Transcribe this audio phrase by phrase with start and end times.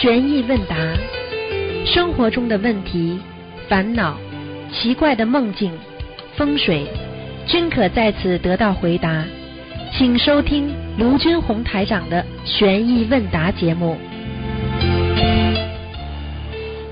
[0.00, 0.74] 悬疑问答，
[1.84, 3.20] 生活中的问题、
[3.68, 4.16] 烦恼、
[4.72, 5.70] 奇怪的梦境、
[6.38, 6.86] 风水，
[7.46, 9.22] 均可在此得到回答。
[9.92, 13.98] 请收听卢军红台长的悬疑问答节目。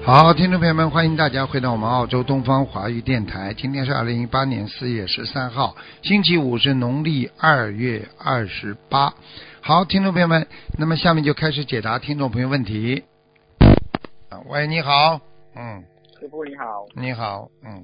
[0.04, 3.54] 好，听众朋友们，欢迎大家回到我们澳洲东方华语电台。
[3.54, 9.14] 今天是二零一八年四月十三号，星期五，是农历二月二十八。
[9.60, 10.46] 好，听众朋友们，
[10.78, 13.02] 那么下面就开始解答听众朋友问题。
[14.30, 15.18] 啊喂，你好，
[15.54, 15.82] 嗯，
[16.20, 17.82] 师傅你好，你好，嗯，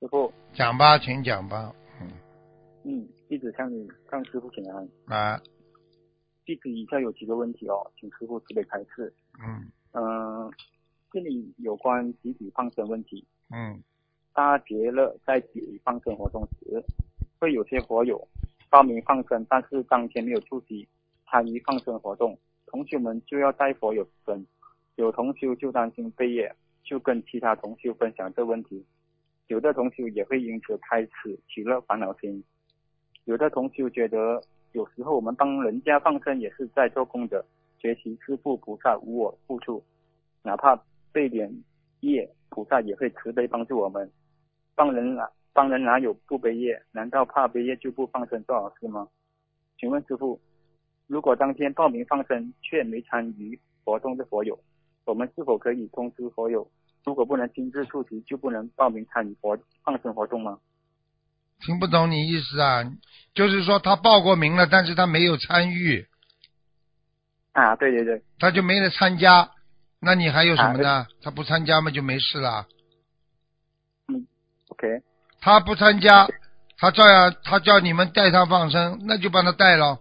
[0.00, 2.10] 师傅，讲吧，请讲吧，嗯，
[2.82, 4.88] 嗯，弟子向你向师傅请安。
[5.06, 5.40] 啊，
[6.44, 9.14] 弟子以下有几个问题哦，请师傅慈悲开示。
[9.38, 10.50] 嗯嗯、
[11.12, 13.24] 这里有关集体放生问题。
[13.50, 13.80] 嗯
[14.34, 16.82] 大节乐在集体放生活动时，
[17.38, 18.26] 会有些佛友
[18.68, 20.88] 报名放生，但是当天没有出席
[21.30, 24.44] 参与放生活动，同学们就要带佛友分。
[24.98, 28.84] 有同修就担心背业，就跟其他同修分享这问题。
[29.46, 32.42] 有的同修也会因此开始起了烦恼心。
[33.24, 37.44] 有的同修觉得，有时候我们帮人家放生也是在做功德，
[37.78, 39.80] 学习师父菩萨无我付出，
[40.42, 40.74] 哪怕
[41.12, 41.48] 背点
[42.00, 44.10] 业，菩萨也会慈悲帮助我们。
[44.74, 46.82] 帮人哪帮人哪有不背业？
[46.90, 49.08] 难道怕背业就不放生做好事吗？
[49.78, 50.40] 请问师傅，
[51.06, 54.58] 如果当天报名放生却没参与活动的佛友，
[55.08, 56.70] 我们是否可以通知佛友，
[57.02, 60.58] 如果不能亲自出席，就不能报名参与活放生活动吗？
[61.60, 62.84] 听不懂你意思啊？
[63.32, 66.06] 就是说他报过名了，但是他没有参与，
[67.52, 69.50] 啊，对对对，他就没得参加，
[69.98, 71.06] 那你还有什么啊呢？
[71.22, 72.66] 他不参加嘛就没事了。
[74.08, 74.26] 嗯
[74.68, 75.02] OK，
[75.40, 76.28] 他不参加，
[76.76, 80.00] 他照样他叫你们带他放生，那就帮他带咯。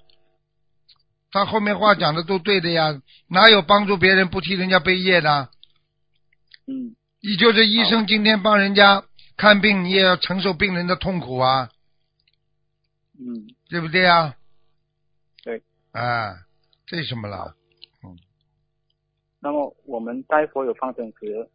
[1.32, 5.50] 他后面话讲的都对的呀，哪有帮助别人不替人家背业的？
[6.68, 9.04] 嗯你就是医生今天帮人家
[9.36, 11.70] 看病，你也要承受病人的痛苦啊，
[13.20, 14.36] 嗯，对不对啊？
[15.44, 15.62] 对。
[15.92, 16.46] 啊，
[16.86, 17.56] 这什么了？
[19.40, 21.50] 那么我们带佛友放生时，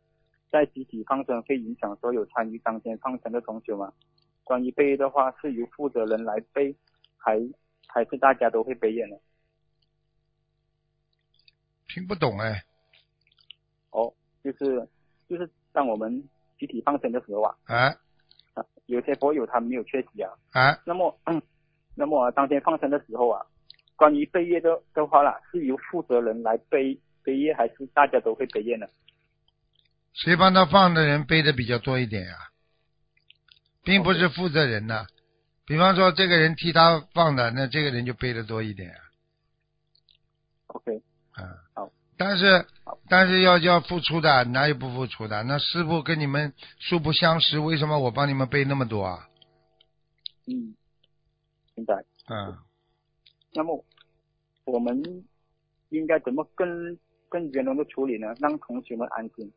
[0.51, 3.93] 在集体放生会影响所有参与当天放生的同学吗？
[4.45, 6.75] 关于背的话，是由负责人来背，
[7.17, 7.41] 还
[7.87, 9.17] 还是大家都会背业呢？
[11.93, 12.65] 听不懂哎，
[13.91, 14.89] 哦，就是
[15.29, 16.23] 就是当我们
[16.59, 17.89] 集体放生的时候啊，哎
[18.55, 21.43] 啊，有些佛友他没有缺席啊，啊，那么，嗯，
[21.95, 23.45] 那么、当天放生的时候啊，
[23.97, 28.87] 关于背业的的话啦，是由负责人来背背业，还是大家都会背业呢？
[30.15, 32.37] 谁帮他放的人背的比较多一点呀、
[33.83, 35.07] 并不是负责人呐、
[35.67, 38.97] 比方说这个人替他放的，那这个人就背的多一点啊。
[40.69, 41.43] OK，啊
[41.75, 42.67] 好，但是
[43.09, 45.43] 但是要要付出的，哪有不付出的？
[45.45, 49.29] 那师傅跟你们素不相识，为什么我帮你们背那么多啊？
[50.47, 50.75] 嗯，
[51.75, 52.05] 明白。
[52.29, 52.57] 嗯，
[53.55, 53.85] 那么
[54.65, 55.03] 我们
[55.89, 56.99] 应该怎么更
[57.29, 58.35] 更圆融的处理呢？
[58.39, 59.53] 让同学们安心，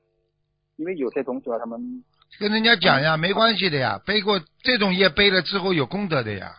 [0.77, 2.03] 因为有些同学啊他们
[2.39, 6.55] 跟人家讲呀，没关系的呀，背过这种业背了之后有功德的呀。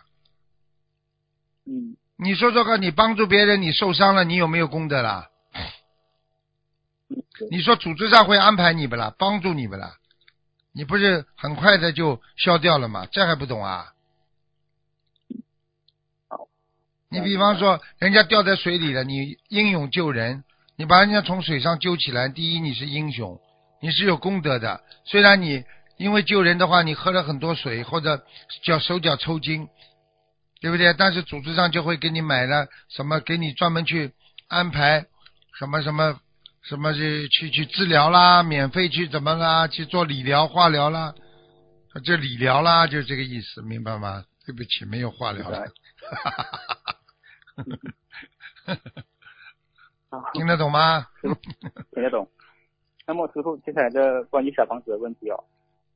[1.65, 5.29] 嗯你说说看，你帮助别人，你受伤了，你有没有功德啦？
[7.51, 9.13] 你说组织上会安排你不啦？
[9.17, 9.97] 帮助你不啦？
[10.73, 13.07] 你不是很快的就消掉了吗？
[13.11, 13.93] 这还不懂啊？
[17.09, 20.43] 你比方说，人家掉在水里了，你英勇救人，
[20.75, 23.39] 你把人家从水上救起来，第一你是英雄，
[23.79, 24.83] 你是有功德的。
[25.05, 25.63] 虽然你
[25.97, 28.25] 因为救人的话，你喝了很多水或者
[28.63, 29.69] 脚手脚抽筋，
[30.61, 30.93] 对不对？
[30.93, 34.11] 但是组织上就会给你买了什么，给你专门去
[34.47, 35.05] 安排
[35.59, 36.19] 什么什么
[36.63, 41.13] 什么去去去治疗啦，免费去怎么啦，去做理疗、化疗啦，
[42.03, 44.25] 这理疗啦，就这个意思，明白吗？
[44.45, 45.65] 对不起，没有化疗了。
[50.09, 51.07] 好 听得懂吗？
[51.93, 52.29] 听得懂。
[53.05, 55.43] 那么师傅，接下来的关于小房子的问题哦，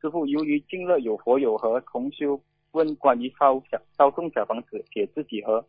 [0.02, 5.66] 师傅，由于近日有佛友和同修问关于烧小烧送小房子给自己和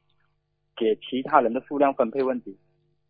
[0.76, 2.56] 给其他人的数量分配问题，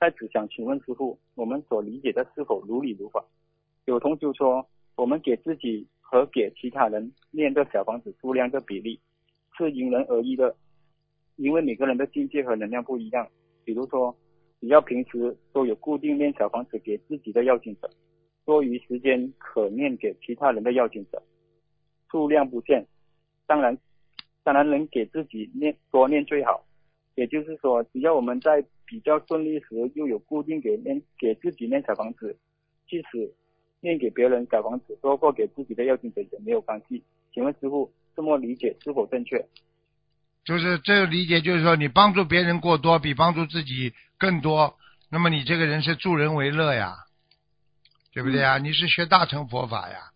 [0.01, 3.25] 在此想请问师傅，我们所理解的是否如理如法？
[3.85, 4.67] 有同学说，
[4.97, 8.99] 我们给自己和给其他人念的小房子数量的比例
[9.57, 10.55] 是因人而异的，
[11.37, 13.29] 因为每个人的境界和能量不一样。
[13.65, 14.17] 比如说，
[14.61, 17.91] 只要平时都有固定念小房子给自己的要紧者，
[18.45, 21.23] 多余时间可念给其他人的要紧者，
[22.11, 22.85] 数量不限。
[23.53, 23.77] 当然，
[24.43, 26.65] 当然能给自己念多念最好。
[27.17, 32.35] 也就是说，只要我们在比较顺利时，又有固定给念给自己念小房子，
[32.89, 33.31] 即使
[33.83, 37.03] 念给别人小房子多过给自己的要经者也没有关系。
[37.35, 39.45] 请问师傅，这么理解是否正确？
[40.47, 44.79] 就是这个理解，就是说你帮助别人过多，比帮助自己更多，
[45.11, 46.95] 那么你这个人是助人为乐呀，
[48.15, 48.57] 对不对呀？
[48.57, 50.12] 你是学大乘佛法呀，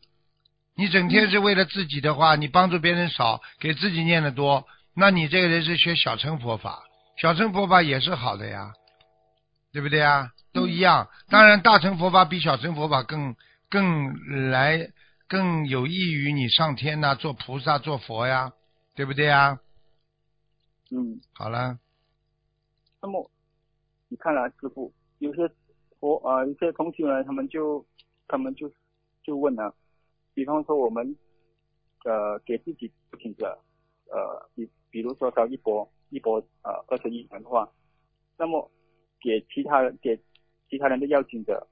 [0.76, 6.84] 你整天是为了自己的话，你帮助别人少，给自己念的多，那你这个人是学小乘佛法，
[7.16, 8.72] 小乘佛法也是好的呀，
[9.72, 10.32] 对不对啊？
[10.52, 13.36] 都一样，当然大乘佛法比小乘佛法更
[13.68, 14.90] 更来
[15.28, 18.52] 更有益于你上天呐、做菩萨、做佛呀，
[18.94, 19.58] 对不对呀？
[20.90, 21.78] 嗯，好了，
[23.02, 23.30] 那么
[24.08, 25.50] 你看了师傅，有些
[26.00, 27.84] 佛啊、有些同学呢，他们就
[28.28, 28.70] 他们就
[29.24, 29.74] 就问了，
[30.36, 31.16] 比方说我们
[32.04, 33.58] 呃给自己不停的
[34.10, 37.66] 呃比比如说烧一波一波呃二十一元的话，
[38.36, 38.70] 那么
[39.18, 40.14] 给其他人给
[40.68, 41.66] 其他人的要经者，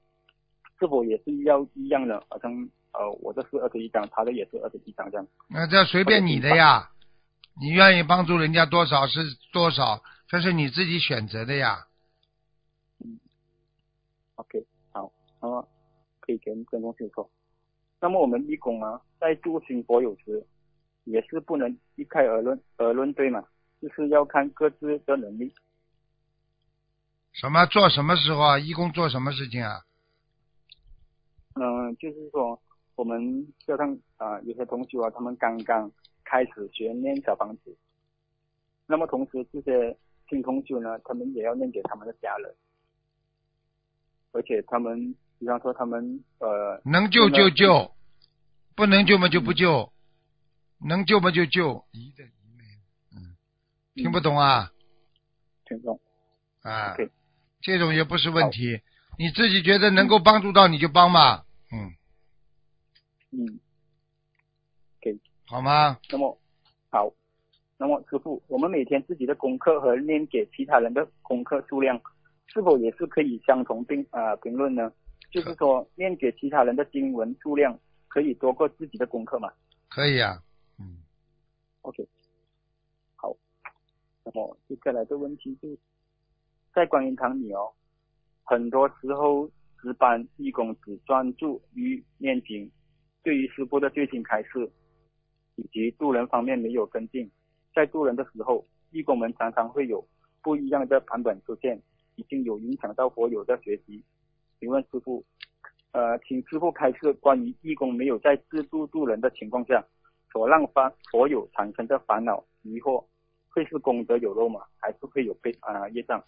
[0.79, 2.19] 是否也是要一样的？
[2.27, 2.51] 好像
[2.91, 5.27] 呃我这是二十一张，他的也是二十一张这样。
[5.47, 6.89] 那这随便你的呀，
[7.61, 9.19] 你愿意帮助人家多少是
[9.53, 11.85] 多少，这是你自己选择的呀。
[12.97, 13.19] 嗯
[14.35, 15.67] OK，好，那么
[16.19, 17.29] 可以跟跟众听说。
[18.05, 20.45] 那么我们义工啊，在助行佛有时，
[21.05, 23.43] 也是不能一概而论而论对嘛，
[23.81, 25.51] 就是要看各自的能力。
[27.33, 28.59] 什么做什么时候啊？
[28.59, 29.81] 义工做什么事情啊？
[31.55, 32.61] 嗯、就是说
[32.93, 33.19] 我们
[33.65, 35.91] 就像啊、有些同学啊，他们刚刚
[36.23, 37.75] 开始学念小房子，
[38.85, 39.97] 那么同时这些
[40.29, 42.53] 新同学呢，他们也要念给他们的家人，
[44.31, 47.91] 而且他们比方说他们呃能救就救，
[48.75, 49.91] 不能救嘛就不救，
[50.79, 51.85] 能救嘛就救。
[51.91, 52.63] 一的一没，
[53.15, 53.35] 嗯，
[53.95, 54.71] 听不懂啊？
[55.65, 55.99] 听懂。
[56.61, 56.93] 啊。
[56.93, 57.09] OK，
[57.61, 58.81] 这种也不是问题，
[59.17, 61.93] 你自己觉得能够帮助到你就帮嘛，嗯，
[63.31, 63.59] 嗯。
[65.47, 65.99] 好吗？
[66.09, 66.35] 那么
[66.89, 67.13] 好，
[67.77, 72.01] 那么师傅，我们每天自己的功课和念给其他人的功课数量，
[72.47, 74.91] 是否也是可以相同并啊、评论呢？
[75.29, 77.79] 就是说，念给其他人的经文数量
[78.15, 79.51] 可以多过自己的功课嘛
[79.89, 80.41] 可以啊，
[80.79, 81.03] 嗯
[81.81, 82.07] ，？OK，
[83.17, 83.35] 好，
[84.23, 85.77] 那么接下来的问题就是，
[86.73, 87.73] 在观音堂里哦，
[88.45, 89.51] 很多时候
[89.81, 92.71] 值班义工只专注于念经，
[93.21, 94.71] 对于师傅的最新开示
[95.57, 97.29] 以及渡人方面没有跟进。
[97.73, 100.07] 在渡人的时候，义工们常常会有
[100.41, 101.77] 不一样的版本出现，
[102.15, 104.01] 已经有影响到佛友的学习。
[104.61, 105.21] 请问师傅，
[105.95, 109.81] 呃，请师傅开示关于义工没有在自助助人的情况下，
[110.29, 113.01] 所让发所有产生的烦恼疑惑，
[113.47, 114.59] 会是功德有漏吗？
[114.77, 116.21] 还是会有被啊、业障？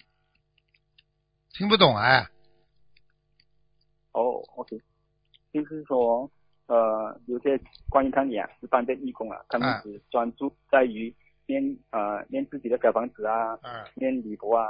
[1.50, 2.26] 听不懂哎，
[4.14, 4.80] 哦，OK，
[5.52, 6.32] 就是说，
[6.68, 7.60] 呃，有些
[7.90, 9.82] 关于堂里啊，一般的义工啊，他们啊。
[9.84, 11.14] 只专注在于
[11.46, 14.66] 念呃念自己的小房子啊，嗯，念礼佛啊，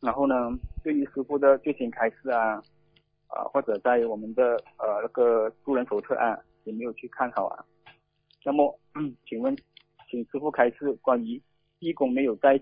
[0.00, 0.34] 然后呢，
[0.82, 2.62] 对于师傅的最新开示啊，
[3.28, 7.64] 啊、或者在我们的呃那个助人手册啊，也没有去看好啊。
[8.44, 9.56] 那么，嗯，请问，
[10.10, 11.40] 请师傅开示关于
[11.78, 12.58] 义工没有在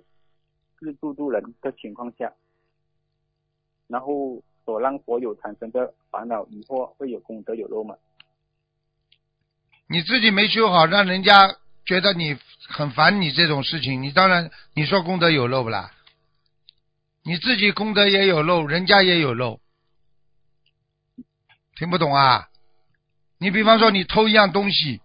[0.78, 2.32] 自助助人的情况下，
[3.88, 7.96] 然后所让佛友产生的烦恼疑惑会有功德有漏吗？
[9.88, 12.38] 你自己没修好，让人家觉得你
[12.68, 15.92] 很烦你这种事情，你当然你说功德有漏不啦？
[17.24, 19.60] 你自己功德也有漏，人家也有漏，
[21.76, 22.48] 听不懂啊？
[23.38, 25.00] 你比方说你偷一样东西，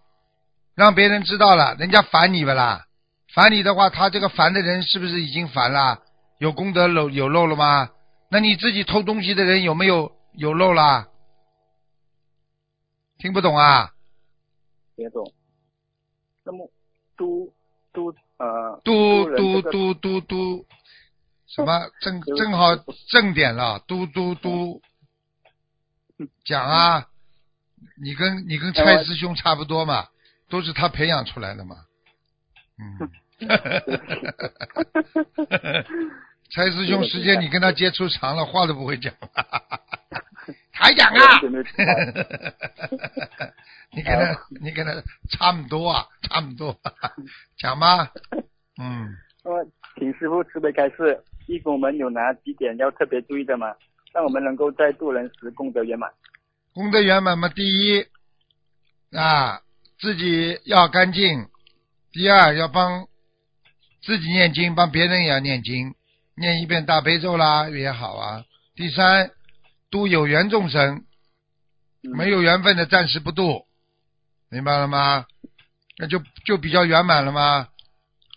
[0.74, 2.86] 让别人知道了，人家烦你不啦？
[3.34, 6.02] 烦你的话，他这个烦的人是不是已经烦了？
[6.38, 7.90] 有功德漏有漏了吗？
[8.30, 11.08] 那你自己偷东西的人有没有有漏啦？
[13.18, 13.92] 听不懂啊？
[14.94, 15.32] 别懂。
[16.44, 16.70] 那么，
[17.16, 17.52] 嘟
[17.92, 20.66] 嘟呃，嘟嘟嘟嘟嘟，
[21.46, 22.76] 什么正正好
[23.08, 24.80] 正点了，嘟嘟嘟，
[26.44, 27.06] 讲啊，
[28.02, 30.08] 你跟你跟蔡师兄差不多嘛，
[30.48, 31.76] 都是他培养出来的嘛，
[32.78, 33.10] 嗯，
[36.50, 39.12] 蔡师兄时间你跟他接触长了，话都不会讲，
[40.72, 41.40] 还讲啊？
[43.90, 44.92] 你跟他你跟他
[45.30, 46.78] 差不多啊，差不多，
[47.58, 48.10] 讲吧，
[48.80, 49.16] 嗯。
[49.44, 49.64] 那么，
[49.98, 53.74] 请师傅慈悲开示，义工们有哪几点要特别注意的吗？
[54.18, 56.10] 让我们能够在渡人时功德圆满。
[56.74, 58.04] 功德圆满嘛，第一
[59.16, 59.60] 啊，
[60.00, 61.46] 自己要干净；
[62.10, 63.06] 第二，要帮
[64.02, 65.94] 自己念经，帮别人也要念经。
[66.34, 68.44] 念一遍大悲咒啦也好啊。
[68.74, 69.30] 第三，
[69.88, 71.04] 度有缘众生，
[72.02, 73.66] 嗯没有缘分的暂时不度，
[74.50, 75.26] 明白了吗？
[75.96, 77.68] 那就就比较圆满了吗？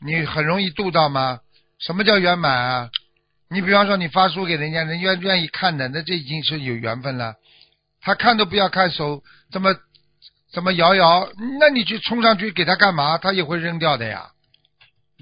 [0.06, 1.40] 你很容易度到吗？
[1.80, 2.92] 什么叫圆满啊？
[3.52, 7.36] 你比方说你发书给人家，人家愿意看的，那这已经是有缘分了。
[8.00, 9.76] 他看都不要看手，怎么
[10.54, 11.30] 怎么摇摇，
[11.60, 13.18] 那你去冲上去给他干嘛？
[13.18, 14.32] 他也会扔掉的呀，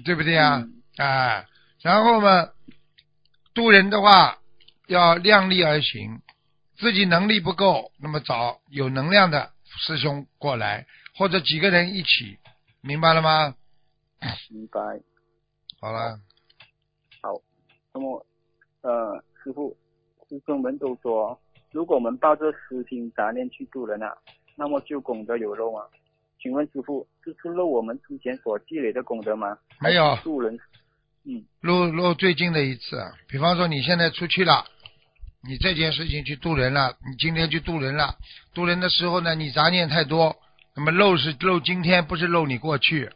[0.04, 0.58] 对不对呀？
[0.58, 1.46] 嗯哎，
[1.82, 2.48] 然后嘛，
[3.52, 4.38] 渡人的话
[4.86, 6.20] 要量力而行，
[6.78, 12.38] 自己能力不够，那么找有能量的师兄过来，或者几个人一起，
[12.80, 13.54] 明白了吗？
[14.50, 14.80] 明白。
[15.80, 16.20] 好了，
[17.92, 18.24] 那么，
[18.82, 19.76] 呃，师傅，
[20.28, 21.38] 师兄们都说，
[21.72, 24.16] 如果我们抱着私心杂念去度人啊，
[24.56, 25.84] 那么就功德有漏啊。
[26.40, 29.58] 请问师傅，这是漏我们之前所积累的功德吗？
[29.80, 30.58] 没有还是度人，
[31.24, 32.96] 嗯漏漏最近的一次，
[33.28, 34.64] 比方说你现在出去了，
[35.46, 38.14] 你这件事情去渡人了，你今天去渡人了，
[38.54, 40.36] 渡人的时候呢，你杂念太多，
[40.76, 43.10] 那么漏是漏今天，不是漏你过去。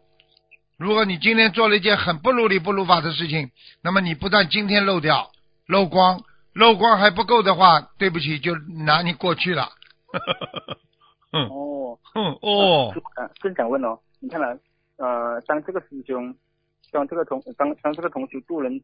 [0.84, 3.50] 如果你今天做了一件很不如理不如法的事情，
[3.82, 5.30] 那么你不但今天漏掉
[5.66, 6.20] 漏光，
[6.52, 9.70] 漏光还不够的话，对不起，就拿你过去了。
[11.32, 12.94] 嗯哦，嗯哦
[13.40, 14.58] 正想问哦，你看来，
[14.98, 16.36] 呃，当这个师兄，
[16.92, 18.78] 当这个同当当这个同学渡人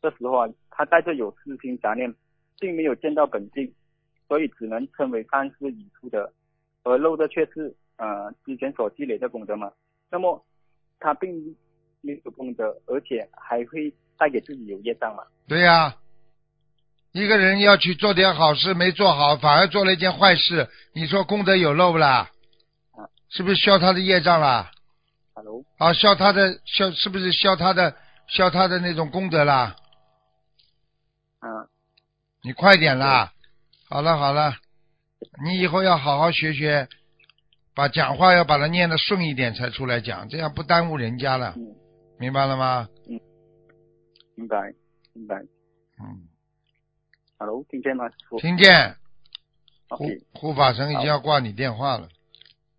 [0.00, 2.14] 的时候啊，他带着有私心杂念，
[2.58, 3.70] 并没有见到本性，
[4.26, 6.32] 所以只能称为善事已出的，
[6.82, 9.70] 而漏的却是呃之前所积累的功德嘛。
[10.10, 10.42] 那么
[11.02, 11.56] 他并
[12.00, 15.24] 没有功德，而且还会带给自己有业障嘛。
[15.48, 15.96] 对呀、
[17.10, 22.30] 一个人要去做点好事，没做好，反而做了一件坏事，你说功德有漏不啦
[22.92, 23.10] 啊？
[23.28, 24.70] 是不是消他的业障啦
[25.34, 27.96] ？Hello，啊，消他的消，是不是消他的
[28.28, 29.76] 消他的那种功德啦？
[31.40, 31.66] 啊，
[32.44, 33.32] 你快点啦！
[33.88, 34.54] 好了好了，
[35.44, 36.88] 你以后要好好学学，
[37.74, 41.74] 把讲话要把它念得顺一点才出来讲，这样不耽误人家了，嗯，
[42.18, 42.88] 明白了吗？
[43.08, 43.20] 嗯
[44.34, 44.72] 明白
[45.12, 45.36] 明白。
[46.00, 46.26] 嗯
[47.38, 48.96] ，Hello，听见吗，听见。
[49.88, 52.08] 护护法神已经要挂你电话了。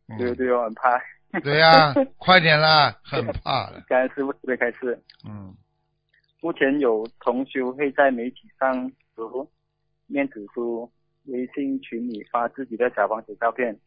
[0.07, 0.99] 嗯对对哦，很怕。
[1.41, 3.81] 对呀、 快点啦，很怕了。
[3.87, 4.99] 感恩师傅慈悲开始。
[5.27, 5.55] 嗯，
[6.41, 9.47] 目前有同修会在媒体上如
[10.07, 10.91] 面子书、
[11.25, 13.79] 微信群里发自己的小房子照片，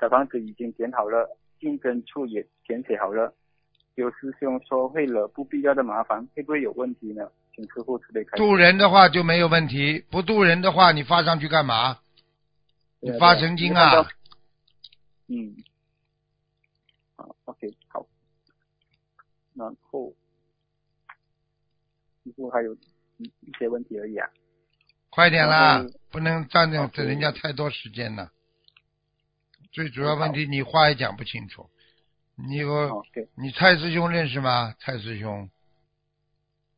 [0.00, 3.34] 小房子已经填好了，进根处也填写好了。
[3.96, 7.30] 有师兄说会惹不必要的麻烦，会不会有问题呢？
[7.54, 8.42] 请师傅慈悲开示。
[8.42, 11.98] 渡人的话就没有问题，不渡人的话，你发上去干嘛？
[13.00, 14.06] 你发神经啊！！
[15.28, 15.56] 嗯，
[17.16, 18.06] 好，OK，好。
[19.54, 20.14] 然后，
[22.24, 22.74] 师傅还有
[23.18, 24.28] 一一些问题而已啊。
[25.10, 28.30] 快点啦，不能占用人家太多时间了。
[29.72, 31.70] 最主要问题，你话也讲不清楚。
[32.36, 34.74] 你有你蔡师兄认识吗？
[34.80, 35.50] 蔡师兄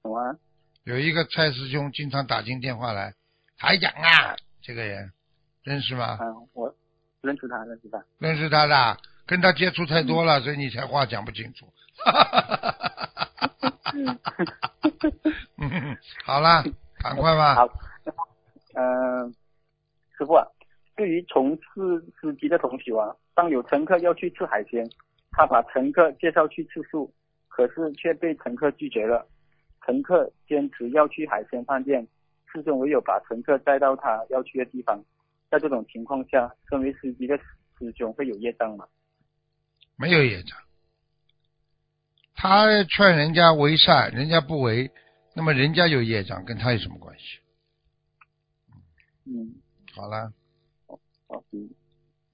[0.03, 0.37] 什么啊？
[0.85, 3.15] 有一个蔡师兄，经常打进电话来，
[3.57, 5.13] 台长啊，这个人
[5.63, 6.19] 认识吗？
[6.21, 6.75] 嗯，我
[7.21, 8.05] 认识他，认识他。
[8.19, 11.73] 认识他的，跟他接触太多了，所以你才话讲不清楚。
[12.05, 13.13] 哈哈哈哈哈哈
[15.59, 16.65] 嗯，好了，
[16.99, 17.55] 赶快吧。
[17.55, 17.69] 好，
[18.75, 19.33] 嗯、
[20.19, 20.45] 师傅啊，
[20.95, 24.89] 对于从事司机的同学啊，当有乘客要去吃海鲜，
[25.31, 27.13] 他把乘客介绍去吃素，
[27.49, 29.27] 可是却被乘客拒绝了。
[29.85, 32.07] 乘客坚持要去海鲜饭店，
[32.53, 35.03] 师兄唯有把乘客带到他要去的地方。
[35.51, 38.87] 在这种情况下，身为司机的师兄会有业障吗？
[39.97, 40.59] 没有业障。
[42.35, 44.91] 他劝人家为善，人家不为，
[45.35, 47.39] 那么人家有业障，跟他有什么关系？
[49.25, 49.55] 嗯，
[49.95, 50.33] 好了，
[51.33, 51.71] 好，嗯，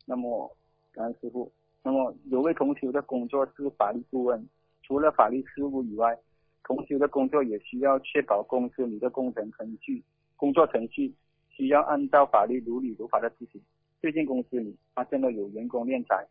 [0.07, 0.50] 那么
[0.90, 1.50] 感恩师傅。
[1.85, 4.45] 那么有位同修的工作是法律顾问，
[4.83, 6.19] 除了法律事务以外，
[6.64, 10.02] 同修的工作也需要确保公司里的工程程序、
[10.37, 11.14] 工作程序
[11.49, 13.62] 需要按照法律如理如法的执行。
[14.00, 16.26] 最近公司里发现了有员工敛财、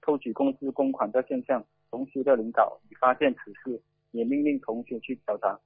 [0.00, 5.58] 偷取公司公款的现象，同修的领导已发现此事，也命令同修去调查。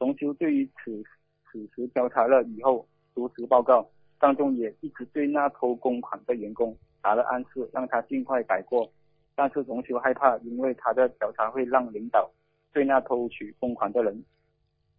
[0.00, 1.04] 同修对于此
[1.46, 2.84] 此时调查了以后，
[3.14, 3.88] 如实报告，
[4.24, 8.90] 当中也一直对那偷公款的员工打了暗示，让他尽快改过。
[9.34, 12.30] 但是同修害怕，因为他的调查会让领导
[12.72, 14.24] 对那偷取公款的人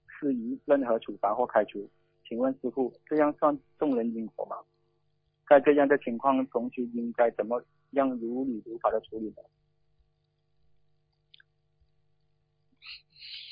[0.08, 1.90] 施以任何处罚或开除。
[2.30, 4.58] 请问师傅，这样算众人因果吗？
[5.50, 7.60] 在这样的情况，同修应该怎么
[7.94, 9.42] 样如理如法的处理呢？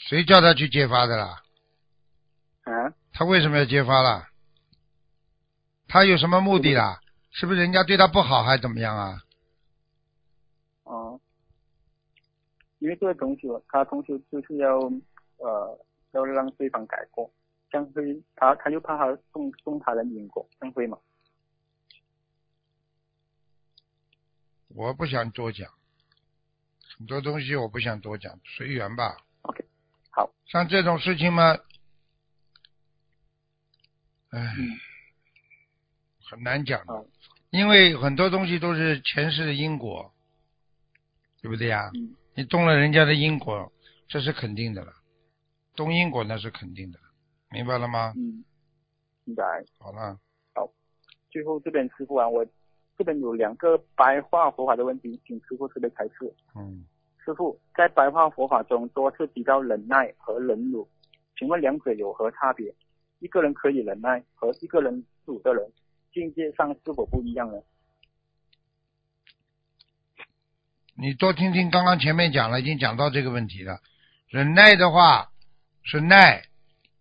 [0.08, 1.42] 谁叫他去揭发的啦？
[2.62, 4.28] 啊他为什么要揭发了？
[5.94, 7.00] 他有什么目的啦？
[7.30, 9.22] 是不是人家对他不好还是怎么样啊？
[10.86, 11.22] 哦、
[12.80, 14.76] 因为这个同修，他同修就是要
[15.38, 17.32] 呃要让对方改过，
[17.70, 20.98] 这样会他他就怕他送送他人因果，这样会吗？
[24.70, 25.70] 我不想多讲，
[26.98, 29.16] 很多东西我不想多讲，随缘吧。
[29.44, 29.64] OK，
[30.10, 30.28] 好。
[30.48, 31.54] 像这种事情嘛，
[34.32, 34.80] 唉，嗯
[36.30, 37.06] 很难讲的，
[37.50, 40.12] 因为很多东西都是前世的因果，
[41.42, 41.92] 对不对呀？
[41.96, 43.72] 嗯你动了人家的因果，
[44.08, 44.92] 这是肯定的了，
[45.76, 46.98] 动因果那是肯定的，
[47.52, 48.12] 明白了吗？
[48.18, 48.44] 嗯，
[49.24, 49.44] 明白。
[49.78, 50.18] 好了，
[50.56, 50.68] 好
[51.30, 52.44] 最后这边师傅啊，我
[52.98, 56.34] 这边有两个白话佛法的问题，请师傅这边开示。
[56.56, 56.84] 嗯，
[57.24, 60.90] 师傅在白话佛法中多次提到忍耐和忍辱，
[61.38, 62.74] 请问两者有何差别？
[63.20, 65.72] 一个人可以忍耐，和一个人辱的人，
[66.14, 67.56] 境界上是否不一样呢？
[70.96, 73.80] 你多听听刚刚前面讲了，已经讲到这个问题了。
[74.30, 75.32] 忍耐的话
[75.82, 76.44] 是耐，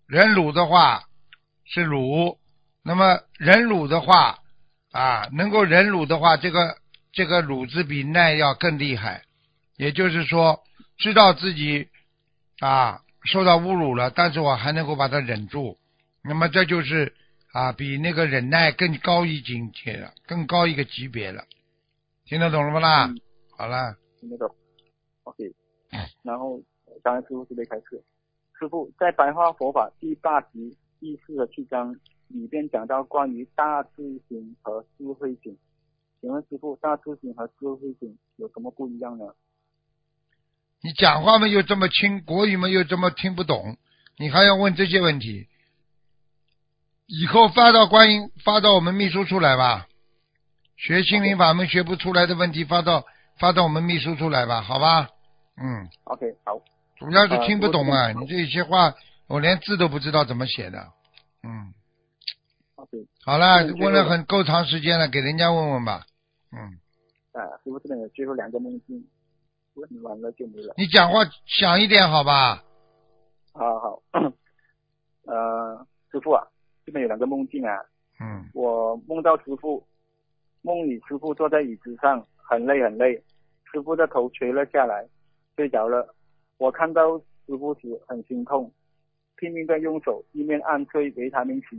[0.06, 1.04] 忍辱的话
[1.66, 2.38] 是辱。
[2.82, 4.38] 那么忍辱的话
[4.92, 6.78] 啊，能够忍辱的话，这个
[7.12, 9.24] 这个辱字比耐要更厉害。
[9.76, 10.64] 也就是说，
[10.96, 11.88] 知道自己
[12.60, 15.78] 啊受到侮辱了，但是我还能够把它忍住，
[16.22, 17.14] 那么这就是
[17.52, 21.44] 啊比那个忍耐更高一境界了，更高一个级别了。
[22.24, 23.06] 听得懂了不啦？
[23.06, 23.20] 嗯
[23.56, 23.96] 好了。
[24.18, 24.54] 听得懂
[25.24, 25.52] ？OK。
[26.22, 26.62] 然后
[27.02, 28.02] 刚才师傅这边开始，
[28.58, 31.94] 师傅在白话佛法第八集第四十七章
[32.28, 35.58] 里边讲到关于大智心和智慧心，
[36.20, 39.26] 请问师傅大智心和智慧心有什么不一样呢？
[40.80, 43.76] 你讲话嘛又这么轻，国语嘛又这么听不懂，
[44.16, 45.46] 你还要问这些问题？
[47.14, 49.86] 以后发到观音，发到我们秘书处来吧。
[50.78, 53.04] 学心灵法门学不出来的问题，发到
[53.38, 55.10] 发到我们秘书处来吧，好吧？
[55.58, 56.58] 嗯，OK，好，
[56.96, 58.94] 主要是听不懂啊，呃你这些话
[59.26, 60.88] 我连字都不知道怎么写的。
[61.42, 61.74] 嗯
[62.76, 66.06] ，OK，好了，嗯问了很够长时间了，给人家问问吧。
[66.50, 66.58] 嗯，
[67.38, 69.06] 啊，师傅这边有最后两个梦境，
[69.74, 70.72] 问完了就没了。
[70.78, 72.64] 你讲话响一点好吧？
[73.52, 74.02] 好好，
[75.28, 76.46] 呃，师傅啊，
[76.84, 77.78] 这边有两个梦境啊，
[78.20, 79.86] 嗯我梦到师傅，
[80.62, 83.22] 梦里师傅坐在椅子上，很累很累，
[83.70, 85.06] 师傅的头垂了下来，
[85.56, 86.14] 睡着了。
[86.58, 88.72] 我看到师傅时很心痛，
[89.36, 91.76] 拼命的用手一面按推维他命 C，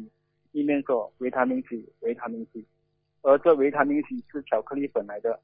[0.51, 2.65] 一面说维他命 C，维他命 C，
[3.21, 5.39] 而这维他命 C 是巧克力粉来的。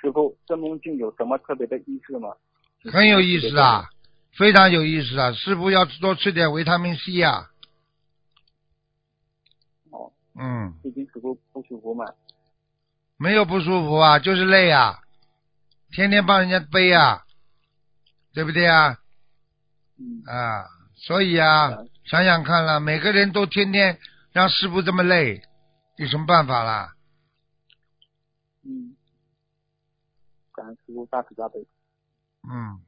[0.00, 2.34] 师傅，这梦境有什么特别的意思吗？
[2.90, 3.84] 很有意思啊，
[4.38, 5.30] 非常有意思啊！
[5.32, 7.44] 师傅要多吃点维他命 C 呀、哦，
[10.34, 12.04] 嗯，最近师傅不舒服嘛？
[13.16, 15.00] 没有不舒服啊，就是累啊，
[15.90, 17.24] 天天帮人家背啊，
[18.32, 18.98] 对不对啊？
[19.98, 20.64] 嗯，啊，
[20.94, 23.98] 所以啊，想想看了，每个人都天天
[24.32, 25.42] 让师傅这么累，
[25.96, 26.94] 有什么办法啦？
[28.62, 28.96] 嗯，
[30.52, 31.66] 感恩师傅大慈大悲。
[32.48, 32.80] 嗯，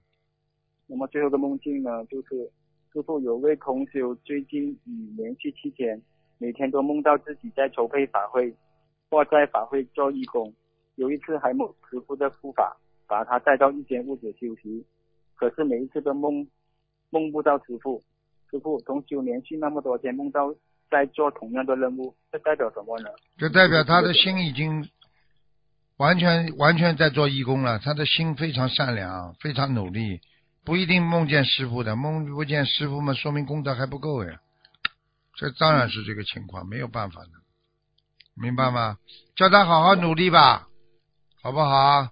[0.87, 2.51] 那么最后的梦境呢，就是
[2.93, 6.01] 师傅有位同修最近已连续七天，
[6.43, 8.53] 每天都梦到自己在筹备法会，
[9.09, 10.53] 或在法会做义工。
[10.97, 12.77] 有一次还梦师傅的护法
[13.07, 14.85] 把他带到一间屋子休息，
[15.37, 16.45] 可是每一次都梦
[17.11, 18.03] 梦不到师傅。
[18.51, 20.53] 师傅同修连续那么多天梦到
[20.91, 23.09] 在做同样的任务，这代表什么呢？
[23.39, 24.89] 这代表他的心已经
[25.99, 30.21] 完全完全在做义工了，他的心非常善良，非常努力，
[30.65, 34.41] 不一定梦见师傅的，梦不见师傅嘛，说明功德还不够呀。
[35.35, 37.31] 这当然是这个情况，没有办法的，
[38.35, 38.99] 明白吗？
[39.37, 40.69] 叫他好好努力吧，
[41.43, 42.09] 好不好？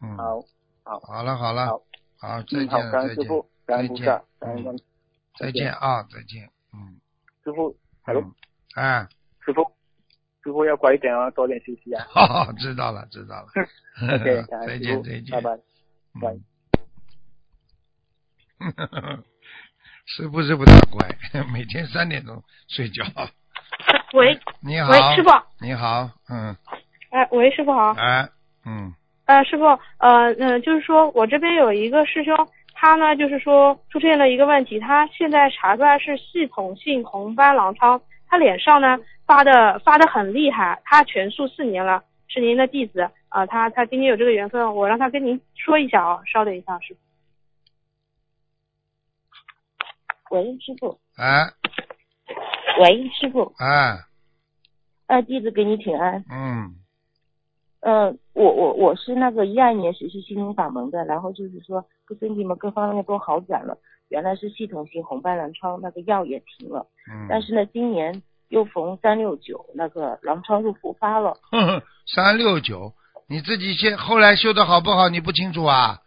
[0.00, 0.40] 嗯，好，
[0.84, 1.00] 好。
[1.00, 1.82] 好了好了，好。
[2.18, 3.26] 好，再见再见
[3.66, 4.22] 再见，
[5.38, 7.00] 再见啊，再见，嗯，
[7.42, 8.34] 师傅，hello，嗯，
[8.76, 9.08] 哎，
[9.44, 9.62] 师傅，
[10.44, 12.04] 师傅要乖一点啊，多点休息啊。
[12.10, 13.48] 好好，知道了知道了。
[14.66, 15.58] 再见再见，拜拜。
[16.20, 16.38] 拜
[20.02, 20.06] 嗯。
[20.06, 21.08] 师傅是不大乖，
[21.52, 23.04] 每天三点钟睡觉。
[24.12, 26.54] 喂 你好，喂，师傅，你好，嗯，
[27.10, 28.28] 哎，喂，师傅好，哎，
[28.66, 28.92] 嗯，
[29.26, 29.64] 呃，师傅，
[29.98, 32.36] 呃，嗯、就是说我这边有一个师兄，
[32.74, 47.00] 他呢就是说出现了一个问题，他现在查出来是系统性红斑狼疮，他脸上呢发的发的很厉害，他全素四年了，是您的弟子啊、他他今天有这个缘分，我让他跟您说一下啊，稍等一下，师傅。
[50.32, 51.52] 喂，师傅，啊，
[52.80, 54.08] 喂，师傅，啊。
[55.06, 56.24] 啊，弟子给你请安。
[56.30, 56.74] 嗯，
[57.80, 63.76] 呃，我我我是那个一二年实施心灵法门的，然后就是说各身体嘛各方面都好转了，
[64.08, 71.36] 原来是系统性红斑狼疮，那个药也停了，嗯，但是呢，今年又逢三六九，那个狼疮又复发了。
[71.50, 72.94] 呵呵三六九，
[73.26, 75.10] 你自己先后来修的好不好？
[75.10, 75.98] 你不清楚啊？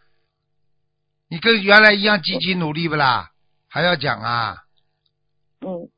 [1.30, 3.30] 你跟原来一样积极努力不啦？
[3.76, 4.64] 还要讲啊？
[5.60, 5.90] 嗯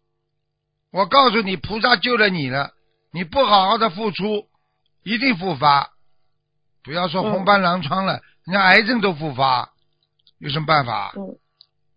[0.90, 2.72] 我告诉你，菩萨救了你了，
[3.12, 4.48] 你不好好的付出，
[5.04, 5.92] 一定复发。
[6.84, 9.70] 不要说嗯红斑狼疮了，人家癌症都复发，
[10.40, 11.14] 有什么办法？
[11.18, 11.38] 嗯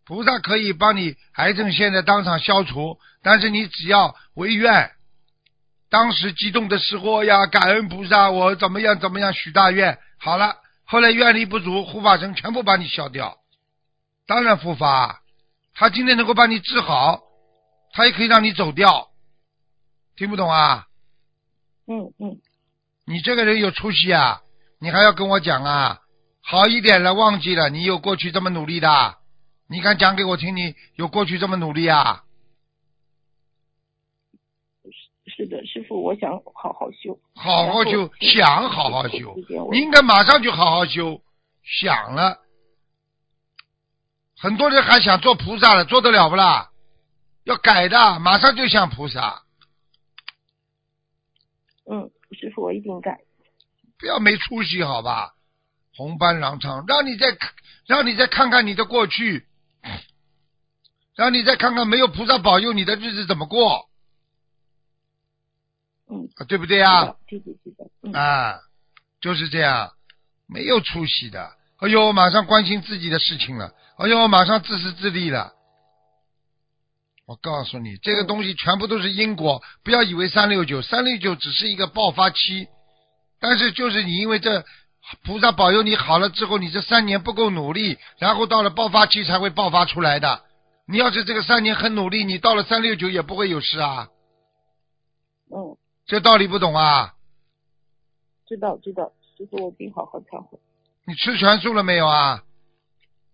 [0.05, 4.91] 菩萨可以帮你癌症现在当场消除，但是你只要违愿，
[5.89, 13.39] 当时激动的时候呀，感恩菩萨，我怎么样怎么样许大愿，好了，后来愿力不足，护法神全部把你消掉，
[14.27, 15.20] 当然复发。
[15.75, 17.23] 他今天能够把你治好，
[17.93, 19.11] 他也可以让你走掉，
[20.17, 20.87] 听不懂啊？
[21.87, 22.41] 嗯嗯
[23.07, 24.43] 你这个人有出息啊！
[24.79, 26.01] 你还要跟我讲啊？
[26.43, 29.19] 好一点了，忘记了，你有过去这么努力的，
[29.69, 30.55] 你敢讲给我听？
[30.55, 32.25] 你有过去这么努力啊？
[35.27, 37.19] 是的，师傅，我想好好修。
[37.35, 39.35] 好好修，想好好修
[39.73, 41.21] 你应该马上就好好修。
[41.83, 42.39] 想了，
[44.41, 46.71] 很多人还想做菩萨了，做得了不啦？
[47.45, 49.43] 要改的，马上就像菩萨，
[51.85, 53.21] 嗯，师傅，我一定改。
[53.99, 55.35] 不要没出息，好吧？
[55.95, 57.37] 红斑狼疮，让你再，
[57.87, 59.47] 让你再看看你的过去，
[61.15, 63.91] 让你再看看没有菩萨保佑你的日子怎么过，
[66.09, 67.15] 嗯，啊对不对啊？
[68.15, 68.61] 啊，
[69.21, 69.93] 就是这样，
[70.47, 71.57] 没有出息的。
[71.77, 75.53] 哎呦，马上关心自己的事情了，哎呦，马上自私自利了。
[77.27, 82.67] 我告诉你，这个东西全部都是因果，不要以为三六九，三六九只是一个爆发期，
[83.41, 84.65] 但是就是你因为这
[85.23, 90.45] 菩萨保佑你好了之后，你这三年不够努力，然后到了爆发期才会爆发出来的。
[90.87, 94.09] 你要是这个三年很努力，你到了三六九也不会有事啊，
[95.55, 97.13] 嗯，这道理不懂啊？
[98.49, 100.59] 知道知道，师傅，我一定好好忏悔。
[101.07, 102.43] 你吃全素了没有啊？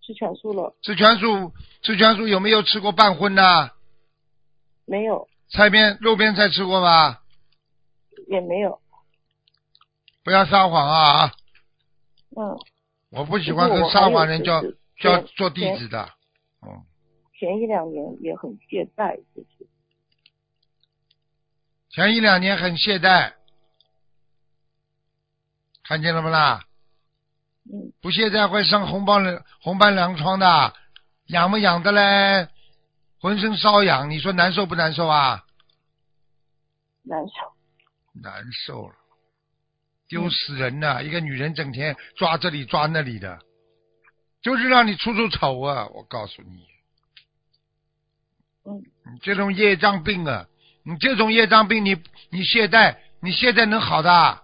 [0.07, 3.73] 吃全素了吃全素，吃全素有没有吃过半荤的？
[4.85, 5.27] 没有？
[5.49, 7.21] 菜边肉边菜吃过吧？
[8.29, 8.79] 也没有。
[10.23, 11.33] 不要撒谎啊！
[12.37, 12.57] 嗯，
[13.09, 16.09] 我不喜欢跟撒谎人叫就是叫做弟子的。
[16.61, 16.85] 嗯，
[17.37, 19.67] 前一两年也很懈怠，就是
[21.89, 23.33] 前一两年很懈怠，
[25.83, 26.63] 看见了不啦？
[27.97, 30.73] 嗯不懈怠会生红斑红斑狼疮的，
[31.25, 32.47] 痒不痒的嘞？
[33.19, 35.43] 浑身瘙痒，你说难受不难受啊？
[37.03, 37.33] 难受。
[38.21, 38.95] 难受了，
[40.07, 41.01] 丢死人呐！
[41.01, 43.39] 一个女人整天抓这里抓那里的，
[44.41, 45.87] 就是让你出出丑啊！
[45.87, 46.65] 我告诉你，
[48.65, 48.81] 嗯
[49.11, 50.47] 你这种业障病啊，
[50.83, 54.43] 你这种业障病，你你懈怠，你现在能好的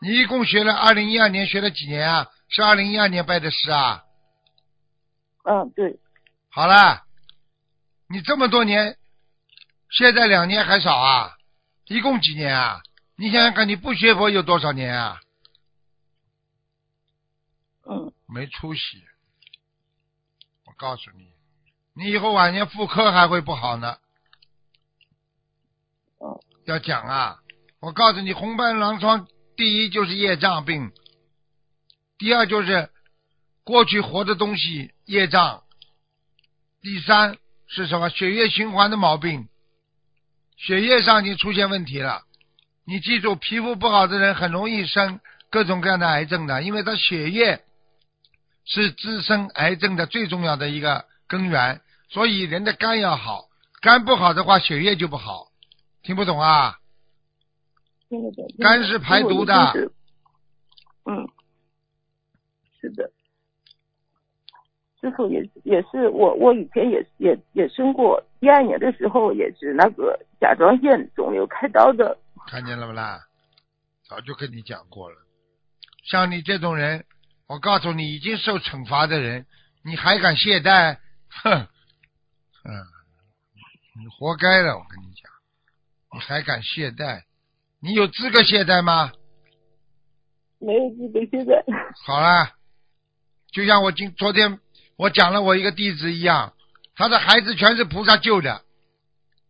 [0.00, 2.26] 你一共学了二零一二年学了几年啊？
[2.48, 4.04] 是二零一二年拜的师啊？
[5.44, 6.00] 嗯，对，
[6.48, 7.04] 好了，
[8.08, 8.96] 你这么多年，
[9.90, 11.36] 现在两年还少啊？
[11.86, 12.82] 一共几年啊？
[13.16, 15.20] 你想想看，你不学佛有多少年啊？
[17.84, 19.04] 嗯没出息！
[20.64, 21.28] 我告诉你，
[21.94, 23.98] 你以后晚年妇科还会不好呢。
[26.20, 27.40] 嗯要讲啊！
[27.80, 29.26] 我告诉你，红斑狼疮
[29.60, 30.90] 第一就是业障病，
[32.16, 32.88] 第二就是
[33.62, 35.64] 过去活的东西业障，
[36.80, 38.08] 第三是什么？
[38.08, 39.48] 血液循环的毛病，
[40.56, 42.22] 血液上已经出现问题了。
[42.86, 45.20] 你记住，皮肤不好的人很容易生
[45.50, 47.62] 各种各样的癌症的，因为他血液
[48.64, 51.82] 是滋生癌症的最重要的一个根源。
[52.08, 53.44] 所以人的肝要好，
[53.82, 55.48] 肝不好的话，血液就不好。
[56.02, 56.78] 听不懂啊？
[58.58, 59.54] 肝是排毒的
[61.04, 61.28] 嗯，
[62.80, 63.10] 是的。
[65.00, 72.18] 师傅也也是我，我以前也也也生过，一二年的时候也是那个甲状腺肿瘤开刀的。
[72.46, 73.20] 看见了不啦？
[74.08, 75.16] 早就跟你讲过了。
[76.04, 77.06] 像你这种人，
[77.46, 79.46] 我告诉你，已经受惩罚的人，
[79.84, 80.98] 你还敢懈怠？
[81.28, 82.68] 哼，嗯，
[83.96, 84.76] 你活该了！
[84.76, 85.32] 我跟你讲，
[86.12, 87.22] 你还敢懈怠？
[87.82, 89.12] 你有资格懈怠吗？
[90.58, 91.64] 没有资格现在。
[92.04, 92.50] 好了，
[93.50, 94.60] 就像我今昨天
[94.96, 96.52] 我讲了我一个弟子一样，
[96.94, 98.62] 他的孩子全是菩萨救的，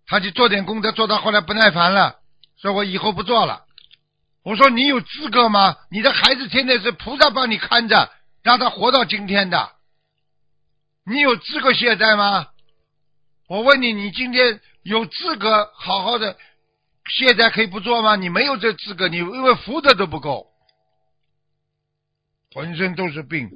[0.07, 2.21] 他就做点功德，做到后来不耐烦了，
[2.63, 3.65] 说我以后不做了。
[4.45, 5.77] 我说你有资格吗？
[5.91, 8.11] 你的孩子天天是菩萨帮你看着，
[8.43, 9.73] 让他活到今天的，
[11.05, 12.47] 你有资格懈怠吗？
[13.49, 16.37] 我问你，你今天有资格好好的
[17.19, 18.17] 懈怠可以不做吗？
[18.17, 20.47] 你没有这资格，你因为福德都不够，
[22.55, 23.51] 浑身都是病。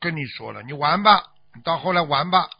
[0.00, 1.22] 跟你说了，你玩吧，
[1.64, 2.50] 到后来玩吧，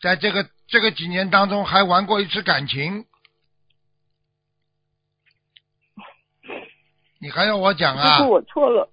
[0.00, 3.06] 在这个这个几年当中还玩过一次感情，
[7.20, 8.16] 你还要我讲啊？
[8.16, 8.90] 师傅，我错了。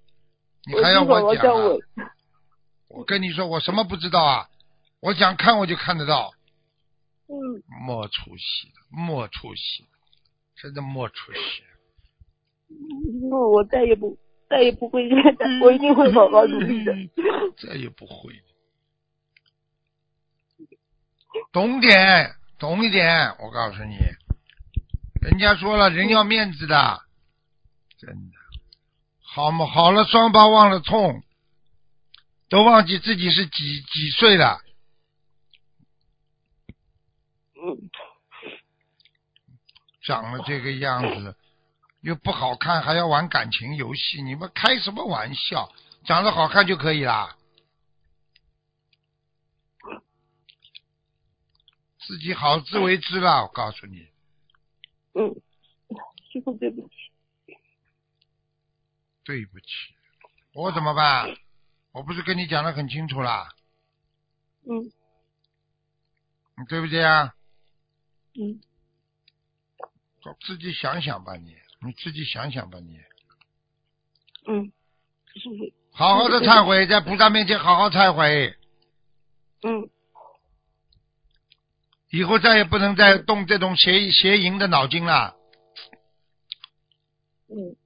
[0.66, 1.64] 你还要我讲啊？
[1.64, 4.48] 我我跟你说，我什么不知道啊？
[5.00, 6.32] 我想看我就看得到。
[7.28, 7.62] 嗯。
[7.86, 9.86] 没出息，没出息，
[10.56, 11.62] 真的没出息。
[13.28, 14.18] 不，我再也不。
[14.50, 16.94] 再也不会这样的，我一定会好好努力的。
[17.58, 18.32] 再也不会。
[21.52, 23.94] 懂点，懂一点，我告诉你，
[25.20, 27.02] 人家说了，人要面子的，
[27.98, 28.36] 真的。
[29.20, 31.22] 好嘛，好了，双胞忘了痛，
[32.48, 34.62] 都忘记自己是几几岁了。
[37.54, 37.90] 嗯。
[40.08, 41.36] 长了这个样子。
[42.00, 45.70] 又不好看，还要玩感情游戏，你们开什么玩笑？
[46.04, 47.36] 长得好看就可以啦，
[51.98, 53.42] 自己好自为之啦。
[53.42, 54.08] 我告诉你。
[55.14, 55.34] 嗯，
[56.32, 56.94] 师傅对不起。
[59.24, 59.66] 对不起，
[60.54, 61.36] 我怎么办？
[61.90, 63.48] 我不是跟你讲的很清楚啦。
[64.62, 64.90] 嗯。
[66.56, 67.34] 你对不对啊？
[68.34, 68.60] 嗯。
[70.40, 71.56] 自己想想吧，你。
[71.80, 72.98] 你自己想想吧，你。
[74.46, 74.72] 嗯？
[75.92, 78.56] 好好的忏悔，在菩萨面前好好忏悔。
[79.62, 79.88] 嗯。
[82.10, 85.36] 以后再也不能再动这种邪邪淫的脑筋了。
[87.48, 87.76] 嗯。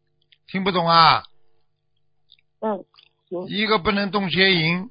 [0.46, 1.24] 听不懂啊？
[2.60, 2.84] 嗯，
[3.48, 4.90] 一个不能动邪淫，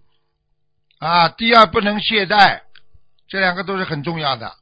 [1.00, 2.64] 啊，第二不能懈怠，
[3.28, 4.58] 这两个都是很重要的。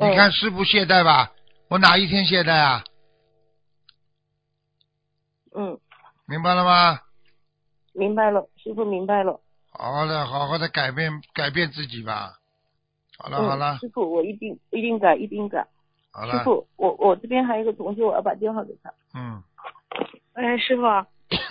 [0.00, 1.30] 你看师傅懈怠吧。
[1.68, 2.82] 我哪一天懈怠啊？
[5.54, 5.78] 嗯，
[6.26, 7.00] 明白了吗？
[7.92, 9.40] 明白了，师傅明白了。
[9.72, 12.38] 好的，好好的改变改变自己吧。
[13.18, 13.76] 好了好了。
[13.78, 15.66] 师傅，我一定一定改，一定改。
[16.10, 16.38] 好了。
[16.38, 18.90] 师傅，我我这边还有一个同学，我要把电话给他。
[19.14, 19.42] 嗯。
[20.32, 20.82] 哎，师傅。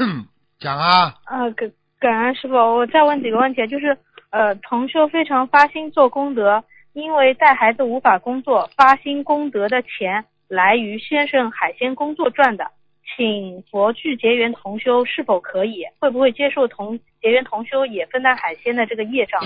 [0.60, 1.14] 讲啊。
[1.26, 3.96] 啊，感感恩师傅，我再问几个问题，就是
[4.32, 6.64] 呃，同修非常发心做功德。
[7.00, 12.72] 因为带孩子无法工作，发心功德的钱来于先生海鲜工作赚的，
[13.16, 15.86] 请佛去结缘同修是否可以？
[16.00, 19.42] 会不会接受同结缘同修也分担海鲜的这个业障？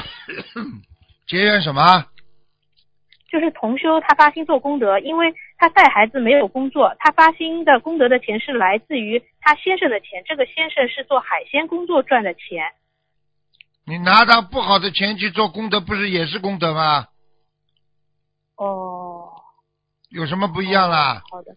[1.27, 2.05] 结缘什么？
[3.31, 12.65] 就是同修他发心做功德，因为他带孩子没有工作，他发心的功德的钱是来自于他先生的钱，这个先生是做海鲜工作赚的钱。
[13.85, 17.07] 你拿他不好的钱去做功德，不是也是功德吗？
[18.63, 19.33] 哦，
[20.09, 21.21] 有什么不一样啦？
[21.29, 21.51] 好的，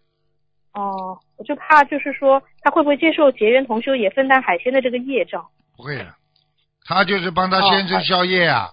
[0.73, 5.47] 哦，我就怕就是说他会不会接受结缘同修也分担海鲜的这个业障？
[5.75, 6.13] 不会的，
[6.85, 8.71] 他就是帮他先生宵夜啊，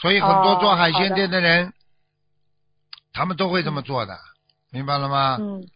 [0.00, 1.72] 所以很多做海鲜店的人，
[3.12, 4.14] 他们都会这么做的，
[4.70, 5.38] 明白了吗？
[5.40, 5.66] 嗯，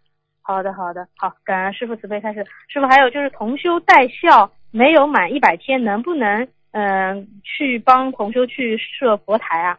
[0.43, 2.45] 好的好的，好，感恩师傅慈悲开始。
[2.69, 9.79] 师傅还有就是同修带孝没有满一百天，能不能嗯去帮同修去设佛台啊？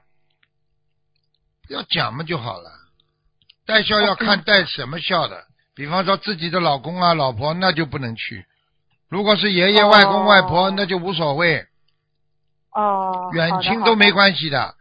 [1.70, 2.70] 要讲嘛就好了，
[3.66, 5.44] 带孝要看带什么孝的，
[5.76, 8.44] 比方说自己的老公啊、老婆，那就不能去；
[9.10, 11.66] 如果是爷爷、外公、外婆，那就无所谓。
[12.72, 13.32] 哦。
[13.34, 14.76] 远亲都没关系的，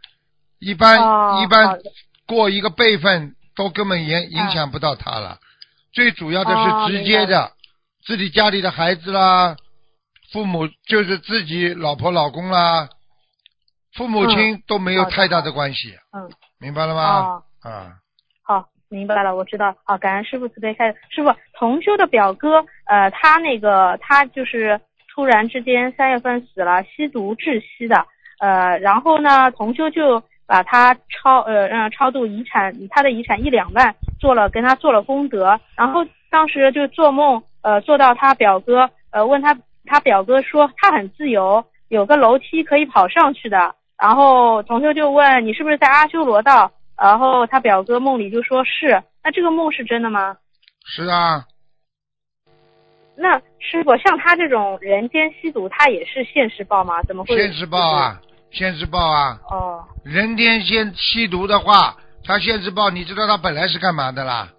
[0.59, 1.79] 一般一般
[2.27, 5.39] 过一个辈分都根本影影响不到他了。
[5.91, 7.53] 最主要的是直接的，
[8.05, 9.55] 自己家里的孩子啦，
[10.31, 12.89] 父母就是自己老婆、老公啦，
[13.93, 15.97] 父母亲都没有太大的关系。
[16.13, 16.31] 嗯。
[16.59, 17.43] 明白了吗？
[17.61, 17.95] 啊，
[18.43, 19.75] 好，明白了，我知道。
[19.83, 20.97] 好，感恩师傅慈悲开示。
[21.09, 24.79] 师傅，同修的表哥，呃，他那个他就是
[25.13, 28.05] 突然之间三月份死了，吸毒窒息的。
[28.39, 35.59] 呃，然后呢，同修就把他超呃让超度遗产，他的遗产一两万，做了跟他做了功德。
[35.75, 43.75] 然后当时就做梦，呃，做到他表哥，呃，问他他表哥说他很自由，有个楼梯可以跑上去的。
[43.97, 46.71] 然后同修就问你是不是在阿修罗道？
[46.97, 50.37] 然后他表哥梦里就说是，那这个梦是真的吗？
[50.85, 51.45] 是啊。
[53.17, 57.01] 那师傅像他这种人间吸毒，他也是现世报吗？
[57.03, 57.35] 怎么会？
[57.35, 59.39] 现世报啊，现世报啊。
[59.49, 64.49] 哦人间先吸毒的话，他现世报，你知道他本来是干嘛的啦？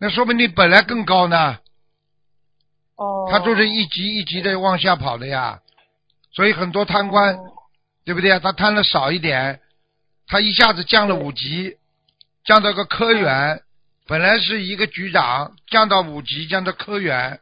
[0.00, 1.58] 那说明你本来更高呢，
[2.96, 5.60] 哦，他就是一级一级的往下跑的呀。
[6.32, 7.51] 所以很多贪官，哦
[8.04, 8.38] 对不对啊？
[8.38, 9.60] 他贪了少一点，
[10.26, 11.76] 他一下子降了五级，
[12.44, 13.62] 降到个科员，
[14.06, 17.40] 本来是一个局长，降到五级，降到科员，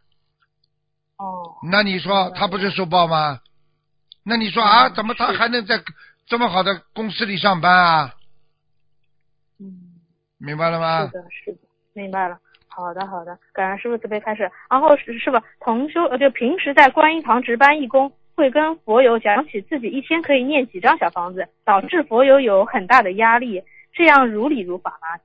[1.17, 3.41] 哦那你说他不是受报吗？
[4.25, 5.83] 那你说啊，嗯怎么他还能在
[6.27, 8.15] 这么好的公司里上班啊？
[9.59, 9.87] 嗯。
[10.43, 11.07] 明白了吗？
[11.07, 11.59] 是的，是的，
[11.93, 12.39] 明白了。
[12.67, 14.51] 好的，好的，感恩师傅慈悲开始。
[14.71, 15.43] 然后是是吧？
[15.61, 23.63] 同修呃，就平时在观音堂值班义工，会跟佛友讲起自己一天可以念几张小房子，导致佛友有很大的压力，
[23.93, 25.21] 这样如理如法吗？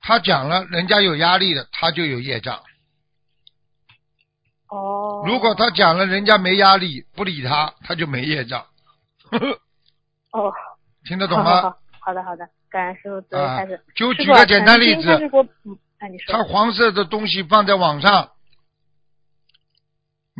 [0.00, 2.60] 他讲了，人家有压力的，他就有业障。
[4.68, 5.22] 哦。
[5.26, 8.64] 如果他讲了，人家没压力，不理他，他就没业障。
[10.32, 10.52] 哦，
[11.04, 11.44] 听得懂吗？
[11.44, 15.18] 好好好好的好的，感恩师傅慈悲啊开始。，就举个简单例子。
[16.28, 18.30] 他黄色的东西放在网上，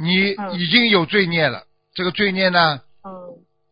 [0.00, 1.64] 你嗯已经有罪孽了。
[1.94, 3.10] 这个罪孽呢，嗯，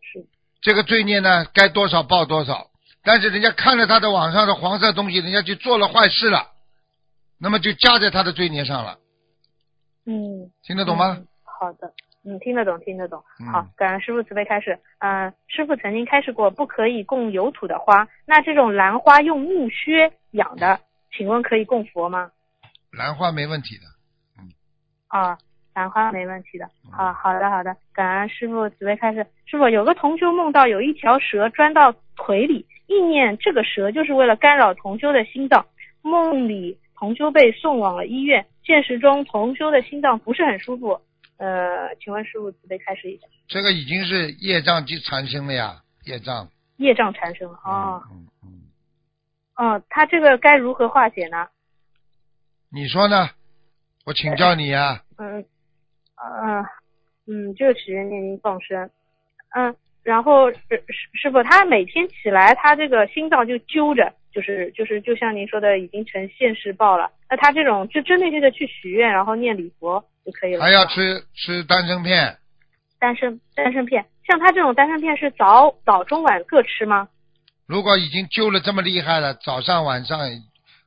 [0.01, 0.27] 是
[0.61, 2.71] 这个罪孽呢，该多少报多少。
[3.03, 6.51] 但是人家看了他的网上的黄色东西，人家就做了坏事了，
[7.39, 8.99] 那么就加在他的罪孽上了。
[10.07, 10.51] 嗯。
[10.63, 11.17] 听得懂吗？
[11.19, 11.27] 嗯
[11.59, 11.91] 好的，
[12.23, 13.23] 嗯，听得懂，听得懂。
[13.41, 14.79] 嗯好，感恩师傅慈悲开始。
[14.99, 18.07] 嗯、师傅曾经开示过，不可以供有土的花。
[18.27, 20.81] 那这种兰花用木靴养的，
[21.17, 22.31] 请问可以供佛吗？
[22.91, 23.85] 兰花没问题的。
[24.39, 24.53] 嗯
[25.09, 25.39] 啊，
[25.77, 26.65] 兰花没问题的。
[26.87, 29.27] 嗯好，好的，好的，感恩师傅慈悲开始。
[29.45, 35.67] 师傅，有个同修梦到有一条蛇钻到腿里，意念这个蛇就是为了干扰同修的心脏。
[36.01, 40.99] 梦里同修被送往了医院，现实中同修的心脏不是很舒服。
[41.37, 43.27] 呃，请问师傅慈悲开始一下。
[43.47, 46.49] 这个已经是业障就产生了呀，业障。
[46.79, 48.49] 业障产生了哦，嗯嗯
[49.59, 51.47] 嗯，哦，他这个该如何化解呢？
[52.71, 53.29] 你说呢？
[54.07, 55.45] 我请教你呀、嗯，
[56.17, 56.65] 呃，
[57.27, 58.91] 嗯，就许愿念经放生，
[59.55, 67.11] 嗯，然后师师师傅他每天起来，他这个心脏就揪着，就是就是就像您说的，已经成现世报了。
[67.29, 70.63] 那他这种就针对性的去许愿，然后念礼佛就可以了。
[70.63, 72.39] 还要吃吃丹参片，
[72.99, 77.09] 丹参丹参片，像他这种丹参片是早早中晚各吃吗？
[77.67, 80.21] 如果已经揪了这么厉害了，早上晚上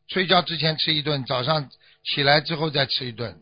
[0.08, 1.70] 睡觉之前吃一顿，早上
[2.04, 3.36] 起来之后再吃一顿。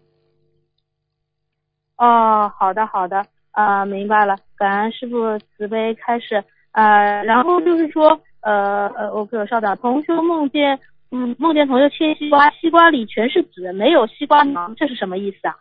[1.97, 6.43] 哦，好的好的，呃，明白了，感恩师傅慈悲开始。
[6.71, 10.79] 呃，然后就是说，呃呃，我给我稍等，同学梦见，
[11.09, 15.55] 嗯，梦见同学切西瓜，西瓜里全是籽，没有西瓜囊，这是什么意思啊？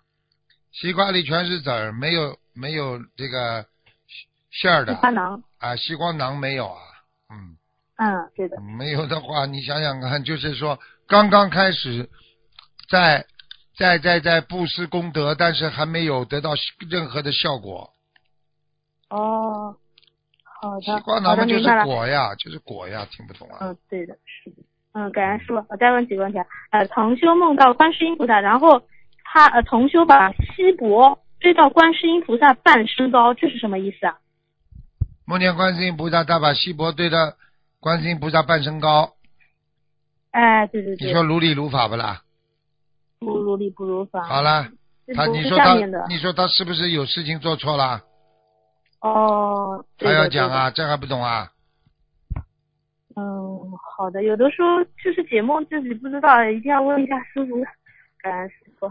[0.73, 3.65] 西瓜里全是籽儿，没有没有这个
[4.51, 6.83] 馅儿西的瓜囊，啊，西瓜囊没有啊，
[7.31, 7.57] 嗯，
[7.97, 12.11] 嗯，对的，没有的话，你想想看，就是说刚刚开始
[12.91, 13.25] 在
[13.79, 16.55] 在在在布施功德，但是还没有得到
[16.89, 17.91] 任何的效果。
[19.11, 19.77] 哦，
[20.61, 21.85] 好西的，瓜囊嘛就是。
[21.85, 23.59] 果呀，就是果呀，听不懂啊？
[23.61, 24.57] 嗯，对的，是的。
[24.93, 26.47] 嗯，感恩师傅，我再问几个问题啊。
[26.71, 28.83] 呃，同修梦到观世音菩萨，然后
[29.25, 34.17] 他呃同修把锡箔追到观世音菩萨半身高，这是什么意思啊？
[35.27, 37.35] 梦见观世音菩萨，他把锡箔对到
[37.79, 39.13] 观世音菩萨半身高，
[40.31, 41.09] 哎，对对对。
[41.09, 42.23] 你说如理如法不啦？
[43.57, 44.23] 理不如法。
[44.23, 44.67] 好了，
[45.15, 45.75] 他你说他
[46.09, 48.01] 你说他是不是有事情做错了？
[49.01, 50.71] 哦，对还要讲啊？
[50.71, 51.49] 这还不懂啊？
[53.15, 53.61] 嗯，
[53.97, 54.23] 好的。
[54.23, 57.65] 有的时候就是解梦自己不知道，一定要问一下师傅。
[58.21, 58.91] 感恩师傅。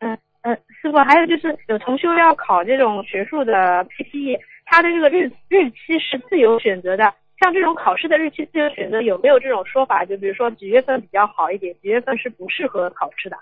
[0.00, 7.14] 嗯嗯，师傅，还有就是有同修要考这种学术的 PPE，他的这个日日期是自由选择的。
[7.40, 10.04] 像这种考试的日期自由选择，有没有这种说法？
[10.04, 13.36] 就比如说几月份比较好一点，几月份是不适合考试的？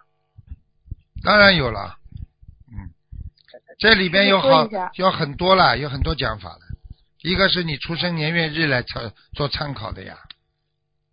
[1.25, 1.97] 当然有了，
[2.71, 2.91] 嗯，
[3.79, 6.61] 这里边有好有很多了，有很多讲法的。
[7.23, 10.19] 一个是你出生年月日来参做参考的呀，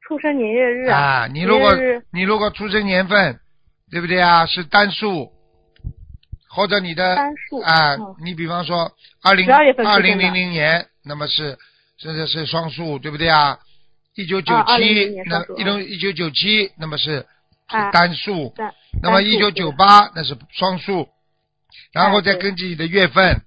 [0.01, 1.71] 出生年月日啊，你如果
[2.11, 3.39] 你如果出生年份，
[3.91, 4.47] 对不对啊？
[4.47, 5.31] 是单数，
[6.49, 8.91] 或者你的单数啊嗯，你比方说
[9.21, 9.91] 二零12月份出生的。
[9.91, 11.55] 二零零零年，那么是
[11.99, 13.59] 这这是双数，对不对啊？
[14.15, 17.25] 一九九啊2000七，那一零一九九七，那么是
[17.69, 21.07] 是啊单数，单那么一九九八那是双数，
[21.93, 23.41] 然后再根据你的月份，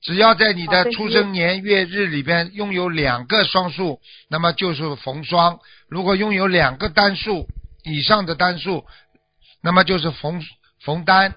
[0.00, 4.00] 只要在你的出生年月日里边拥有两个双数，
[4.30, 5.58] 那么就是逢双；
[5.88, 7.46] 如果拥有两个单数
[7.84, 8.86] 以上的单数，
[9.62, 10.42] 那么就是逢
[10.82, 11.34] 逢单。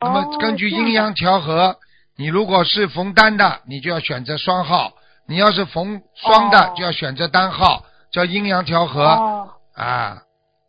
[0.00, 1.78] 那么哦根据阴阳调和，
[2.16, 4.94] 你如果是逢单的，你就要选择双号；
[5.28, 6.74] 你要是逢双的，哦。
[6.76, 9.50] 就要选择单号，叫阴阳调和、哦。
[9.74, 10.22] 啊。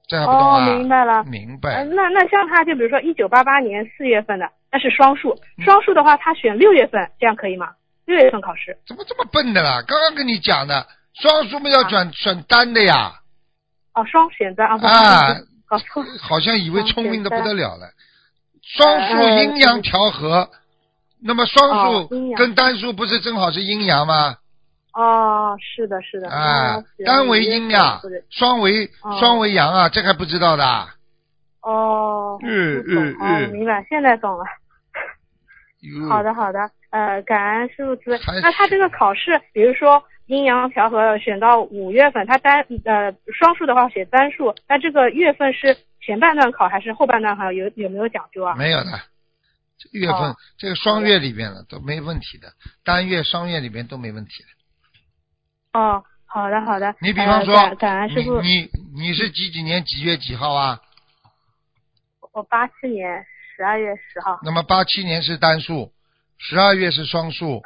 [0.07, 0.65] 这还不懂啊？
[0.65, 1.23] 哦，明白了。
[1.25, 7.71] 明白呃，那那像他就比如说一九八八年四月份的，那是双数，嗯双数的话他选六月份，这样可以吗？
[8.05, 8.77] 六月份考试。
[8.85, 9.81] 怎么这么笨的啦？
[9.87, 13.13] 刚刚跟你讲的，双数嘛要转、选单的呀。
[13.93, 16.03] 哦，双选单啊，啊好意思搞错。
[16.21, 17.85] 好像以为聪明的不得了了。
[17.85, 17.91] 呃
[18.65, 20.49] 双数阴阳调和，
[21.21, 24.37] 那么双数跟单数不是正好是阴阳吗？
[24.93, 26.29] 哦，是的，是的。
[26.29, 30.95] 啊单为阴呀，双为哦双为阳啊，这个还不知道的啊。
[31.61, 34.45] 哦，嗯嗯哦，嗯明白，现在懂了。
[36.09, 38.19] 好的，好的，呃，感恩师傅慈悲。
[38.41, 47.51] 那他这个考试，比如说阴阳调和选到五月份，他单呃双数的话写单数，那这个月份是前半段考还是后半段考？
[47.51, 48.55] 有有没有讲究啊？
[48.55, 48.91] 没有的，
[49.91, 52.53] 月份、哦这个双月里边的都没问题的，
[52.85, 54.49] 单月、双月里边都没问题的。
[55.73, 56.95] 哦，好的好的。
[56.99, 60.79] 你比方说，呃感感恩师傅，你你你是几几年几月几号啊？
[62.31, 63.23] 我八七年
[63.55, 64.39] 十二月十号。
[64.43, 65.91] 那么八七年是单数，
[66.37, 67.61] 十二月是双数，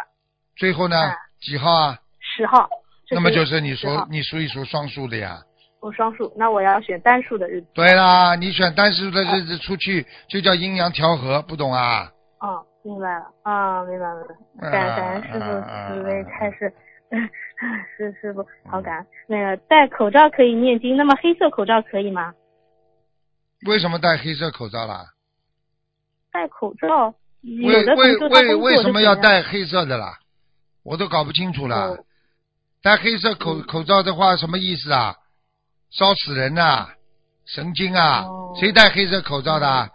[0.56, 2.00] 最后呢、哎几号啊？
[2.20, 2.70] 十号。
[3.12, 5.42] 那么就是你10属号你数一数双数的呀。
[5.80, 7.68] 我双数，那我要选单数的日子。
[7.74, 12.12] 对啦，你选单数的日子出去就叫阴阳调和，不懂啊？
[12.40, 14.96] 哦，明白了，啊、明白了，明白了。
[14.96, 16.74] 感感恩师傅慈悲开始，
[17.98, 19.08] 师师傅好感恩。
[19.28, 22.34] 那个戴口罩可以念经，那么黑色口罩可以吗？
[23.66, 25.06] 为什么戴黑色口罩啦？
[26.32, 29.16] 戴口罩，有为的同为为学他工作为什么要？
[29.16, 30.20] 戴黑色的啦？
[30.84, 32.06] 我都搞不清楚了哦。
[32.84, 35.16] 戴黑色口嗯口罩的话，什么意思啊？
[35.90, 36.90] 烧死人呐、
[37.46, 38.22] 神经啊！
[38.26, 39.90] 哦谁戴黑色口罩的啊？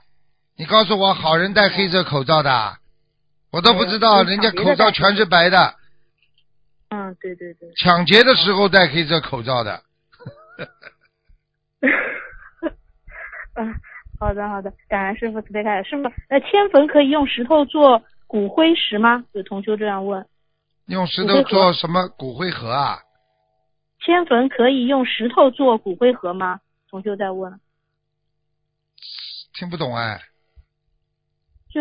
[0.57, 2.79] 你告诉我，好人戴黑色口罩的啊？
[3.53, 5.75] 我都不知道，嗯人家口罩全是白的，
[6.93, 7.73] 嗯，对对对。
[7.75, 9.83] 抢劫的时候戴黑色口罩的。
[13.55, 13.75] 嗯，
[14.21, 15.89] 好的好的，感恩师傅慈悲开始。
[15.89, 19.25] 师傅，那，迁坟可以用石头做骨灰石吗？
[19.33, 20.27] 有同修这样问。
[20.87, 22.99] 用石头做什么骨灰盒啊？
[24.05, 26.61] 迁坟可以用石头做骨灰盒吗？
[26.91, 27.59] 同修在问。
[29.55, 30.21] 听不懂哎。
[31.71, 31.81] 就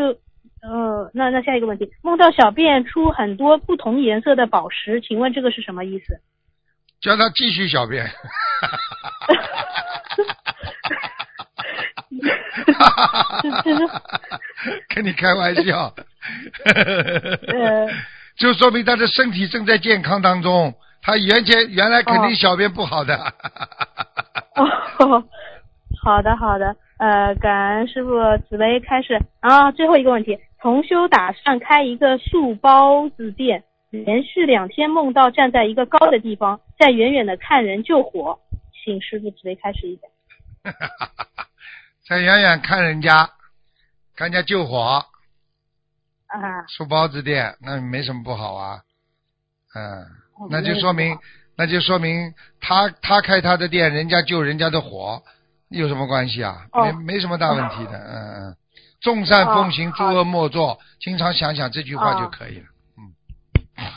[0.62, 6.20] 呃，那那下一个问题，梦到小便出很多不同颜色的宝石，请问这个是什么意思？
[7.01, 8.05] 叫他继续小便。
[12.78, 13.41] 哈哈哈
[14.89, 15.91] 跟你开玩笑。
[17.47, 17.88] 呃，
[18.38, 23.16] 就说明他的身体正在健康当中，他原先原来肯定小便不好的。
[24.55, 25.24] 哦，
[26.03, 28.12] 好的好的，呃，感恩师傅
[28.47, 29.20] 慈悲开示。
[29.41, 38.39] 然后最后一个问题，同修打算开一个素包子店，连续两天梦到站在一个高的地方，在远远的看人救火，
[38.72, 40.01] 请师傅慈悲开始一下。
[42.07, 43.32] 在远远看人家，
[44.16, 45.03] 看人家救火，
[46.28, 48.82] 啊，素包子店，那没什么不好啊。
[49.74, 50.03] 嗯，
[50.36, 51.18] 哦那就说明，
[51.57, 55.24] 那就说明他他开他的店，人家救人家的火，
[55.70, 56.68] 有什么关系啊？
[56.72, 57.97] 哦没没什么大问题的。
[57.97, 58.55] 嗯嗯，
[59.02, 62.66] 众善奉行，诸恶莫作，经常想想这句话就哦可以了。
[62.97, 63.12] 嗯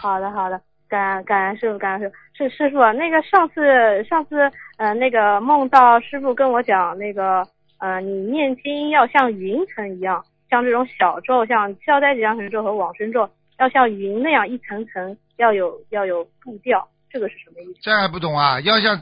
[0.01, 2.15] 好的，好的，感感恩师傅，感恩师傅。
[2.37, 7.47] 是师傅，那个上次上次呃那个梦到师傅跟我讲那个
[7.79, 13.29] 呃你念经要像云层一样，像这种小咒，像消灾吉祥神咒和往生咒，
[13.59, 17.81] 要像云那样一层层，要有要有步调，这个是什么意思？
[17.83, 18.59] 这还不懂啊？
[18.61, 19.01] 要像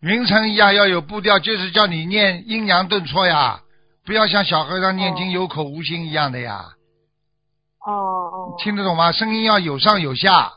[0.00, 3.60] 云层一样要有步调，就是叫你念阴阳顿挫呀，
[4.06, 6.64] 不要像小和尚念经哦有口无心一样的呀。
[7.84, 9.12] 哦哦，听得懂吗？
[9.12, 10.52] 声音要有上有下，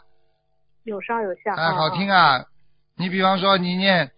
[0.84, 2.10] 有上有下，哎，哦好听。
[2.10, 2.45] 啊。
[2.95, 4.12] 你比方说你念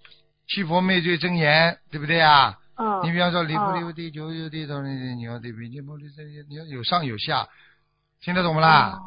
[0.47, 2.57] 七佛灭罪真言，对不对啊？
[2.77, 7.47] 嗯，你比方说离不哦离地九九地头你牛的比你不离这你要有上有下，
[8.21, 8.97] 听得懂不啦？
[8.97, 9.01] 哦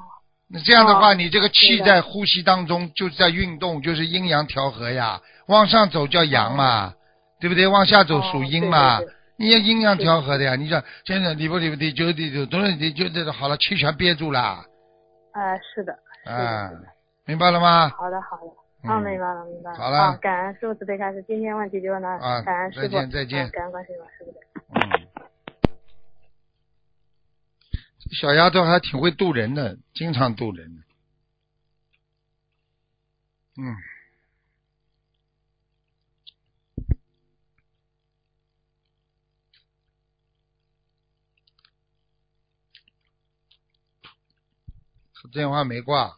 [0.47, 5.21] 那这样的话，哦你这个气在呼吸当中就是在运动，就是阴阳调和呀。
[5.49, 6.93] 往上走叫阳嘛，
[7.41, 7.67] 对不对？
[7.67, 9.01] 往下走哦属阴嘛。
[9.37, 10.57] 你要阴阳调和的呀。
[10.57, 14.65] 你说现在离不离不地九地头，都是你就这个好了，气全憋住了，
[15.33, 16.71] 哎，是的，是的，啊
[17.27, 17.89] 明白了吗？
[17.91, 18.45] 好的好的。
[18.89, 19.79] 啊哦，明白了，明白了。
[19.79, 22.09] 好了好感恩师傅慈悲开始，今天问题就问到。
[22.11, 24.41] 啊感恩师傅，再见再见啊感恩观世音菩萨师傅的。
[24.75, 24.83] 嗯，
[28.13, 30.85] 小丫头还挺会渡人的，经常渡人。
[33.57, 33.75] 嗯。
[45.29, 46.17] 电话没挂。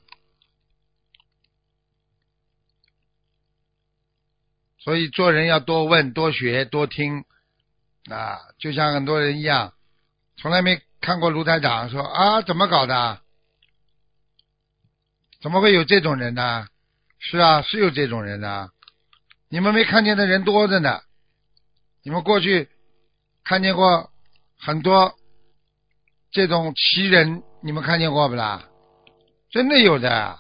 [4.78, 7.24] 所以做人要多问、多学、多听
[8.09, 9.74] 啊，就像很多人一样，
[10.36, 13.20] 从来没看过卢台长说啊，怎么搞的？
[15.40, 16.68] 怎么会有这种人呢？
[17.18, 18.70] 是啊，是有这种人的。
[19.48, 21.00] 你们没看见的人多着呢。
[22.02, 22.68] 你们过去
[23.42, 24.12] 看见过
[24.57, 25.16] 很多
[26.30, 28.68] 这种奇人，你们看见过不啦？
[29.51, 30.38] 真的有的，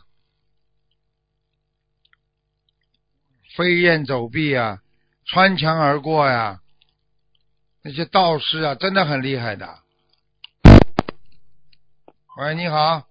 [3.56, 4.82] 飞檐走壁啊，
[5.24, 6.60] 穿墙而过呀，
[7.82, 9.78] 那些道士啊，真的很厉害的。
[12.38, 13.06] 喂，你好。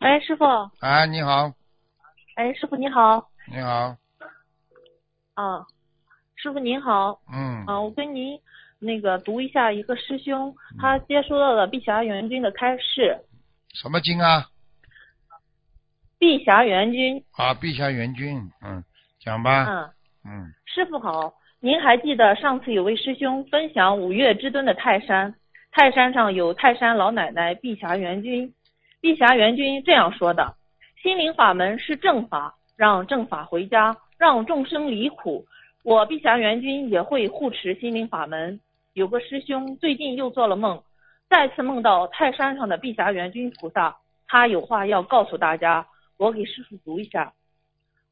[0.00, 0.44] 哎，师傅。
[0.80, 1.52] 哎，你好。
[2.34, 3.30] 哎，师傅你好。
[3.46, 3.96] 你好。
[5.34, 5.66] 啊，
[6.34, 7.20] 师傅您好。
[7.32, 7.64] 嗯。
[7.66, 8.40] 啊，我跟您
[8.86, 13.18] 那个读一下一个师兄他接收到了碧霞元君的开示。
[13.74, 14.46] 什么经啊？
[16.18, 17.22] 碧霞元君。
[17.32, 18.82] 啊，碧霞元君，嗯，
[19.20, 19.66] 讲吧。
[19.68, 19.90] 嗯。
[20.24, 20.52] 嗯。
[20.64, 25.34] 师傅好，您还记得上次有位师兄分享五岳之尊的泰山，
[25.72, 28.50] 泰山上有泰山老奶奶碧霞元君。
[29.02, 30.54] 碧霞元君这样说的
[31.02, 35.44] ：“心灵法门是正法，让正法回家，让众生离苦。
[35.84, 38.58] 我碧霞元君也会护持心灵法门。”
[38.96, 40.82] 有个师兄最近又做了梦，
[41.28, 43.94] 再次梦到泰山上的碧霞元君菩萨，
[44.26, 45.86] 他有话要告诉大家，
[46.16, 47.34] 我给师傅读一下。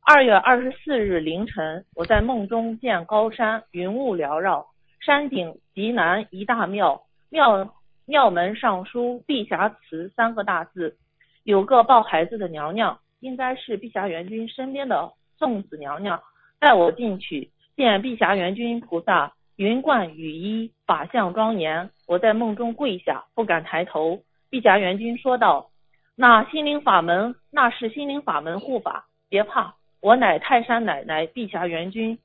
[0.03, 4.67] 二月二十四日凌晨，我在梦中见高山云雾缭绕，
[5.01, 7.75] 山顶极南一大庙，庙。
[8.05, 10.99] 庙门上书“碧霞祠”三个大字，
[11.45, 16.23] 有个抱孩子的娘娘，应该是碧霞元君身边的送子娘娘。
[16.61, 21.91] 带我进去，见碧霞元君菩萨云冠雨衣，法相庄严。
[22.09, 24.21] 我在梦中跪下，不敢抬头。
[24.51, 25.71] 碧霞元君说道
[26.17, 32.19] ：“那心灵法门，那是心灵法门护法，别怕，我乃泰山奶奶碧霞元君。”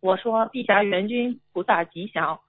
[0.00, 2.40] 我说：“碧霞元君菩萨吉祥，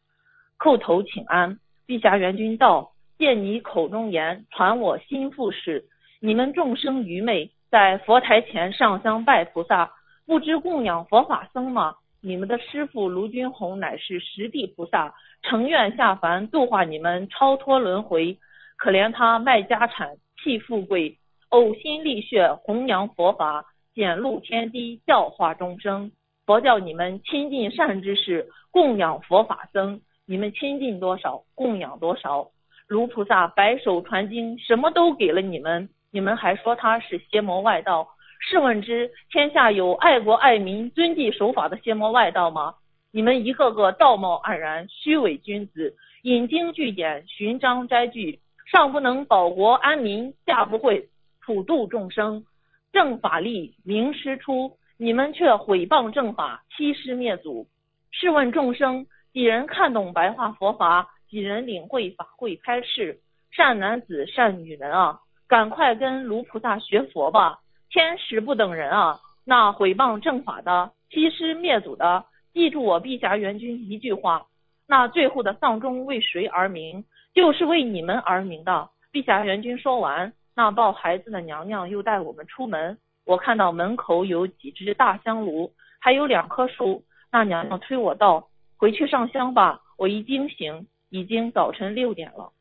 [0.58, 5.84] 叩头请安。”碧霞元君道：“见你口中言，传我心腹事。
[6.22, 9.92] 你们众生愚昧，在佛台前上香拜菩萨，
[10.26, 11.96] 不知供养佛法僧吗？
[12.26, 15.14] 你们的师傅卢军红乃是实地菩萨，
[15.44, 18.36] 诚愿下凡度化你们，超脱轮回。
[18.78, 21.20] 可怜他卖家产，弃富贵，
[21.52, 23.64] 呕心沥血弘扬佛法，
[23.94, 26.12] 显露天低，教化众生。
[26.48, 32.50] 佛教你们亲近善知识，供养佛法僧。”你们亲近多少，供养多少。
[32.88, 38.08] 卢菩萨白手传经，什么都给了你们，你们还说他是邪魔外道？
[38.40, 42.76] 试问之，天下有爱国爱民、遵纪守法的邪魔外道吗？
[43.12, 48.40] 你们一个个道貌岸然、虚伪君子，引经据典、寻章摘句，
[48.72, 51.08] 上不能保国安民，下不会
[51.44, 52.44] 普度众生。
[52.92, 57.68] 正法立，名师出，你们却毁谤正法，欺师灭祖。
[58.12, 59.06] 试问众生？
[59.34, 61.10] 几人看懂白话佛法？
[61.30, 63.20] 几人领会法会开示？
[63.52, 67.60] 善男子、善女人啊，赶快跟卢菩萨学佛吧！
[67.90, 69.20] 天使不等人啊！
[69.44, 74.48] 那毁谤正法的、欺师灭祖的，记住我碧霞元君一句话：
[74.88, 77.06] 那最后的丧钟为谁而鸣？
[77.34, 78.90] 就是为你们而鸣的。
[79.12, 82.98] 碧霞元君说完，那抱孩子的娘娘又带我们出门。
[83.26, 87.04] 我看到门口有几只大香炉，还有两棵树。
[87.32, 88.50] 那娘娘推我道。
[88.78, 92.52] 回去上香吧，我一惊醒，已经早晨六点了。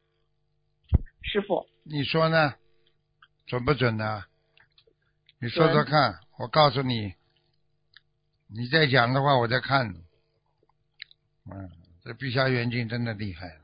[1.23, 2.55] 师傅，你说呢？
[3.47, 4.23] 准不准呢？
[5.45, 7.13] 你说说看，我告诉你，
[8.49, 9.95] 你再讲的话，我再看。
[11.53, 11.71] 嗯，
[12.03, 13.57] 这碧霞元君真的厉害，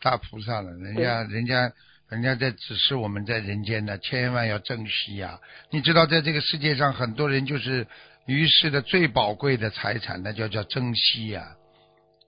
[0.00, 1.72] 大菩萨了，人家人家
[2.08, 5.40] 人家在指示我们在人间呢，千万要珍惜呀！
[5.70, 7.88] 你知道，在这个世界上，很多人就是。
[8.26, 11.56] 于世的最宝贵的财产，那就叫珍惜呀！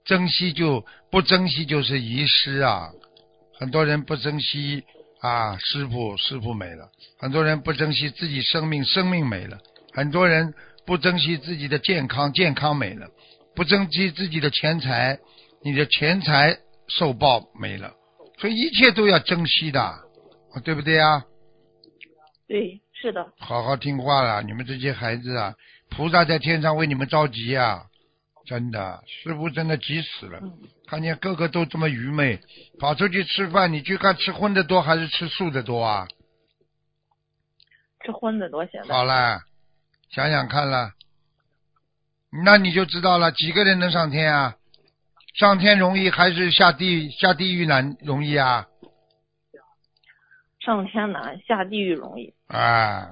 [0.05, 2.89] 珍惜就不珍惜就是遗失啊！
[3.57, 4.85] 很多人不珍惜
[5.21, 6.85] 啊，师傅师傅没了；
[7.19, 9.57] 很多人不珍惜自己生命，生命没了；
[9.93, 10.53] 很多人
[10.85, 13.07] 不珍惜自己的健康，健康没了；
[13.55, 15.19] 不珍惜自己的钱财，
[15.63, 16.57] 你的钱财
[16.87, 17.93] 受报没了。
[18.39, 19.99] 所以一切都要珍惜的，
[20.63, 21.23] 对不对啊？
[22.47, 23.27] 对，是的。
[23.37, 25.53] 好好听话了，你们这些孩子啊！
[25.89, 27.83] 菩萨在天上为你们着急呀，
[28.49, 30.41] 真的，师傅真的急死了。
[30.87, 32.41] 看见个个都这么愚昧，
[32.79, 36.07] 跑出去吃饭，你去看吃荤的多还是吃素的多啊？
[38.03, 38.81] 吃荤的多些。
[38.89, 39.41] 好了，
[40.09, 40.93] 想想看了，
[42.43, 44.55] 那你就知道了，几个人能上天啊？
[45.35, 48.65] 上天容易还是下地下地狱难容易啊？
[50.59, 52.33] 上天难，下地狱容易。
[52.47, 53.11] 啊，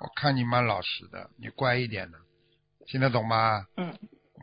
[0.00, 2.18] 我看你蛮老实的，你乖一点的，
[2.88, 3.64] 听得懂吗？
[3.76, 3.94] 嗯，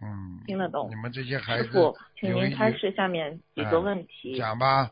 [0.03, 0.95] 嗯，听得懂你。
[0.95, 4.37] 们这些孩子师傅，请您开示下面几个问题。
[4.37, 4.89] 讲吧。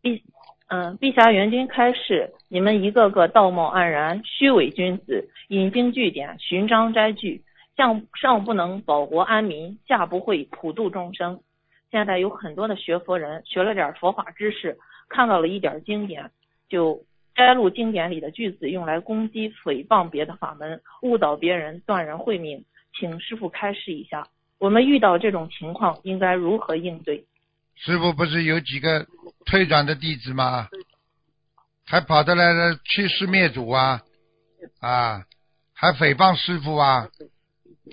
[0.00, 0.22] 碧
[0.68, 7.42] 嗯，碧霞元君开示，你们一个个道貌岸然、虚伪君子，引经据典、寻章摘句，
[7.76, 11.40] 上上不能保国安民，下不会普度众生。
[11.90, 14.76] 现在有很多的学佛人学了点佛法知识，
[15.08, 16.30] 看到了一点经典，
[16.68, 17.00] 就
[17.34, 22.64] 摘录经典里的句子，用来攻击、诽谤别的法门，误导别人，断人慧命。
[22.98, 24.26] 请师傅开示一下，
[24.58, 27.24] 我们遇到这种情况应该如何应对？
[27.76, 29.06] 师傅不是有几个
[29.44, 30.68] 退转的弟子吗？
[31.86, 34.00] 还跑得来了去世灭祖啊
[34.80, 35.22] 啊，
[35.74, 37.08] 还诽谤师傅啊，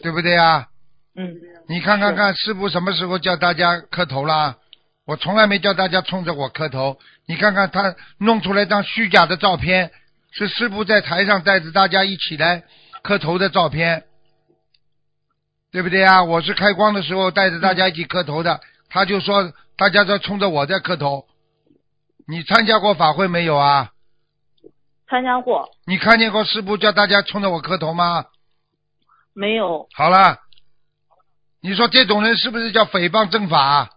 [0.01, 0.67] 对不对啊？
[1.15, 1.35] 嗯，
[1.67, 4.57] 你看看看，师傅什么时候叫大家磕头啦？
[5.05, 6.97] 我从来没叫大家冲着我磕头。
[7.27, 9.91] 你看看他弄出来张虚假的照片，
[10.31, 12.63] 是师傅在台上带着大家一起来
[13.03, 14.05] 磕头的照片，
[15.73, 16.23] 对不对啊？
[16.23, 21.25] 我是开光的时候带着大家一起磕头的，他就说大家在冲着我在磕头。
[22.27, 23.89] 你参加过法会没有啊？
[25.09, 28.25] 参加过你看见过师傅叫大家冲着我磕头吗？
[29.33, 29.87] 没有？
[29.95, 30.37] 好了，
[31.59, 33.89] 你说这种人是不是叫诽谤正法？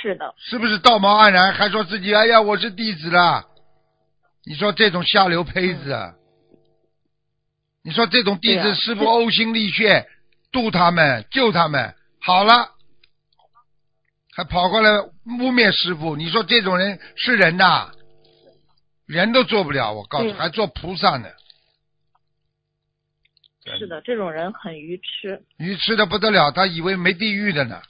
[0.00, 3.44] 是的，是不是道貌岸然，还说自己哎呀我是弟子了？
[4.44, 6.14] 你说这种下流胚子，啊！
[7.84, 10.06] 你说这种弟子师傅呕心沥血
[10.52, 12.70] 度他们救他们，好了，
[14.32, 17.90] 还跑过来污蔑师傅，你说这种人是人呐？
[19.06, 21.28] 人都做不了，我告诉你，还做菩萨呢。
[23.78, 25.42] 是的，这种人很愚痴。
[25.56, 27.82] 愚痴的不得了，他以为没地狱的呢。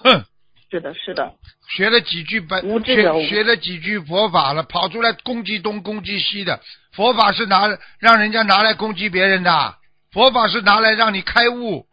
[0.00, 0.24] 哼，
[0.70, 1.34] 是的，是的，
[1.76, 6.62] 学了几句白无知者无学学了几句佛法了，跑出来攻击东攻击西的。
[6.92, 9.78] 佛法是拿让人家拿来攻击别人的，
[10.10, 11.86] 佛法是拿来让你开悟、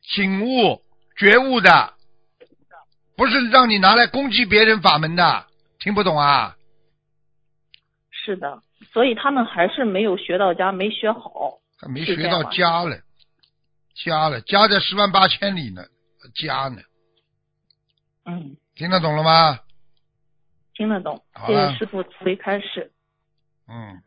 [0.00, 0.82] 醒悟、
[1.16, 1.94] 觉悟的，
[3.16, 5.46] 不是让你拿来攻击别人法门的。
[5.80, 6.56] 听不懂啊？
[8.10, 8.62] 是的。
[8.92, 11.58] 所以他们还是没有学到家，没学好。
[11.80, 12.98] 还没学到家了，
[13.94, 15.82] 家了，家在十万八千里呢，
[16.34, 16.80] 家呢，
[18.24, 19.58] 嗯，听得懂了吗？
[20.74, 21.24] 听得懂。
[21.46, 22.92] 谢谢师傅慈悲开示。
[23.68, 24.02] 嗯。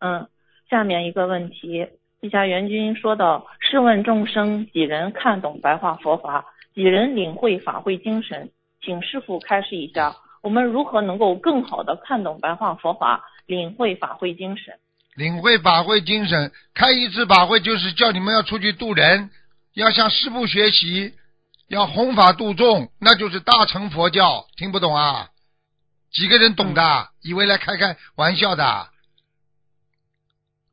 [0.00, 0.28] 嗯，
[0.68, 1.86] 下面一个问题，
[2.20, 6.46] 地下元君说到：试问众生几人看懂白话佛法？
[6.74, 8.50] 几人领会法会精神？
[8.82, 14.74] 请师傅开示一下，我们如何能够更好的看懂白话佛法，领会法会精神？
[15.14, 19.30] 领会法会精神，开一次法会就是叫你们要出去度人，
[19.74, 21.14] 要向师傅学习，
[21.68, 24.44] 要弘法度众，那就是大乘佛教。
[24.56, 25.28] 听不懂啊？
[26.14, 27.10] 几个人懂的？
[27.22, 28.88] 以为来开开玩笑的，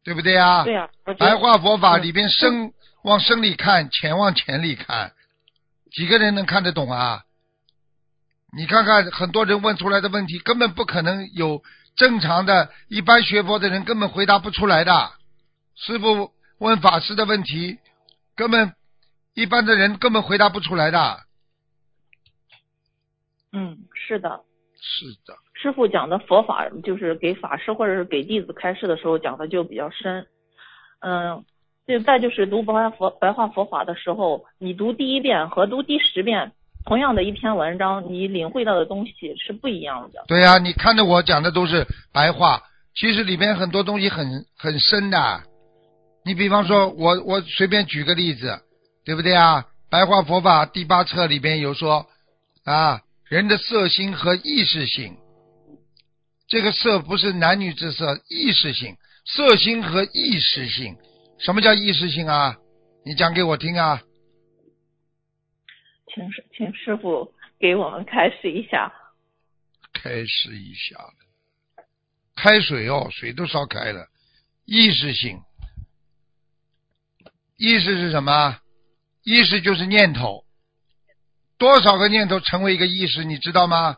[0.03, 0.63] 对不对啊？
[0.63, 2.73] 对呀、我觉得白话佛法嗯里边深
[3.03, 5.13] 往深里看，浅往浅里看，
[5.91, 7.23] 几个人能看得懂啊？
[8.55, 11.63] 你看看很多人问出来的问题，根本不可能有
[11.95, 15.11] 正常的一般学佛的人根本回答不出来的。
[15.75, 17.79] 师傅问法师的问题，
[18.35, 18.75] 根本
[19.33, 21.23] 一般的人根本回答不出来的。
[23.53, 24.43] 嗯，是的。
[24.81, 30.25] 是的，师傅讲的佛法，就是给法师或者是给弟子开示的时候讲的就比较深。
[31.01, 31.45] 嗯，
[31.87, 36.51] 就再就是读白话佛白话佛法的时候，你读第一遍和读第十遍，
[36.85, 40.23] 同样的一篇文章，你领会到的东西是不一样的。
[40.27, 42.63] 对呀、你看着我讲的都是白话，
[42.95, 45.41] 其实里边很多东西很很深的。
[46.25, 48.59] 你比方说，我我随便举个例子，
[49.05, 49.65] 对不对啊？
[49.91, 52.05] 白话佛法第八册里边有说
[52.63, 53.01] 啊，
[53.31, 55.17] 人的色心和意识性，
[56.49, 60.97] 这个色不是男女之色，意识性，色心和意识性，
[61.39, 62.57] 什么叫意识性啊？
[63.05, 64.01] 你讲给我听啊！
[66.13, 68.91] 请师请师傅给我们开示一下。
[69.93, 71.85] 开示一下了，
[72.35, 74.09] 开水哦，水都烧开了。
[74.65, 75.39] 意识性，
[77.55, 78.59] 意识是什么？
[79.23, 80.43] 意识就是念头，
[81.61, 83.97] 多少个念头成为一个意识，你知道吗？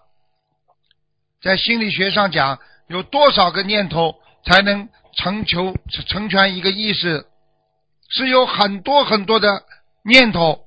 [1.42, 5.74] 在心理学上讲，有多少个念头才能成求
[6.10, 7.26] 成全一个意识？
[8.10, 9.64] 是有很多很多的
[10.04, 10.66] 念头，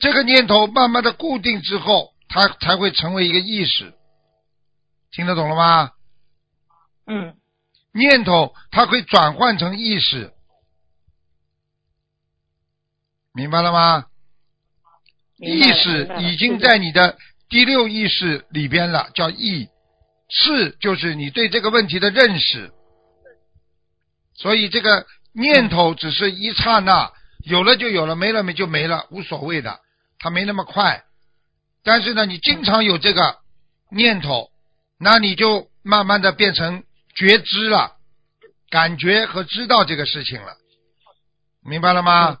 [0.00, 3.92] 这个念头慢慢的固定之后，它才会成为一个意识。
[5.10, 5.90] 听得懂了吗？
[7.06, 7.36] 嗯
[7.92, 10.32] 念头它会转换成意识，
[13.34, 14.06] 明白了吗？
[15.42, 17.18] 意识已经在你的
[17.48, 19.68] 第六意识里边了，叫意
[20.28, 22.70] 识，就是你对这个问题的认识。
[24.34, 27.10] 所以这个念头只是一刹那，
[27.44, 29.80] 有了就有了，没了没就没了，无所谓的，
[30.18, 31.02] 它没那么快。
[31.82, 33.38] 但是呢，你经常有这个
[33.90, 34.48] 念头，
[34.98, 36.84] 那你就慢慢的变成
[37.16, 37.96] 觉知了，
[38.70, 40.56] 感觉和知道这个事情了，
[41.64, 42.38] 明白了吗？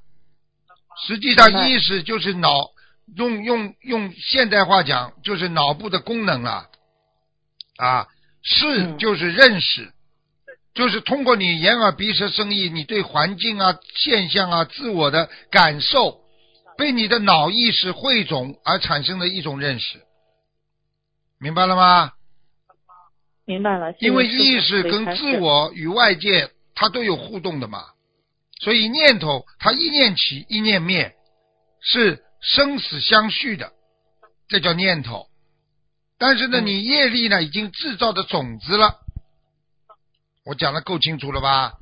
[1.06, 2.70] 实际上，意识就是脑，
[3.16, 6.68] 用用用现代话讲，就是脑部的功能了。
[7.76, 8.06] 啊，
[8.42, 9.92] 识嗯就是认识，
[10.74, 16.20] 就是通过你眼耳鼻舌身意，你对环境啊、现象啊、自我的感受，
[16.76, 20.00] 被你的脑意识汇总而产生的一种认识，
[21.40, 22.12] 明白了吗？
[23.44, 23.92] 明白了。
[23.98, 27.84] 因为意识跟自我与外界它都有互动的嘛，
[28.60, 31.14] 所以念头它一念起一念灭，
[31.80, 33.72] 是生死相续的，
[34.48, 35.28] 这叫念头。
[36.18, 39.00] 但是呢，嗯你业力呢已经制造的种子了，
[40.44, 41.72] 我讲的够清楚了吧？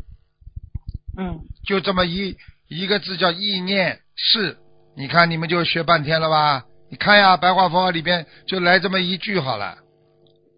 [1.19, 2.37] 嗯就这么一
[2.69, 4.59] 一个字叫意念是，
[4.97, 6.67] 你看你们就学半天了吧？
[6.91, 9.79] 你看呀，白话佛法里边就来这么一句好了，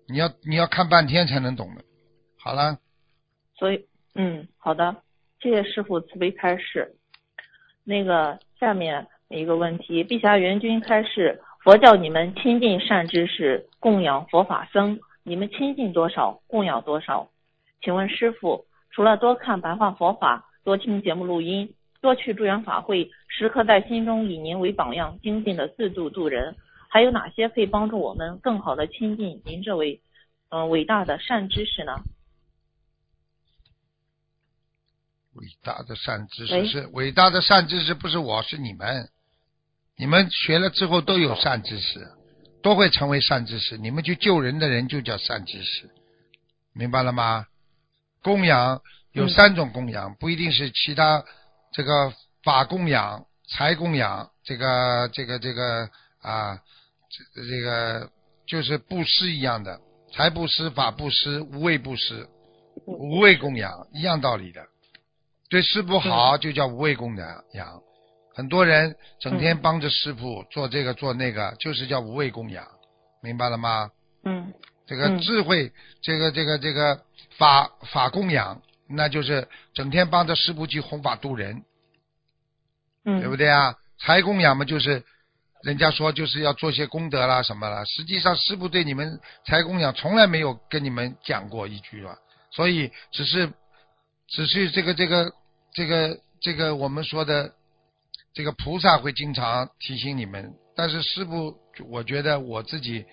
[0.09, 1.85] 你要你要看半天才能懂的。
[2.39, 2.79] 好了，
[3.57, 5.03] 所以，嗯，好的，
[5.41, 6.97] 谢谢师傅慈悲开示。
[7.85, 9.07] 那个下面
[9.39, 17.31] 一个问题，碧霞元君开示，佛教你们亲近善知识，供养佛法僧，你们亲近多少，供养多少？
[17.81, 26.57] 请问师傅，除了多看白话佛法，多听节目录音，多去助缘法会，时刻在心中以您为榜样，精进的自度度人，
[26.89, 30.01] 还有哪些可以帮助我们更好的亲近您这位，
[30.51, 31.93] 嗯、伟大的善知识呢？
[35.35, 39.09] 伟大的善知识是伟大的善知识，不是我是你们，
[40.03, 42.09] 你们学了之后都有善知识，
[42.61, 43.79] 都会成为善知识。
[43.79, 45.89] 你们去救人的人就叫善知识，
[46.75, 47.47] 明白了吗？
[48.21, 48.83] 供养
[49.13, 51.25] 有嗯三种供养，不一定是其他
[51.73, 55.89] 这个法供养、财供养，这个这个这个
[56.21, 56.59] 啊，
[57.09, 58.11] 这这个
[58.49, 59.79] 就是布施一样的，
[60.17, 62.27] 财布施、法布施、无畏布施、
[62.87, 64.67] 无畏供养一样道理的。
[65.49, 67.17] 对师不好就叫无畏供
[67.53, 67.83] 养，
[68.35, 72.67] 很多人整天帮着师傅做这个做那个，就是叫无畏供养，
[73.23, 73.91] 明白了吗？
[74.25, 74.53] 嗯
[74.87, 77.01] 这个嗯智慧，这个这个这个
[77.39, 81.63] 法法供养，那就是整天帮着师傅去弘法度人，
[83.05, 83.77] 嗯，对不对啊？
[83.99, 85.05] 财供养嘛，就是
[85.63, 92.19] 人家说就是要做些功德啦什么啦，实际上师傅对你们财供养从来没有跟你们讲过一句啊，
[92.51, 93.53] 所以只是
[94.29, 95.33] 只是这个这个
[95.73, 97.53] 这个这个我们说的
[98.35, 101.57] 这个菩萨会经常提醒你们，但是师傅
[101.89, 103.05] 我觉得我自己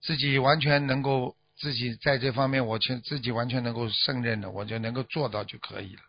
[0.00, 6.02] 自己完全能够自己在这方面我全自己完全能够胜任的，我就能够做到就可以了。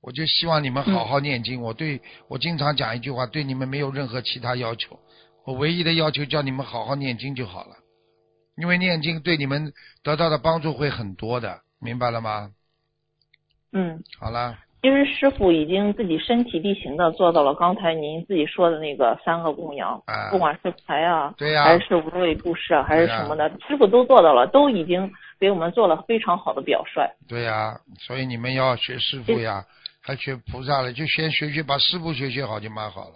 [0.00, 1.60] 我就希望你们好好念经。
[1.60, 5.00] 我对我经常讲一句话，对你们没有任何其他要求，
[5.44, 7.76] 我唯一的要求叫你们好好念经就好了。
[8.56, 9.72] 因为念经对你们
[10.02, 12.52] 得到的帮助会很多的，明白了吗？
[13.72, 25.10] 嗯，好了，其实师傅已经自己身体力行的做到了刚才您自己说的那个三个供养，啊不管是财啊，对呀还是无畏布施啊，还是什么的，师傅都做到了，都已经
[25.40, 27.02] 给我们做了非常好的表率。
[27.28, 29.64] 对呀、所以你们要学师傅呀，
[30.00, 33.14] 还学菩萨了，就先学学，把师傅学学好就蛮好了，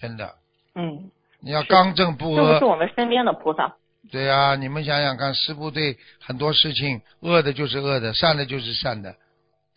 [0.00, 0.34] 真的。
[0.74, 3.72] 嗯，你要刚正不师傅是，我们身边的菩萨。
[4.10, 9.14] 对呀、你们想想看，师傅对很多事情，恶的就是恶的，善的就是善的，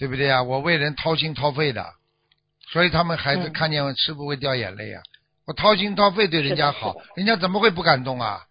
[0.01, 0.41] 对不对呀？
[0.41, 1.85] 我为人掏心掏肺的，
[2.71, 5.03] 所以他们孩子嗯看见我师傅会掉眼泪啊。
[5.45, 8.41] 我掏心掏肺对人家好人家怎么会不感动啊？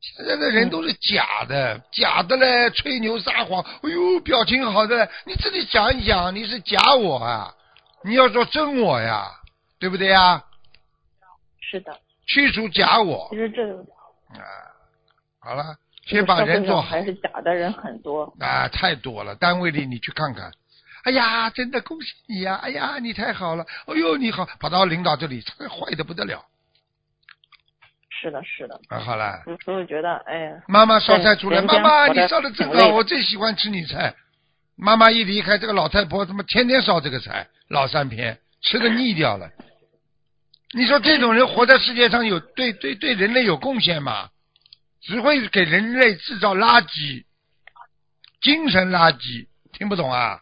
[0.00, 7.54] 现在的人都是假的，假的嘞，吹牛撒谎，哎呦，表情好的嘞，你自己想一想，你是假我啊，
[8.02, 9.30] 你要说真我呀，
[9.78, 10.42] 对不对呀？
[11.60, 13.78] 是的，去除假我其实这个
[14.34, 14.42] 啊，
[15.38, 15.76] 好了，
[16.06, 18.34] 这个先把人做好还是假的人很多。
[18.40, 20.50] 啊，太多了，单位里你去看看。
[21.04, 22.56] 哎呀，真的恭喜你呀！
[22.62, 23.66] 哎呀，你太好了！
[23.86, 26.44] 哎呦，你好，跑到领导这里，这坏的不得了
[28.08, 29.00] 是的，是的，啊！
[29.00, 34.14] 好了，有时候觉得，哎呀，妈妈烧菜出来，妈妈你烧的真好，我最喜欢吃你菜。
[34.76, 37.48] 妈妈一离开，这个老太婆怎么天天烧这个菜？
[37.68, 39.50] 老三篇吃的腻掉了。
[40.74, 44.28] 你说这种人活在世界上有对对对人类有贡献吗？
[45.00, 47.24] 只会给人类制造垃圾，
[48.40, 50.41] 精神垃圾，听不懂啊？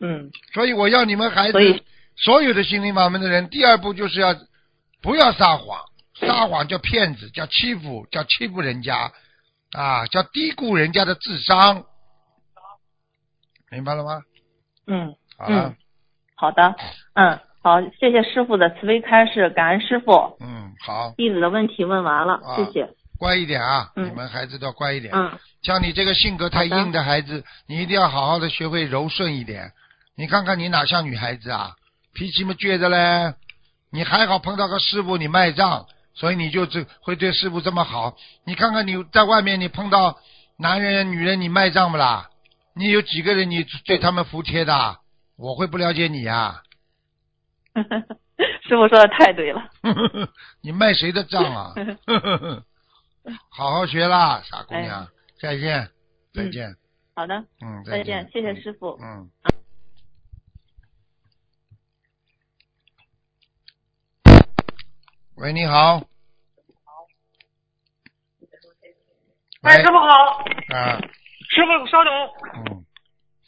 [0.00, 1.84] 嗯，所以我要你们孩子所，
[2.16, 4.34] 所有的心灵法门的人，第二步就是要
[5.00, 5.80] 不要撒谎，
[6.14, 9.12] 撒谎叫骗子，叫欺负，叫欺负人家，
[9.72, 11.84] 啊，叫低估人家的智商，
[13.70, 14.22] 明白了吗？
[14.86, 15.76] 嗯好了嗯，
[16.36, 16.74] 好的，
[17.14, 22.88] 嗯，好，谢谢师傅的慈悲开示，感恩师傅，嗯，好，弟子的问题问完了，啊谢谢。
[23.16, 24.10] 乖一点啊，嗯。
[24.10, 25.14] 你们孩子都要乖一点。
[25.14, 25.38] 嗯。
[25.62, 29.72] 像你这个性格太硬的孩子，你一定要好好的学会柔顺一点。
[30.16, 31.74] 你看看你哪像女孩子啊，
[32.14, 33.34] 脾气么倔着嘞。
[33.90, 38.16] 你还好碰到个师傅，你卖账，所以你就这会对师傅这么好。
[38.44, 40.18] 你看看你在外面，你碰到
[40.58, 42.28] 男人、女人，你卖账不啦？
[42.74, 44.98] 你有几个人你对他们服帖的？
[45.36, 46.62] 我会不了解你呀、
[48.68, 49.62] 师傅说的太对了。
[50.62, 51.74] 你卖谁的账啊？
[53.50, 55.08] 好好学啦，傻姑娘，
[55.40, 55.88] 再见，
[56.32, 56.76] 再嗯见，
[57.16, 58.96] 好的，嗯，再见见，，谢谢师傅。
[59.00, 59.28] 嗯。
[65.36, 66.00] 喂，你好。
[69.62, 70.06] 哎，喂师傅好，
[70.72, 71.00] 啊，
[71.50, 72.12] 师傅稍等。
[72.54, 72.84] 嗯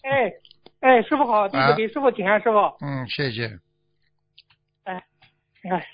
[0.02, 0.32] 哎
[0.80, 2.58] 哎，师傅好，弟啊子给师傅请安，师傅。
[2.80, 3.58] 嗯，谢谢。
[4.84, 5.00] 哎，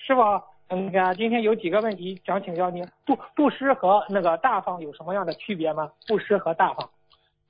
[0.06, 0.22] 师傅，
[0.68, 5.90] 那个今天有几个问题想请教您，布布施和那个大方有什么样的区别吗？
[6.08, 6.88] 布施和大方。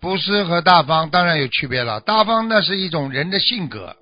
[0.01, 2.01] 布施和大方当然有区别了。
[2.01, 3.97] 大方那是一种人的性格，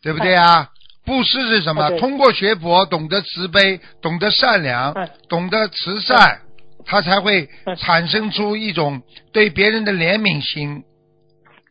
[0.00, 0.70] 对不对啊？
[1.04, 1.82] 布施是什么？
[1.82, 6.40] 啊通过学佛，懂得慈悲，懂得善良，哎懂得慈善，
[6.86, 9.02] 他才会哎产生出一种
[9.32, 10.82] 对别人的怜悯心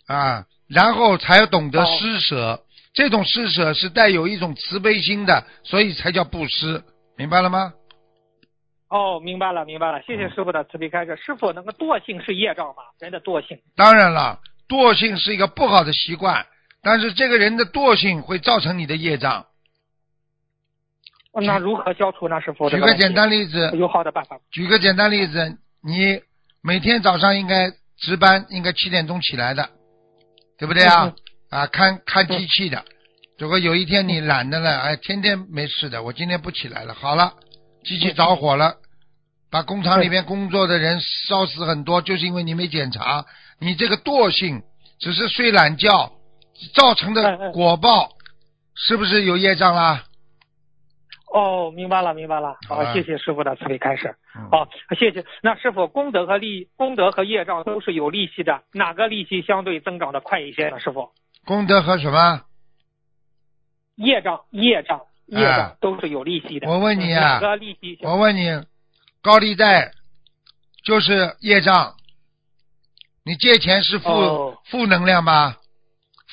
[0.07, 2.59] 啊，然后才懂得哦施舍。
[2.93, 6.84] 这种施舍是带有一种慈悲心的，所以才叫布施，
[7.17, 7.73] 明白了吗？
[8.89, 11.15] 哦，明白了，明白了，谢嗯谢师傅的慈悲开示。
[11.15, 12.84] 师傅，那个惰性是业障吗？
[12.99, 13.57] 人的惰性。
[13.75, 16.45] 当然了，惰性是一个不好的习惯，
[16.84, 19.47] 但是这个人的惰性会造成你的业障。
[21.31, 22.39] 哦那如何消除呢？
[22.41, 24.38] 师傅，举个简单例子，有好的办法。
[24.51, 26.21] 举个简单例子，你
[26.61, 29.69] 每天早上应该值班，应该七点钟起来的，
[30.59, 31.05] 对不对啊？
[31.05, 31.15] 嗯
[31.61, 32.86] 啊，看看机器的。
[33.39, 36.93] 如果有一天你懒得了，哎，天天没事的，我今天不起来了。
[36.93, 37.34] 好了，
[37.84, 38.75] 机器着火了，
[39.49, 43.25] 把工厂里面工作的人烧死很多，就是因为你没检查，
[43.59, 44.61] 你这个惰性
[44.99, 46.11] 只是睡懒觉
[46.73, 48.09] 造成嗯的嗯果报，
[48.75, 50.03] 是不是有业障啦？
[51.33, 52.57] 哦，明白了，明白了。
[52.69, 54.15] 好谢谢师傅的慈悲开示。
[54.35, 55.25] 嗯好，谢谢。
[55.41, 60.79] 那师傅，功德和利功德和业障都是有利息的，哪个利息相对增长的快一些呢？
[60.79, 61.11] 师傅，
[61.45, 62.41] 功德和什么？
[63.95, 66.69] 业障、业障、业哎障都是有利息的。
[66.69, 67.97] 我问你啊哪个利息？
[68.01, 68.63] 我问你，
[69.23, 69.91] 高利贷
[70.83, 71.95] 就是业障，
[73.23, 75.57] 你借钱是负、哦负能量吧？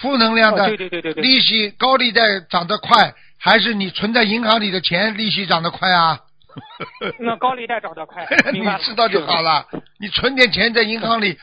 [0.01, 6.18] 负能量的哦对对对对对利息，高利贷涨得快，还是你存在银行里的钱利息涨得快啊？
[7.20, 9.40] 那高利贷涨得快， 你知道就好。
[9.40, 9.66] 了。
[10.01, 11.38] 你存点钱在银行里，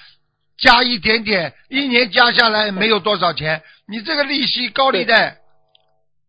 [0.57, 5.37] 加一点点，一年加下来没有多少钱，你这个利息高利贷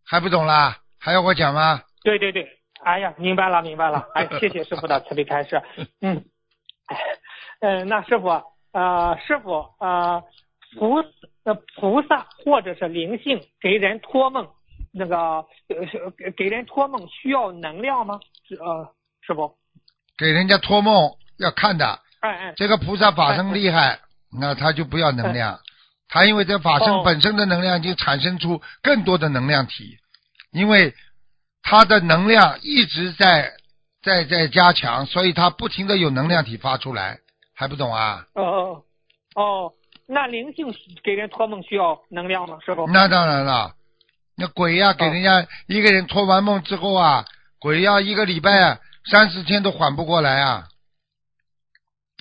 [0.07, 0.79] 还不懂啦？
[1.01, 1.83] 还要我讲吗？
[2.05, 2.47] 对对对，
[2.85, 4.07] 哎呀，明白了明白了。
[4.15, 5.61] 哎，谢谢师傅的慈悲开示。
[6.01, 6.23] 嗯，
[6.87, 6.97] 哎，
[7.61, 8.29] 嗯，那师傅，
[8.73, 10.23] 呃，师傅，呃，
[10.79, 11.03] 菩
[11.49, 14.47] 呃菩萨或者是灵性给人托梦，
[14.93, 18.21] 那个呃给给人托梦需要能量吗？
[18.47, 19.57] 是呃，师傅，
[20.19, 24.01] 给人家托梦要看的，哎哎，这个菩萨法身厉害，
[24.39, 25.59] 那他就不要能量，
[26.09, 27.03] 他因为这法身哦。
[27.05, 29.97] 本身的能量已经产生出更多的能量体，
[30.53, 30.95] 因为
[31.63, 33.53] 他的能量一直在
[34.03, 37.19] 在在加强，所以他不停的有能量体发出来，
[37.55, 38.27] 还不懂啊？
[38.35, 38.85] 哦哦
[39.35, 39.73] 哦，
[40.11, 42.59] 那灵性给人托梦需要能量吗？
[42.65, 42.87] 师傅？
[42.87, 43.75] 那当然了，
[44.35, 47.27] 那鬼呀、给人家一个人托完梦之后啊，
[47.59, 48.79] 鬼要、一个礼拜啊
[49.11, 50.65] 三四天都缓不过来啊。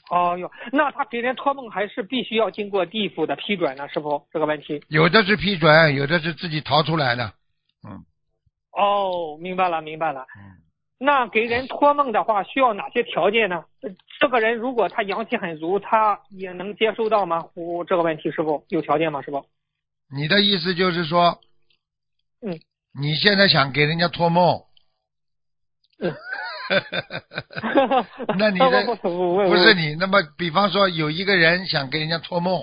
[0.10, 3.88] 哦哟，那他给人托梦还是必须要经过地府的批准呢？
[3.88, 4.84] 师傅，这个问题。
[4.90, 7.32] 有的是批准，有的是自己逃出来的。
[7.88, 8.04] 嗯
[8.72, 10.26] 哦，明白了，明白了。
[10.38, 10.67] 嗯
[11.00, 13.66] 那给人托梦的话，需要哪些条件呢？
[13.82, 13.90] 呃
[14.20, 17.46] 这个人如果他阳气很足，他也能接收到吗？
[17.54, 19.22] 我这个问题师傅有条件吗？
[19.22, 19.46] 师傅？
[20.12, 21.40] 你的意思就是说，
[22.42, 22.60] 嗯，
[23.00, 24.64] 你现在想给人家托梦，
[26.00, 26.16] 嗯
[28.40, 29.96] 那你的 不不不不不是你。
[29.96, 32.60] 那么，比方说有一个人想给人家托梦，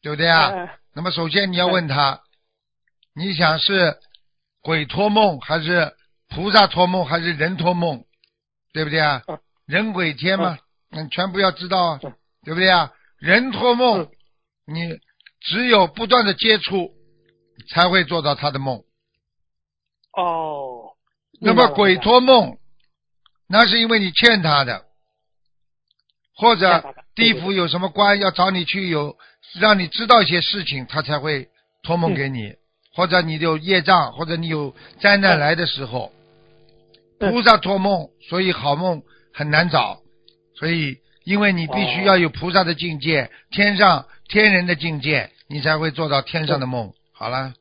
[0.00, 0.50] 对不对啊？
[0.50, 2.20] 哎那么首先你要问他，
[3.14, 3.96] 你想是
[4.60, 5.92] 鬼托梦，还是
[6.34, 8.04] 菩萨托梦，还是人托梦，
[8.72, 9.22] 对不对啊？
[9.26, 9.38] 嗯？
[9.66, 10.58] 人鬼天嘛，
[10.90, 12.12] 嗯，全部要知道啊嗯，
[12.44, 12.92] 对不对啊？
[13.18, 14.08] 人托梦
[14.66, 14.98] 嗯，你
[15.40, 16.90] 只有不断的接触，
[17.70, 18.82] 才会做到他的梦。
[20.16, 20.92] 哦，
[21.40, 22.58] 那么鬼托梦，
[23.48, 24.84] 那是因为你欠他的，
[26.36, 29.16] 或者地府有什么官要找你去有，
[29.60, 31.48] 让你知道一些事情，他才会
[31.82, 32.14] 托梦嗯。
[32.14, 32.54] 给你，
[32.94, 36.21] 或者你有业障，或者你有灾难来的时候，嗯
[37.30, 39.02] 菩萨托梦，所以好梦
[39.32, 39.98] 很难找，
[40.54, 46.92] 所以因为你必须要有菩萨的境界，天上天人的境界，你才会做到天上的梦。
[47.12, 47.54] 好了，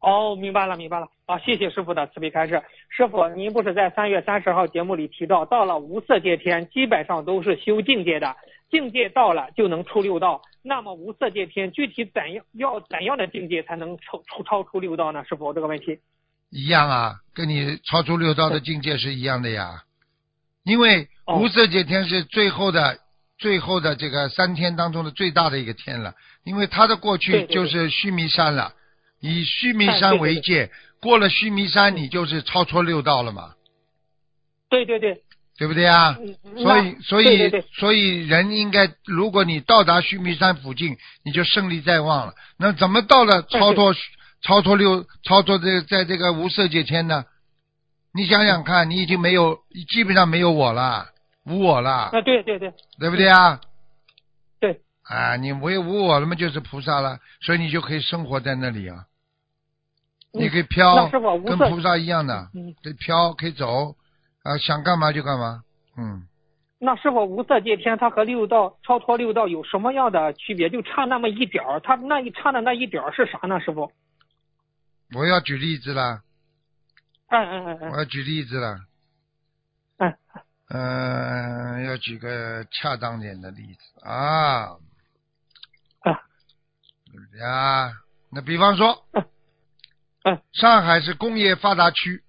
[0.00, 1.08] 哦，明白了，明白了。
[1.26, 2.62] 啊，谢谢师傅的慈悲开示。
[2.88, 8.36] 师傅，您不是在三月三十号节目里提到，到了无色界天，基本上都是修境界的，
[8.70, 10.40] 境界到了就能出六道。
[10.62, 15.24] 那么无色界天具体怎样要怎样的境界才能超超超出六道呢？
[15.24, 15.98] 师傅，这个问题。
[16.56, 19.82] 一样啊，跟你超出六道的境界是一样的呀。
[20.64, 21.36] 因为哦。
[21.38, 22.98] 无色界天是最后的、
[23.38, 28.72] 最后的这个三天当中的最大的一个天了，因为他的过去就是须弥山了，
[29.20, 30.70] 以须弥哎山为界，
[31.02, 33.52] 过了须弥山你就是超出六道了嘛，
[34.70, 35.20] 对对对，
[35.58, 36.16] 对不对啊？
[36.18, 37.64] 嗯，所以，所以，对对对。
[37.74, 42.32] 所以人应该，如果你到达须弥山附近，你就胜利在望了。
[42.58, 43.94] 那怎么到了超脱、
[44.46, 47.24] 超脱六、超脱这在这个无色界天呢？
[48.14, 51.08] 你想想看，你已经没有，基本上没有我了，
[51.44, 53.60] 无我了，啊，对对对，对不对啊？
[54.60, 54.80] 对。
[55.02, 59.06] 啊，你没有无我了嘛，就是菩萨了，所以你就可以生活在那里啊。
[60.32, 63.96] 你可以飘跟菩萨一样的，嗯，可以飘，可以走，
[64.44, 65.62] 啊，想干嘛就干嘛，
[65.98, 66.22] 嗯。
[66.78, 70.68] 那是否无色界天它和六道超脱六道有什么样的区别？
[70.68, 73.58] 就差那么一点儿，它那一差的那一点儿是啥呢？
[73.60, 73.90] 师傅？
[75.14, 76.22] 我要举例子了，
[77.28, 77.90] 嗯嗯嗯嗯。
[77.90, 78.80] 我要举例子了。
[79.98, 80.18] 嗯。
[80.68, 84.00] 嗯、要举个恰当点的例子。
[84.06, 84.76] 啊。
[86.00, 86.22] 啊
[87.12, 87.92] 对不对啊？
[88.30, 89.28] 那比方说，嗯。
[90.24, 90.42] 嗯。
[90.52, 92.22] 上海是工业发达区，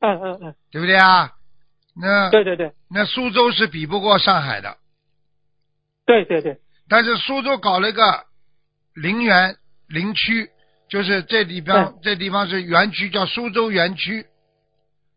[0.00, 1.32] 嗯嗯嗯，对不对啊？
[1.94, 2.74] 那对对对。
[2.88, 4.78] 那苏州是比不过上海的，
[6.06, 8.26] 对对对，但是苏州搞了一个
[8.94, 10.50] 陵园林区，
[10.94, 14.26] 就是这地方、嗯这地方是园区，叫苏州园区，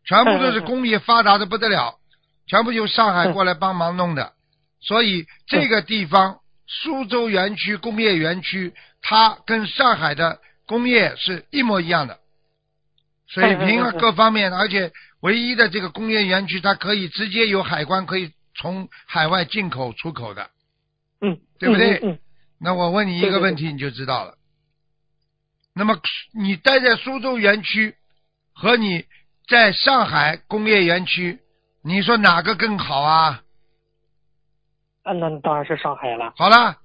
[0.07, 1.99] 全部都是工业发达的不得了，
[2.47, 4.33] 全部由上海嗯过来帮忙弄的，
[4.81, 8.73] 所以这个地方苏州园区工业园区，
[9.03, 12.17] 它跟上海的工业是一模一样的，
[13.27, 20.49] 水平啊各方面，而且唯一的这个工业园区，它可以直接有海关可以从海外进口出口的。
[21.21, 21.99] 嗯，对不对？
[22.01, 22.19] 嗯嗯
[22.59, 24.33] 那我问你一个问题，你就知道了。
[25.77, 25.95] 那么
[26.33, 27.95] 你待在苏州园区
[28.53, 29.05] 和你
[29.47, 31.39] 在上海工业园区，
[31.83, 33.41] 你说哪个更好啊？
[35.03, 36.33] 啊，那当然是上海了。
[36.35, 36.77] 好了，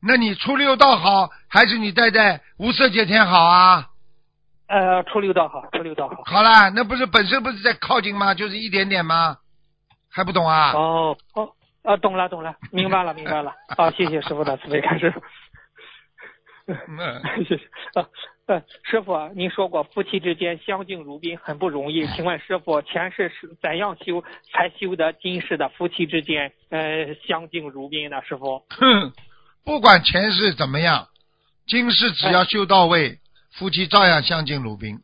[0.00, 3.86] 那你出六道好，还是你待在无色界天好啊？
[4.68, 6.22] 呃，出六道好，出六道好。
[6.26, 8.34] 好了，那不是本身不是在靠近吗？
[8.34, 9.38] 就是一点点吗？
[10.10, 10.72] 还不懂啊？
[10.74, 11.48] 哦哦，
[11.82, 13.52] 啊，懂了懂了，明白了明白了。
[13.76, 15.12] 啊，谢谢师傅的慈悲开示。
[16.66, 17.64] 嗯 谢谢。
[17.94, 18.08] 啊
[18.46, 28.22] 呃，师傅，您说过夫妻之间相敬如宾很不容易，请问师傅前世是怎样修才修得今世的夫妻之间呃相敬如宾呢？
[28.22, 28.64] 师傅？
[28.70, 29.12] 哼，
[29.64, 31.08] 不管前世怎么样，
[31.66, 33.18] 今世只要修到位，
[33.58, 35.00] 夫妻照样相敬如宾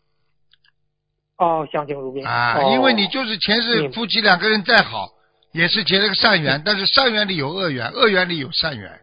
[1.38, 2.58] 哦，相敬如宾啊。
[2.60, 5.08] 哦、因为你就是前世夫妻两个人再好，
[5.52, 9.00] 也是结了个善缘，但是善缘里有恶缘，恶缘里有善缘，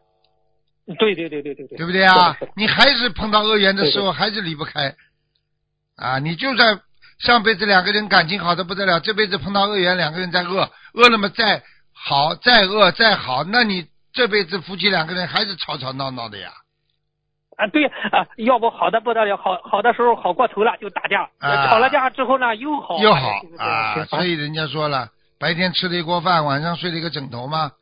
[0.98, 2.36] 对对对对对对，对不对啊？
[2.56, 4.96] 你还是碰到恶缘的时候，还是离不开
[5.96, 6.20] 啊。
[6.20, 6.82] 你就算
[7.20, 11.62] 上辈子两个人感情好的不得了，这辈子碰到恶缘，两个人在恶，恶了么再
[11.94, 16.50] 好再恶再好，那你这辈子夫妻两个人还是吵吵闹闹的呀。
[17.58, 27.74] 啊，对啊，要不好的不得了，好好的时候好过头了就打架，啊吵了架之后呢又好，又好啊，所以人家说了，白天吃了一锅饭，晚上睡了一个枕头嘛。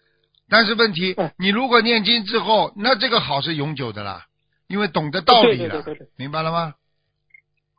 [0.49, 4.25] 但是问题嗯，你如果念经之后，那这个好是永久的啦，
[4.67, 6.73] 因为懂得道理了对对对对对，明白了吗？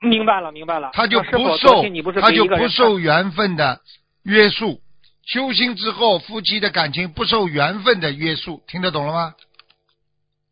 [0.00, 1.82] 明白了明白了，他就不受
[2.20, 3.80] 他就不受缘分的
[4.22, 4.80] 约束。
[5.26, 9.34] 修心之后，夫妻的感情不受缘分的约束，听得懂了吗？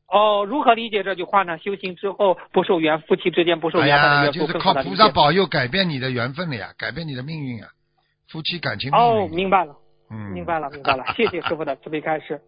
[0.08, 1.58] 哦，如何理解这句话呢？
[1.58, 7.70] 修行之后不受缘，夫妻之间不受哎缘分约束，就是靠菩萨保佑改变你的缘分了呀，改变你的命运啊，
[8.28, 9.76] 夫妻感情命哦，明白了。
[10.10, 12.40] 嗯，明白了，明白了，谢谢师傅的慈悲开示。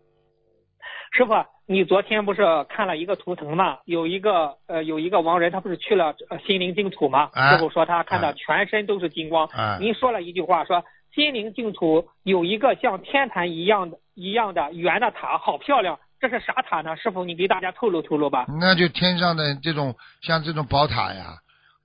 [1.11, 1.33] 师傅，
[1.67, 3.79] 你昨天不是看了一个图腾吗？
[3.85, 7.31] 有一个呃，有一个亡人，他不是去了呃心灵净土吗？
[7.33, 9.47] 啊师傅说他看到啊全身都是金光。
[9.47, 10.85] 啊您说了一句话，说
[11.15, 15.99] 心灵净土有一个像天坛一样的一样的圆的塔，好漂亮。
[16.21, 16.97] 这是啥塔呢？
[16.97, 18.45] 师傅，你给大家透露透露吧。
[18.61, 21.39] 那就天上的这种像这种宝塔呀，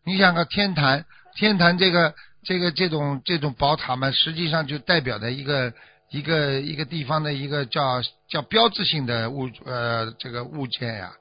[0.03, 1.05] 你想个天坛，
[1.36, 2.13] 天坛这个
[2.44, 5.74] 这个这种这种宝塔嘛，实际上就代表的一个
[6.10, 11.12] 一个一个地方的一个叫叫标志性的物呃这个物件呀，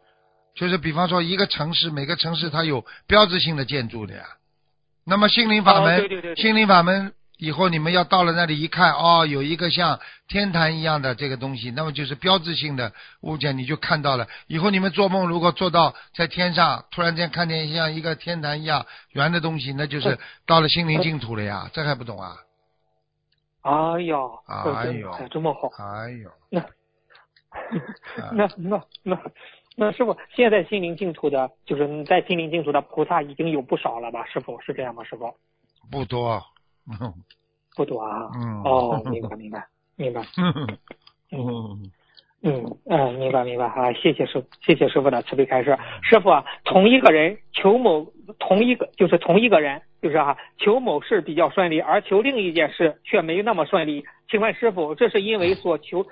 [0.55, 4.25] 就是比方说一个城市每个城市它有标志性的建筑的呀。
[5.05, 7.13] 那么心灵法门，哦对对对对心灵法门
[7.43, 14.29] 以后你们要到了那里一看，哦，有一个像天坛一样的这个东西，那么就是标志性的物件，你就看到了。
[14.47, 22.37] 以后你们做梦如果做到在天上，突然间看见像一个天坛一样圆的东西，那就是到了心灵净土了呀，这还不懂啊？
[23.63, 29.19] 哎呦，哎呦这这么好，哎呦，那啊 那那那
[29.75, 34.25] 那师傅，现在心灵净土的，就是在心灵净土的菩萨已经有不少了吧？
[34.27, 35.03] 师傅是这样吗？
[35.03, 35.35] 师傅
[35.91, 36.41] 不多，
[37.75, 38.31] 不多啊。
[38.35, 39.67] 嗯哦，明白明白
[39.97, 40.23] 明白。
[41.33, 41.91] 嗯
[42.45, 43.93] 嗯嗯，明白明白啊！
[43.93, 45.79] 谢谢师傅，谢谢师傅的慈悲开示。
[46.03, 54.05] 师傅啊，同一个人求某同一个就是同一个人，就是啊，求某事比较顺利，而求另一件事却没那么顺利。
[54.29, 56.05] 请问师傅，这是因为所求，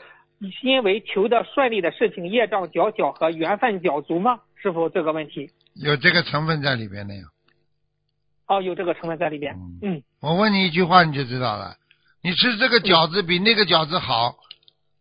[0.63, 4.39] 因为求的顺利的事情业障较小和缘分较足吗？
[4.55, 7.23] 师傅这个问题，有这个成分在里边的呀。
[8.51, 9.55] 哦，有这个成分在里边。
[9.81, 11.77] 嗯，我问你一句话你就知道了，
[12.21, 14.35] 你吃这个饺子比那个饺子好，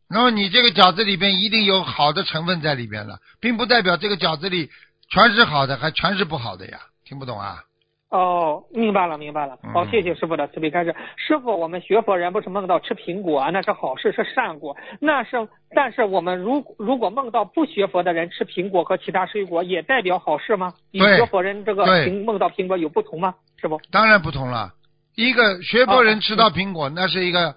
[0.08, 4.70] 然后你这个饺子里边一定有好的成分在里边了，并不代表这个饺子里
[5.10, 7.64] 全是好的，还全是不好的呀，听不懂啊？
[8.10, 9.58] 哦，明白了，明白了。
[9.72, 10.96] 好，嗯谢谢师傅的慈悲开示。
[11.16, 14.76] 师傅，我们学佛人不是梦到吃苹果，啊那是好事，是善果。
[15.00, 20.74] 那是，但是我们如如果梦到不学佛的人吃苹果和其他水果，也代表好事吗？
[20.92, 23.36] 与学佛人这个对苹梦到苹果有不同吗？
[23.62, 23.80] 师傅？
[23.92, 24.74] 当然不同了，
[25.16, 27.54] 一个学佛人吃到苹果，那是一个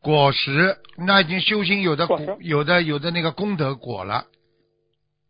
[0.00, 4.24] 果实，那已经修行有的果有的有的那个功德果了。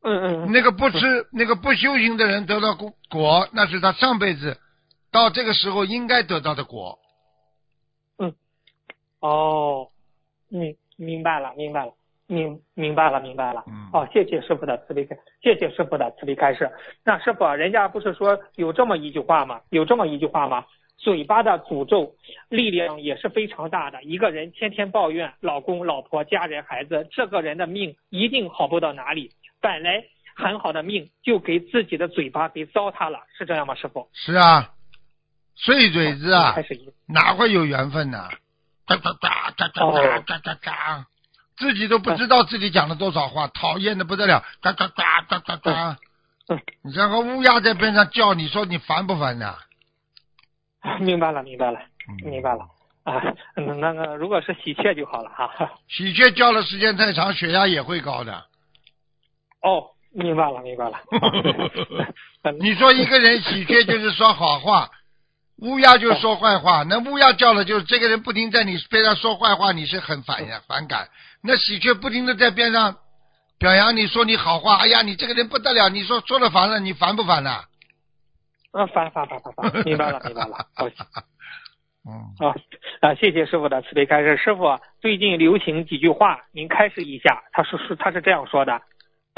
[0.02, 0.52] 嗯嗯嗯。
[0.52, 0.98] 那个不吃、
[1.32, 4.58] 那个不修行的人得到果果，那是他上辈子
[5.12, 6.98] 到这个时候应该得到的果。
[8.18, 8.34] 嗯
[9.20, 9.88] 哦，
[10.48, 11.92] 明明白了，明白了，
[12.26, 13.64] 明明白了，明白了。
[13.66, 16.70] 嗯哦，谢谢师傅的慈悲开，谢谢师傅的慈悲开示。
[17.04, 19.60] 那师傅啊，人家不是说有这么一句话吗？
[19.70, 20.64] 有这么一句话吗？
[20.96, 22.14] 嘴巴的诅咒
[22.50, 24.02] 力量也是非常大的。
[24.02, 29.30] 一个人天天抱怨老公、老婆、家人、孩子，这个人的命一定好不到哪里。
[29.60, 30.04] 本来
[30.36, 34.08] 很好的命，就给自己的嘴巴给糟蹋了，是这样吗，师傅？
[34.12, 34.70] 是啊，
[35.54, 36.54] 碎嘴子啊
[37.06, 38.28] 哪会有缘分呢？
[38.86, 41.06] 哒哒哒哒哒哦哒哒哒哒，
[41.56, 45.98] 自己都不知道自己讲了多少话，讨厌的不得了，哒哒哒哒哒哒
[46.48, 46.60] 嗯。
[46.82, 49.58] 你像个乌鸦在边上叫，你说你烦不烦呐？
[51.00, 52.66] 明白了，明白了，嗯明白了。
[53.04, 53.20] 啊，
[53.54, 55.70] 那那个如果是喜鹊就好了哈。
[55.88, 58.46] 喜鹊叫的时间太长，血压也会高的。
[59.62, 60.98] 哦，明白了，明白了。
[62.42, 64.88] 嗯你说一个人喜鹊就是说好话，
[65.60, 66.82] 乌鸦就说坏话。
[66.88, 71.08] 那乌鸦叫了，就是这个人不停在你边上说坏话，你是很反呀反感。
[71.42, 72.96] 那喜鹊不停的在边上
[73.58, 77.64] 表扬你说你好话，哎呀，你这个人不得了，你说说了烦了，你烦不烦呐？
[78.72, 80.56] 啊，烦烦烦烦烦，明白了，明白了。
[80.74, 80.86] 好，
[82.08, 82.54] 嗯，啊
[83.02, 84.38] 啊，谢谢师傅的慈悲开示。
[84.38, 87.42] 师傅，最近流行几句话，您开示一下。
[87.52, 88.80] 他是是他是这样说的：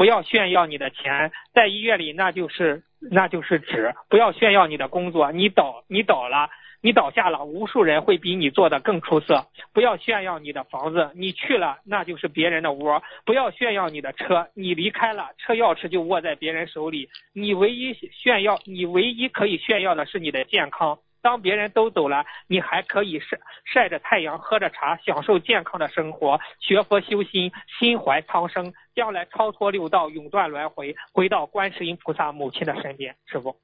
[0.02, 6.50] 不要炫耀你的钱，在医院里那就是那就是纸；不要炫耀你的工作，你倒你倒了。
[6.80, 9.46] 你倒下了，无数人会比你做的更出色。
[9.72, 17.08] 不要炫耀你的房子，你去了那就是别人的窝；不要炫耀你的车，你离开了，车钥匙就握在别人手里。
[17.32, 20.98] 你唯一炫耀，你唯一可以炫耀的是你的健康。
[21.22, 33.14] 当别人都走了，你还可以晒晒着太阳，喝着茶，享受健康的生活，学佛修心，心怀苍生，将来超脱六道，永断轮回，回到观世音菩萨母亲的身边。
[33.26, 33.56] 师傅，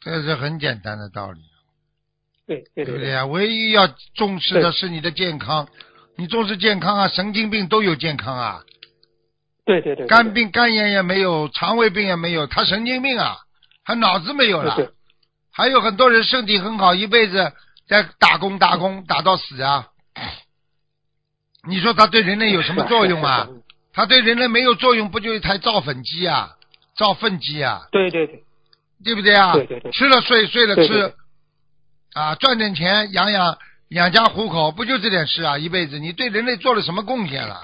[0.00, 1.40] 这是很简单的道理，
[2.46, 3.24] 对对对对不对啊？
[3.24, 5.66] 唯一要重视的是你的健康，
[6.16, 8.62] 你重视健康啊，神经病都有健康啊，
[9.64, 13.38] 对对对，对肝病、肝炎也没有，肠胃病也没有，他神经病啊，
[13.84, 14.92] 他脑子没有了。
[15.52, 17.52] 还有很多人身体很好，一辈子
[17.88, 19.88] 在打工打工打到死啊！
[21.68, 23.48] 你说他对人类有什么作用啊？
[23.92, 26.56] 他对人类没有作用，不就一台造粉机啊，
[26.96, 28.44] 造粪机啊，对对对
[29.04, 29.52] 对不对啊？
[29.54, 31.14] 对对对吃了睡，睡了吃，对对对
[32.14, 33.58] 啊，赚点钱养养
[33.88, 35.58] 养家糊口，不就这点事啊？
[35.58, 37.62] 一辈子你对人类做了什么贡献了？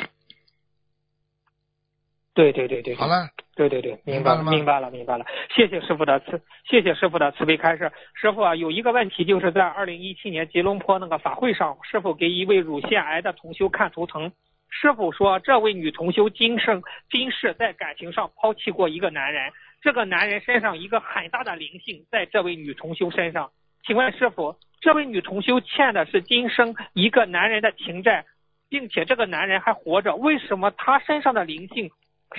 [2.37, 5.25] 对对对对，好了，对对对，明明白了吗白了，明白了，明白了。
[5.55, 6.39] 谢谢师傅的慈，
[6.69, 7.91] 谢谢师傅的慈悲开示。
[8.13, 14.31] 师傅啊，有一个问题，就是在二零一七年吉隆坡那个法会上，师傅给一位乳腺癌的同修看图腾。
[14.69, 19.51] 师傅说，这位女同修今生今世在感情上抛弃过一个男人，
[19.81, 23.51] 这个男人身上一个很大的灵性在这位女同修身上。
[23.87, 28.27] 请问师傅，这位女同修欠的是今生一个男人的情债，
[28.69, 31.91] 并且这个男人还活着，为什么他身上的灵性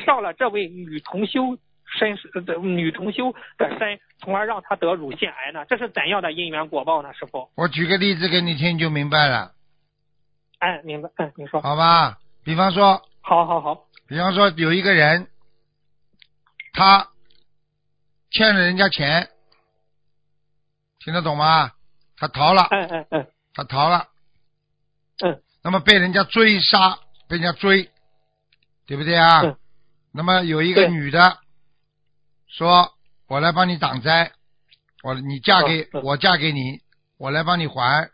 [0.05, 1.57] 上了这位女同修
[1.97, 5.65] 身的女同修的身，从而让她得乳腺癌呢？
[5.65, 7.13] 这是怎样的因缘果报呢？
[7.13, 7.49] 师傅？
[7.55, 9.53] 我举个例子给你听就明白了，
[10.59, 11.09] 哎，明白。
[11.17, 11.61] 嗯，你说。
[11.61, 12.17] 好吧？
[12.43, 13.85] 比方说，好好好。
[14.07, 15.27] 比方说有一个人，
[16.73, 17.07] 他
[18.31, 19.29] 欠了人家钱，
[20.99, 21.71] 听得懂吗？
[22.17, 24.07] 他逃了，嗯嗯嗯，他逃了，
[25.23, 26.99] 嗯，那么被人家追杀，
[27.29, 27.89] 被人家追，
[28.85, 29.41] 对不对啊？
[29.43, 29.57] 嗯
[30.11, 31.37] 那么有一个女的
[32.47, 32.93] 说
[33.27, 34.31] ：“我来帮你挡灾，
[35.03, 36.81] 我你嫁给、我嫁给你，
[37.17, 38.09] 我来帮你还。”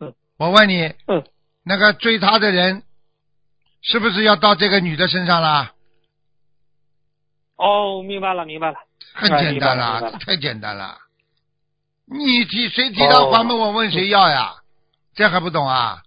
[0.00, 1.24] 嗯，我问你，嗯，
[1.62, 2.82] 那个追他的人
[3.82, 5.72] 是不是要到这个女的身上了？
[7.56, 8.78] 哦，明白了，明白了。
[9.12, 10.98] 很简单了太简单了。
[12.06, 13.54] 你提谁提他还嘛？
[13.54, 14.56] 我问谁要呀？
[15.14, 16.02] 这还不懂啊？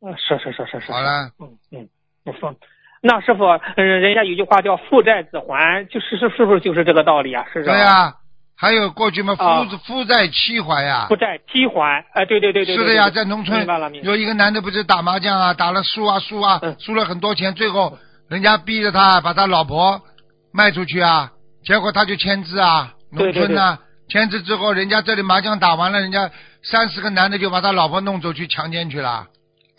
[0.00, 0.92] 啊，是是是是是。
[0.92, 1.88] 好了，嗯嗯，
[2.24, 2.54] 我说，
[3.00, 7.44] 那师傅，呃人家有句话叫“父债子还”，就是是是不是就是这个道理啊？
[7.52, 8.12] 是这对呀、
[8.56, 11.06] 还有过去嘛，啊夫夫债妻还呀。
[11.08, 12.76] 父债妻还，哎，对对对对。
[12.76, 13.64] 是的呀，在农村。
[14.02, 17.96] 有一个男的不是打麻将啊，打了输啊输啊，嗯输了很多钱，最后
[18.28, 20.00] 人家逼着他把他老婆
[20.52, 21.30] 卖出去啊，
[21.64, 26.28] 结果他就签字啊，农对对村呢、签字之后，人家这里麻将打完了，人家
[26.64, 29.26] 三十个男的就把他老婆弄走去强奸去了，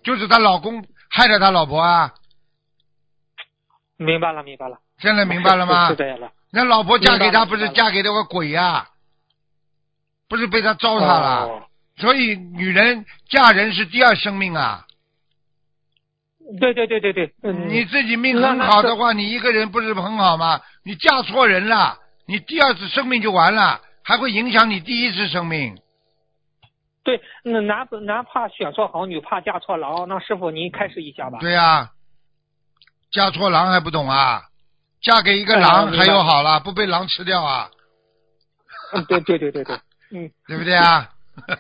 [0.05, 2.11] 就是他老公害了他老婆啊，
[3.99, 4.79] 明白了，明白了。
[4.97, 5.93] 现在明白了吗 是？
[5.93, 6.31] 是这样的。
[6.51, 8.87] 那老婆嫁给他不是嫁给了个鬼呀、
[10.27, 11.45] 不是被他糟蹋了。
[11.45, 11.63] 哦
[11.99, 14.85] 所以女人嫁人是第二生命啊。
[16.61, 20.61] 对对对对对，嗯，你自己命很好的话，你一个人不是很好吗？
[20.83, 25.77] 你嫁错人了，你第二次生命就完了，还会影响你第一次生命。
[27.03, 30.07] 对，那男男怕选错好女，怕嫁错郎。
[30.07, 31.39] 那师傅您开示一下吧。
[31.41, 31.89] 对呀、
[33.11, 34.43] 嫁错郎还不懂啊？
[35.01, 37.69] 嫁给一个哎狼还有好了，不被狼吃掉啊？
[38.93, 39.75] 嗯，对对对对对，
[40.11, 40.29] 嗯。
[40.47, 41.09] 对不对啊？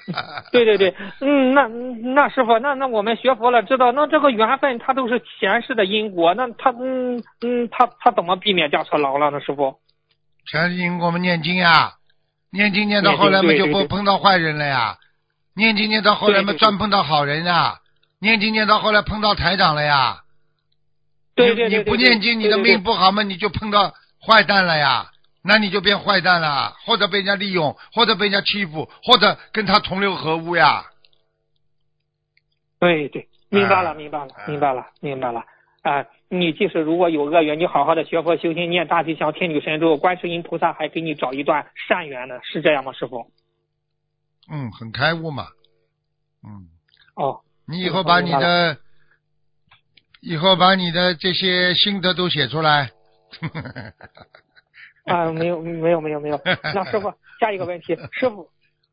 [0.51, 1.65] 对对对，嗯，那
[2.13, 9.39] 那师傅，那那我们学佛了，知道那这个缘分它都是前世的因果，那他嗯嗯，他他怎么避免嫁错郎了呢？
[9.39, 9.79] 师傅？
[10.51, 11.93] 前世因我们念经呀，
[12.51, 14.97] 念经念到后来嘛就不碰到坏人了呀，
[15.55, 17.79] 念经念到后来嘛专碰到好人呀，
[18.19, 20.23] 念经念到后来碰到台长了呀。
[21.45, 23.93] 对对对你你不念经，你的命不好嘛，你就碰到
[24.25, 25.09] 坏蛋了呀，
[25.43, 30.85] 那你就变坏蛋了，或者被人家利用，或者被人家欺负，或者跟他同流合污呀。
[32.79, 35.43] 对对，明白了，啊明白了啊，明白了，明白了。
[35.81, 43.31] 啊、你即使如果有恶缘，你好好的学佛修心，念大吉祥天女神咒，观世音菩萨还给你找一段善缘呢，是这样吗，师傅？
[44.51, 45.47] 嗯，很开悟嘛。
[46.45, 46.67] 嗯，
[47.15, 48.77] 哦，你以后把你的，
[50.21, 52.91] 以后把你的这些心得都写出来。
[55.05, 56.39] 啊，没有，没有，没有，没有。
[56.75, 58.49] 那师傅，下一个问题，师傅，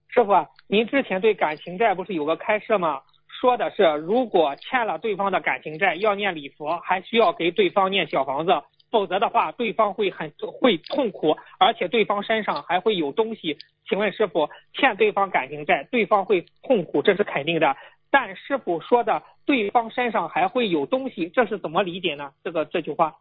[0.08, 3.00] 师傅啊，您之前对感情债不是有个开示吗？
[3.40, 8.52] 说的是，如果欠了对方的感情债，要念礼佛，还需要给对方念小房子，
[8.90, 13.58] 否则的话，对方会很会痛苦，而且对方身上还会有东西。
[13.88, 17.76] 请问师傅，欠对方感情债，对方会痛苦，这是肯定的。
[18.10, 22.32] 但师傅说的对方身上还会有东西，这是怎么理解呢？
[22.42, 23.16] 这个这句话，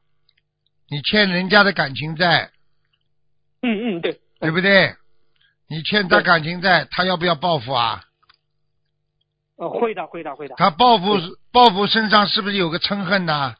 [0.89, 2.51] 你欠人家的感情债，
[3.61, 4.95] 嗯嗯，对，对不对？
[5.67, 8.03] 你欠他感情债，他要不要报复啊？
[9.57, 10.55] 呃，会的，会的，会的。
[10.57, 11.17] 他报复
[11.51, 13.55] 报复身上是不是有个嗔恨呐？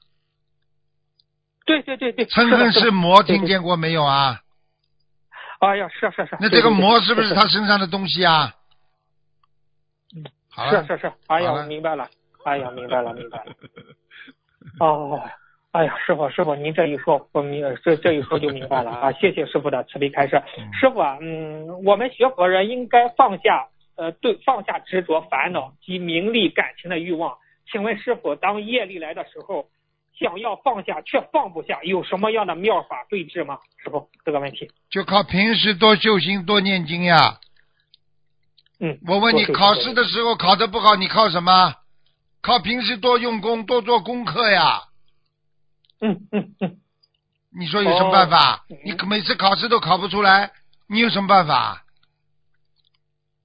[1.66, 4.42] 对对对对，嗔恨是魔，听见过没有啊？
[5.60, 6.38] 哎呀，是是是。
[6.40, 8.54] 那这个魔是不是他身上的东西啊？
[10.70, 12.08] 是是是，哎呀，我明白了，
[12.44, 13.54] 哎呀，明白了，明白了。
[14.80, 15.22] 哦，
[15.72, 19.12] 哎呀，师傅，师傅，您这一说，我明这这一说就明白了啊！
[19.12, 20.42] 谢谢师傅的慈悲开示。
[20.58, 27.38] 嗯师傅啊，嗯，我们学佛人应该放下呃对放下执着、烦恼及名利、感情的欲望。
[27.72, 29.68] 请问师傅，当业力来的时候，
[30.18, 33.60] 想要放下却放不下，有什么样的妙法对治吗？
[33.84, 34.70] 师傅，这个问题。
[34.90, 37.40] 就靠平时多修心、多念经呀。
[38.80, 41.74] 嗯，我问你，考试的时候考得不好，你靠什么？
[42.42, 44.84] 靠平时多用功、多做功课呀。
[46.02, 46.78] 嗯嗯嗯，
[47.58, 48.66] 你说有什么办法？
[48.84, 50.52] 你每次考试都考不出来，
[50.88, 51.84] 你有什么办法？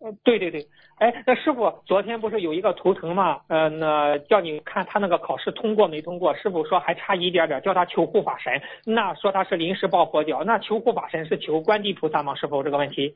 [0.01, 0.67] 呃，对对对，
[0.99, 3.41] 哎，那师傅昨天不是有一个图腾嘛？
[3.49, 6.35] 呃，那叫你看他那个考试通过没通过？
[6.35, 8.61] 师傅说还差一点点，叫他求护法神。
[8.85, 12.35] 那说他是临时抱佛脚，那求护法神是求观地菩萨吗？
[12.35, 13.15] 师傅这个问题？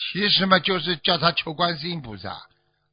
[0.00, 2.36] 其实嘛，就是叫他求观世音菩萨，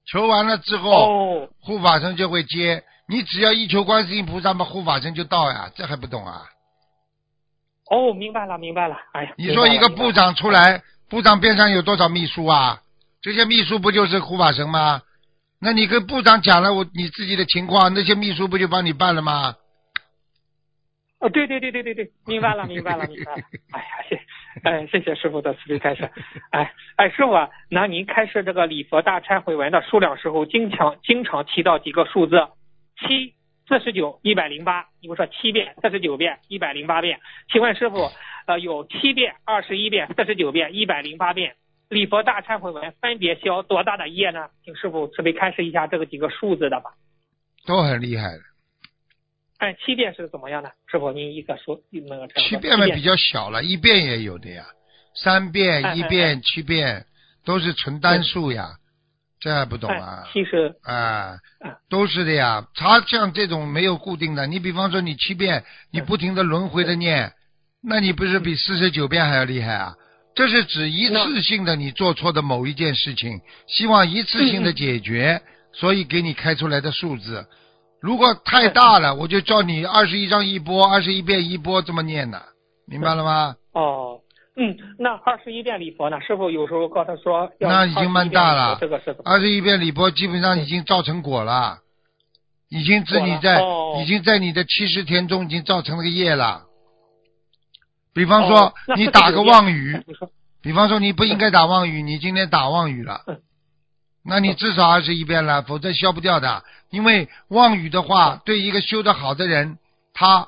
[0.05, 2.83] 求完了之后，哦，护法神就会接。
[3.07, 6.43] 你只要一求观世音菩萨嘛，护法神就到呀，这还不懂啊？
[7.89, 8.97] 哦，明白了，明白了。
[9.13, 12.81] 哎呀，你说一个部长出来，部长边上有多少秘书啊？
[13.21, 15.01] 这些秘书不就是护法神吗？
[15.59, 19.55] 那你跟部长讲了我你自己的情况，那些秘书不就帮你办了吗？
[21.19, 23.41] 哦，对对对对对对，明白了，明白了，明白了。
[23.71, 24.21] 哎呀，谢，
[24.63, 26.07] 哎，谢谢师傅的慈悲开示。
[26.51, 27.31] 哎哎，师傅，
[27.69, 32.35] 那您开示这个礼佛大忏悔文的数量时候，经常经常提到几个数字，
[32.99, 33.33] 七、
[33.67, 34.85] 四十九、一百零八。
[35.01, 37.19] 你不说七遍、四十九遍、一百零八遍？
[37.51, 38.11] 请问师傅，
[38.45, 41.55] 呃，有七遍、二十一遍、四十九遍、一百零八遍，
[41.89, 44.49] 礼佛大忏悔文分别消多大的业呢？
[44.63, 46.91] 请师傅慈悲开示一下这个几个数字的吧。
[47.65, 48.41] 都很厉害的。
[49.57, 50.71] 哎，七遍是怎么样的？
[50.89, 54.65] 师傅您一个说那个七遍嘛比较小了，一遍也有的呀，
[55.15, 57.05] 三遍、哎一遍、七遍
[57.43, 58.75] 都是纯单数呀，
[59.39, 60.29] 这还不懂啊哎？
[60.31, 62.67] 其实啊嗯，都是的呀。
[62.75, 67.33] 他像这种没有固定的，你比方说你七遍，你不停的轮回的念，
[67.81, 69.95] 那你不是比四十九遍还要厉害啊？
[70.35, 75.41] 这是指一次性的你做错的某一件事情，希望一次性的解决，
[75.73, 77.47] 所以给你开出来的数字。
[77.99, 82.41] 如果太大了，我就叫你二十一章一波，二十一遍一波这么念的，
[82.85, 83.55] 明白了吗？
[83.73, 84.19] 哦，
[84.55, 86.19] 嗯，那二十一遍礼佛呢？
[86.21, 89.21] 师傅有时候告他说要那已经蛮大了21遍礼佛这个是？
[89.25, 91.79] 二十一遍礼佛基本上已经造成果了，
[92.69, 96.65] 已经自己在、哦已经在你的七十天中已经造成了个业了。
[98.13, 99.99] 比方说、哦你打个妄语，
[100.61, 103.39] 比方说你不应该打妄语， 你今天打妄语了嗯，
[104.27, 106.63] 那你至少二十一遍了，否则消不掉的。
[106.89, 109.77] 因为妄语的话，对一个修得好的人，
[110.13, 110.47] 他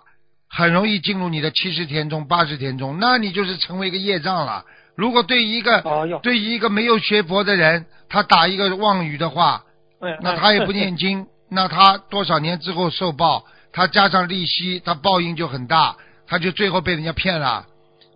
[0.50, 4.66] 很容易进入你的七十田中、八十田中，那你就是成为一个业障了。
[4.96, 9.64] 如果对一个哦，对于一个没有学佛的人，他打一个妄语的话，
[10.02, 15.96] 嗯，那他也不念经， 那他多少年之后受报，他加上利息，他报应就很大，
[16.28, 17.66] 他就最后被人家骗了。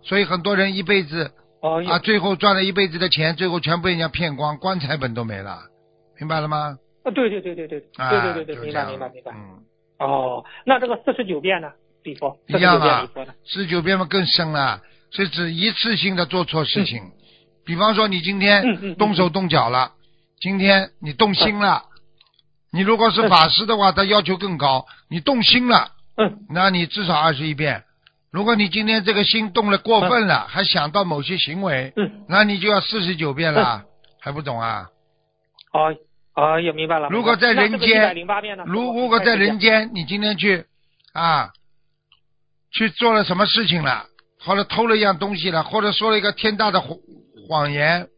[0.02, 1.32] 所以很多人一辈子
[1.64, 5.60] 哦啊，最后赚了一辈子的钱，最后全被人家骗光，棺材本都没了，
[6.20, 6.76] 明白了吗？
[7.04, 9.32] 啊，对对对对对啊，对对对对，明白明白明白。
[9.32, 9.62] 嗯，
[9.98, 11.70] 哦，那这个四十九遍呢？
[12.02, 13.08] 比佛一样啊
[13.46, 13.62] 四？
[13.62, 17.00] 十九遍嘛更深了，是指一次性的做错事情。
[17.64, 19.92] 比方说你今天动手动脚了，
[20.38, 21.84] 今天你动心了，
[22.70, 27.84] 你如果是法师的话，他要求更高，你动心了，嗯，那你至少二十一遍。
[28.34, 33.84] 如果你今天这个心动了过分了，还想到某些行为，嗯，那你就要四十九遍了，
[34.20, 34.88] 还不懂啊？
[35.72, 35.94] 哦
[36.34, 37.08] 哦，也明白了。
[37.10, 38.12] 如果在人间？
[38.66, 40.64] 如如果在人间，间，你今天去
[41.12, 41.52] 啊，
[42.72, 44.06] 去做了什么事情了，
[44.40, 46.98] 或者偷了一样东西了，或者说了一个天大的谎
[47.48, 48.08] 谎言，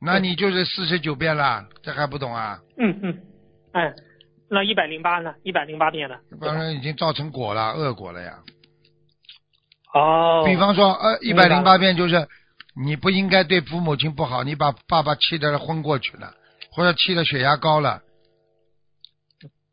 [0.00, 2.60] 那你就是四十九遍了，这还不懂啊？
[2.78, 3.18] 嗯嗯，
[3.72, 3.92] 哎，
[4.54, 5.34] 那一百零八呢？
[5.42, 6.18] 一百零八遍呢？
[6.38, 8.38] 当然已经造成果了，恶果了呀。
[9.94, 12.28] 哦，比方说，呃，一百零八遍就是
[12.76, 16.34] 你不应该对父母亲不好，你把爸爸气得昏过去了，
[16.70, 18.02] 或者气得血压高了，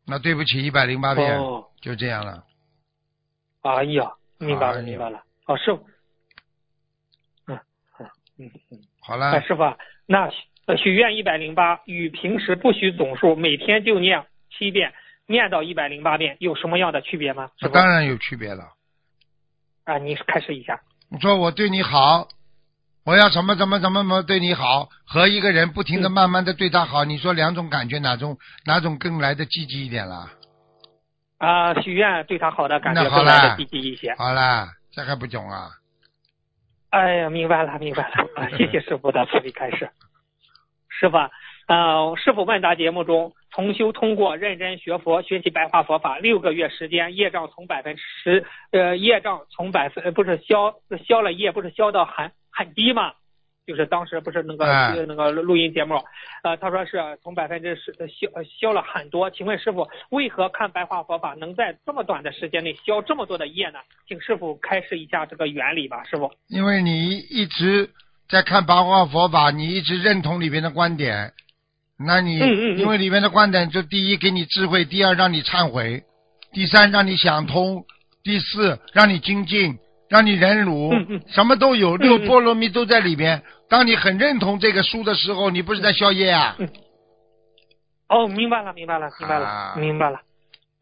[0.06, 2.44] 那对不起，一百零八遍、哦，就这样了。
[3.60, 5.22] 哎呀，明白了明白了。
[5.44, 5.84] 哦，师傅，
[7.48, 7.60] 嗯
[7.98, 8.06] 嗯
[8.38, 8.78] 嗯嗯。
[9.02, 9.76] 好了哎，，师傅啊，
[10.06, 10.30] 那
[10.78, 14.92] 许愿一百零八与平时不许总数，每天就念七遍，
[15.26, 17.50] 念到一百零八遍，有什么样的区别吗？
[17.72, 18.64] 当然有区别了。
[19.84, 20.80] 啊，你开始一下。
[21.10, 22.28] 你说我对你好，
[23.04, 30.30] 我要怎么怎么怎么怎么对你好，和一个人不停的嗯慢慢的对他好，你说两种感觉哪种哪种更来的积极一点啦？
[31.38, 34.14] 啊，许愿对他好的感觉好更来的积极一些。
[34.16, 35.70] 好啦，这还不懂啊？
[36.90, 38.48] 哎呀，明白了，明白了啊！
[38.58, 39.88] 谢谢师傅的慈悲开示。
[40.88, 41.30] 师傅啊，
[41.70, 50.74] 呃，师傅问答节目中，重修通过认真学佛、学习白话佛法六个月时间，业障从百分之十，呃，业障从百分呃不是消
[51.06, 53.12] 消了业，不是消到很很低吗？
[53.68, 55.94] 就是当时不是那个、哎那个录音节目，
[56.42, 59.30] 呃，他说是从百分之十呃消呃消了很多。
[59.30, 63.78] 请问师傅，为何看白话佛法能在这么短的时间内消这么多的业呢？
[64.08, 66.32] 请师傅开示一下这个原理吧，师傅。
[66.48, 67.90] 因为你一直
[68.28, 71.32] 在看白话佛法，你一直认同里边的观点，
[72.06, 76.02] 那你、嗯嗯嗯因为里面的观点，就第一给你智慧，第二让你忏悔，
[76.52, 77.84] 第三让你想通，
[78.22, 79.78] 第四让你精进，
[80.08, 80.92] 让你忍辱，
[81.28, 83.42] 什么都有，嗯六波罗蜜都在里边。
[83.68, 86.56] 当你很认同这个书的时候，你不是在消业啊？
[88.08, 90.20] 哦，明白了，明白了，明白了，啊明白了。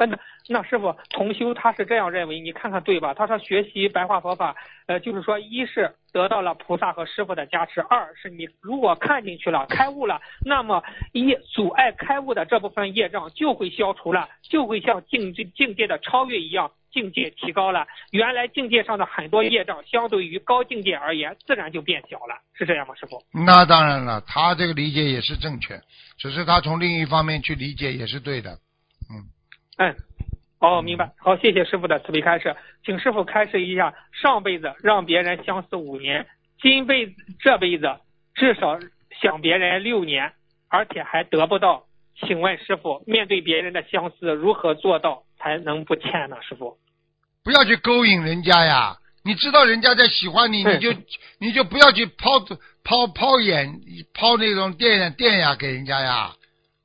[0.06, 0.18] 那
[0.48, 3.12] 那师傅，同修他是这样认为，你看看对吧？
[3.14, 4.54] 他说学习白话佛法，
[4.86, 17.86] 呃，就是说，一是得到了菩萨和师傅的加持，二是你如果看进去了，开悟了，那么一阻碍开悟的这部分业障就会消除了，就会像境界境界的超越一样，境界提高了。
[18.12, 23.20] 原来境界上的很多业障，相对于高境界而言，自然就变小了，是这样吗，师傅？
[23.44, 25.78] 那当然了，他这个理解也是正确，
[26.16, 28.58] 只是他从另一方面去理解也是对的。
[29.78, 29.96] 嗯，
[30.60, 31.12] 哦，明白。
[31.18, 36.26] 好，谢谢师傅的慈悲开示，请师傅开示一下，上辈子让别人相思五年，
[36.60, 37.96] 今辈子这辈子
[38.34, 38.78] 至少
[39.22, 40.32] 想别人六年，
[40.68, 41.84] 而且还得不到。
[42.20, 46.36] 请问师傅，面对别人的相思，如何做到才能不欠呢？
[46.42, 46.76] 师傅，
[47.44, 48.96] 不要去勾引人家呀！
[49.24, 50.92] 你知道人家在喜欢你，你就
[51.38, 52.40] 你就不要去抛
[52.82, 53.80] 抛抛眼
[54.14, 56.32] 抛那种电电呀给人家呀。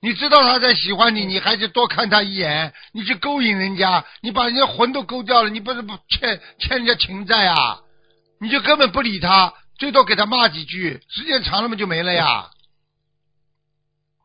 [0.03, 7.79] 你知道他在喜欢你，你还去多看他一眼，你去勾引人家，你把人家魂都勾掉了，你不是不欠欠人家情债啊？
[8.41, 12.49] 你就根本不理他，最多给他骂几句，时间长了嘛就没了呀。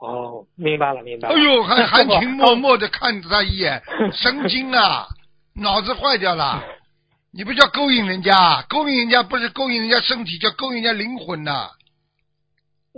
[0.01, 1.35] 哦，明白了，明白了。
[1.37, 3.81] 哎呦，还 含情脉脉的看着他一眼，
[4.13, 5.07] 神经啊，
[5.55, 6.61] 脑子坏掉了。
[7.31, 11.71] 你不叫勾引人家，勾引人家不是勾引人家身体，叫勾引人家灵魂呐、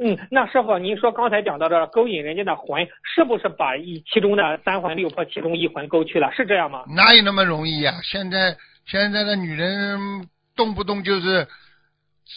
[0.02, 6.32] 嗯，那师傅，您说刚才讲到的勾引人家的魂，是不是把一其中的三魂六魄其中一魂勾去了？
[6.32, 6.84] 是这样吗？
[6.96, 8.56] 哪有那么容易呀、现在
[8.86, 11.46] 现在的女人动不动就是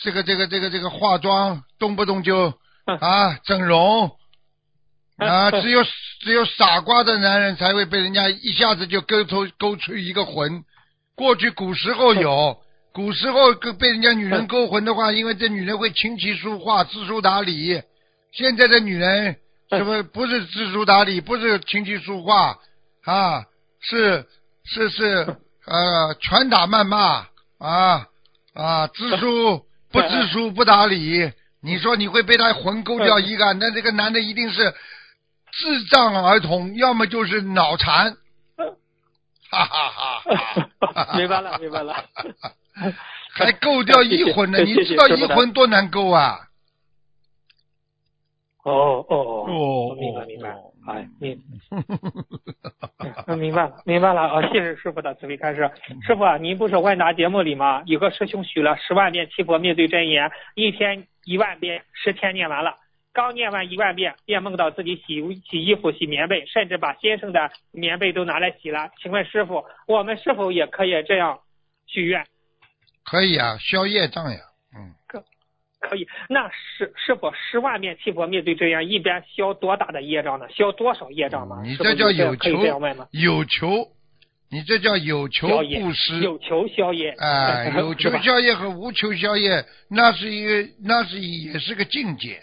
[0.03, 2.53] 这个这个这个这个化妆，动不动就
[2.85, 4.07] 嗯啊整容
[5.17, 5.83] 啊，嗯只有
[6.19, 10.65] 只有傻瓜的男人才会被人家一下子就勾出勾出一个魂。
[11.15, 12.57] 过去古时候有，
[12.93, 17.81] 古时候跟被人家女人勾魂的话，因为这女人会琴棋书画、知书达理。
[18.31, 19.37] 现在的女人
[19.69, 22.57] 什么不是知书达理，不是琴棋书画
[23.03, 23.45] 啊，
[23.81, 24.27] 是
[24.63, 28.07] 是是呃拳打谩骂啊
[28.53, 31.31] 啊，知书 不知书不达理。
[31.61, 33.53] 你说你会被他魂勾掉一个？
[33.53, 34.73] 那这个男的一定是
[35.51, 38.17] 智障儿童，要么就是脑残。
[39.49, 40.21] 哈哈哈
[40.93, 41.13] 哈！
[41.17, 42.05] 明白了，明白了。
[43.35, 44.59] 还够掉一魂呢？
[44.63, 46.39] 你知道一魂多难勾啊？
[48.63, 51.37] 哦哦哦，哦明白明白哦，哎，明，
[53.27, 54.41] 嗯，明白了明白了啊！
[54.53, 55.69] 谢谢师傅的慈悲开示。
[56.07, 57.83] 师傅啊，您不是问答节目里吗？
[57.87, 62.77] 有个师兄许了十万遍七佛灭罪真言，一天一万遍，十天念完了。
[63.11, 68.91] 刚念完一万遍，便梦到自己洗洗衣服、洗棉被，甚至把先生的棉被都拿来洗了。
[69.01, 71.39] 请问师傅，我们是否也可以这样
[71.85, 72.25] 许愿？
[73.05, 74.37] 可以啊，消业障呀。
[74.75, 75.23] 嗯，可
[75.79, 80.45] 可以，那师师傅十万遍七佛灭罪真言，一边消多大的业障呢？
[80.49, 81.55] 消多少业障呢？
[81.63, 82.51] 你这叫有求
[83.11, 83.87] 有求，
[84.49, 86.19] 你这叫有求消业布施。
[86.21, 92.39] 有求消业，哎， 有求消业和无求消业，那是一个，那是也是个境界，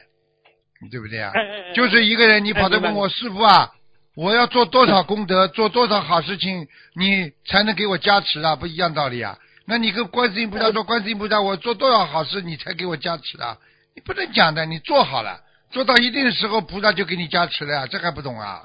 [0.90, 1.32] 对不对啊？
[1.34, 3.72] 哎哎哎就是一个人，你跑来问我师傅啊，
[4.16, 8.54] 我要做多少功德，做多少好事情，你才能给我加持啊？
[8.54, 9.38] 不一样道理啊？
[9.66, 13.58] 那你跟观世音菩萨说，观世音菩萨，我做多少好事，你才给我加持的？
[13.94, 18.62] 你不能讲的，你做好了，做到一定的时候，菩萨就给你加持了呀，这还不懂啊？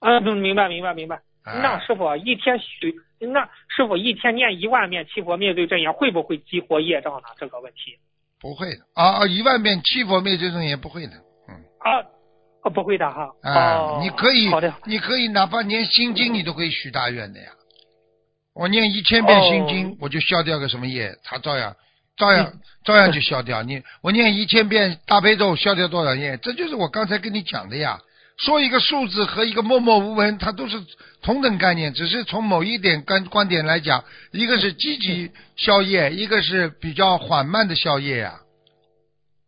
[0.00, 1.20] 嗯，嗯明白明白明白。
[1.44, 7.28] 哎那师傅一天许，那师傅一天念一万遍七佛灭罪真言，会不会激活业障呢？
[7.38, 7.98] 这个问题
[8.40, 9.26] 不会的啊啊！
[9.26, 11.12] 一万遍七佛灭罪真言不会的，
[11.48, 11.54] 嗯。
[11.80, 12.00] 啊，
[12.62, 13.30] 哦不会的哈。
[13.42, 17.50] 啊，哦，你可以好的，，你可以哪怕念心经，你都可以许大愿的呀。
[18.54, 21.74] 我念一千遍心经，哦我就消掉个什么业，他照样
[22.16, 23.62] 照样、嗯照样就消掉。
[23.62, 26.36] 你我念一千遍大悲咒，消掉多少业？
[26.36, 27.98] 这就是我刚才跟你讲的呀。
[28.36, 30.82] 说一个数字和一个默默无闻，它都是
[31.22, 38.34] 同等概念，只是从某一点观观点来讲，一个是积极消业，一个是比较缓慢的消业呀。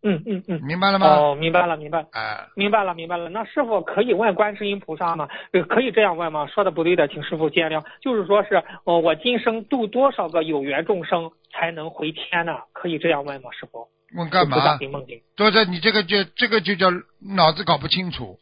[0.09, 0.61] 嗯嗯嗯。
[0.63, 1.07] 明白了吗？
[1.09, 2.07] 哦，明白了明白了。
[2.13, 3.29] 哎，明白了，明白了。
[3.29, 5.29] 那师傅可以问观世音菩萨吗？
[5.53, 6.47] 呃，可以这样问吗？
[6.47, 7.85] 说的不对的，请师傅见谅。
[8.01, 12.53] 就是说是，呃，我今生度多少个有缘众生才能回天呢？
[12.73, 13.51] 可以这样问吗？
[13.53, 13.89] 师傅？
[14.17, 14.79] 问干嘛？
[14.79, 15.21] 给梦境。
[15.37, 18.39] 多着你这个就这个就叫脑子搞不清楚。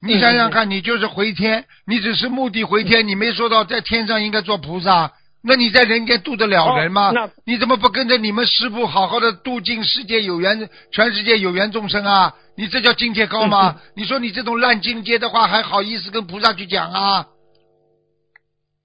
[0.00, 5.12] 你想想看，你就是回天，你只是目的回天，你没说到在天上应该做菩萨，
[5.46, 7.10] 那你在人间度得了人吗？
[7.10, 12.34] 哦那你怎么不跟着你们师傅好好的度尽世界有缘，全世界有缘众生啊？
[12.56, 13.80] 你这叫境界高吗？
[13.94, 17.26] 你说你这种烂境界的话，还好意思跟菩萨去讲啊？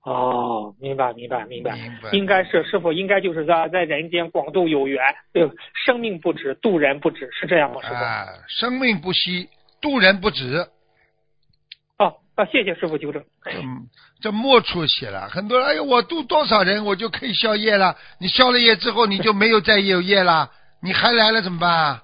[0.03, 5.47] 哦，明白明白明白，明白应该是师傅，应该就是在在人间广度有缘，对，
[5.85, 7.81] 生命不止，渡人不止，是这样吗？
[7.81, 7.93] 师傅？
[7.95, 9.49] 啊，生命不息，
[9.81, 10.67] 渡人不止。
[11.99, 13.21] 哦啊，谢谢师傅纠正。
[13.45, 13.87] 嗯，
[14.21, 17.95] 这末处写了，很多人哎呦，我度多少人，我就可以消业了。
[18.19, 20.51] 你消了业之后，你就没有再有业了，
[20.81, 22.03] 你还来了怎么办啊？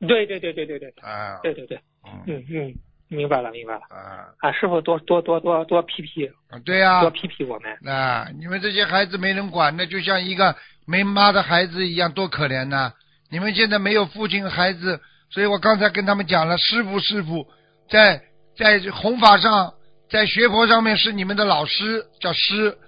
[0.00, 2.74] 对对对对对对啊，对对对，嗯嗯嗯，
[3.08, 3.80] 明白了明白了。
[3.88, 7.72] 啊啊，师傅多多多多多批批，啊，对呀、多批批我们。
[7.94, 10.54] 啊，你们这些孩子没人管，那就像一个
[10.86, 12.92] 没妈的孩子一样，多可怜呐！
[13.30, 15.00] 你们现在没有父亲，孩子，
[15.30, 17.46] 所以我刚才跟他们讲了，师傅师傅，
[17.90, 18.22] 在
[18.56, 19.72] 在弘法上，
[20.10, 22.78] 在学佛上面是你们的老师，叫师，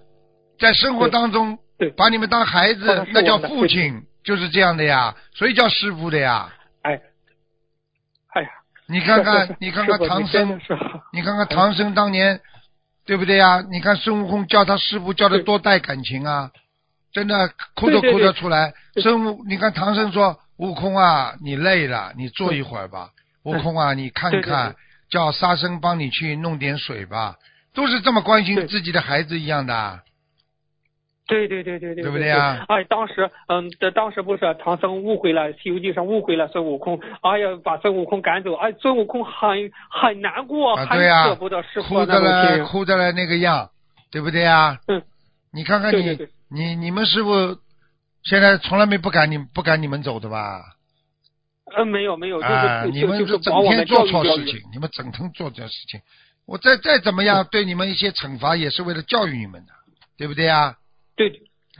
[0.58, 6.52] 在生活当中对把你们当孩子那叫父父亲，就是这样的呀，所以叫师傅的呀。
[6.82, 7.00] 哎，
[8.34, 8.48] 哎呀，
[8.86, 10.60] 你看看，你看看唐僧
[11.12, 12.40] 你看看唐僧当年，
[13.04, 13.64] 对不对呀？
[13.70, 16.50] 你看孙悟空叫他师傅叫的多带感情啊，
[17.12, 18.74] 真的哭都哭得出来。
[19.02, 23.10] 孙悟，你看唐僧说：“悟空啊，你累了，你坐一会儿吧。
[23.44, 24.76] 悟空啊，你看看，
[25.10, 27.36] 叫沙僧帮你去弄点水吧。”
[27.74, 30.00] 都是这么关心自己的孩子一样的。
[31.28, 43.68] 对对对对对，对不对啊哎，当时，嗯，这当时不是唐僧误会了，《西游记》上误会了孙悟空，哎呀，把孙悟空赶走，哎，孙悟空很很难过，啊，很对呀、舍不得师傅哭的了，哭的了那个样，
[44.10, 44.78] 对不对啊？
[44.88, 45.02] 嗯，
[45.52, 47.58] 你看看你，对对对你你们师傅
[48.22, 50.62] 现在从来没不赶你不赶你们走的吧？
[51.76, 54.06] 嗯，没有没有，就是、啊，你们就是整天做。
[54.06, 56.00] 错事情，你们整天做这事情，
[56.46, 59.72] 我再再怎么样对你们一些惩罚，也是为了教育你们的，
[60.16, 60.74] 对不对啊
[61.16, 61.30] 对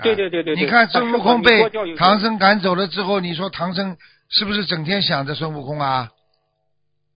[0.03, 0.55] 对对对对。
[0.57, 3.97] 你看孙悟空被唐僧赶走了之后，你说唐僧
[4.29, 6.11] 是不是整天想着孙悟空啊？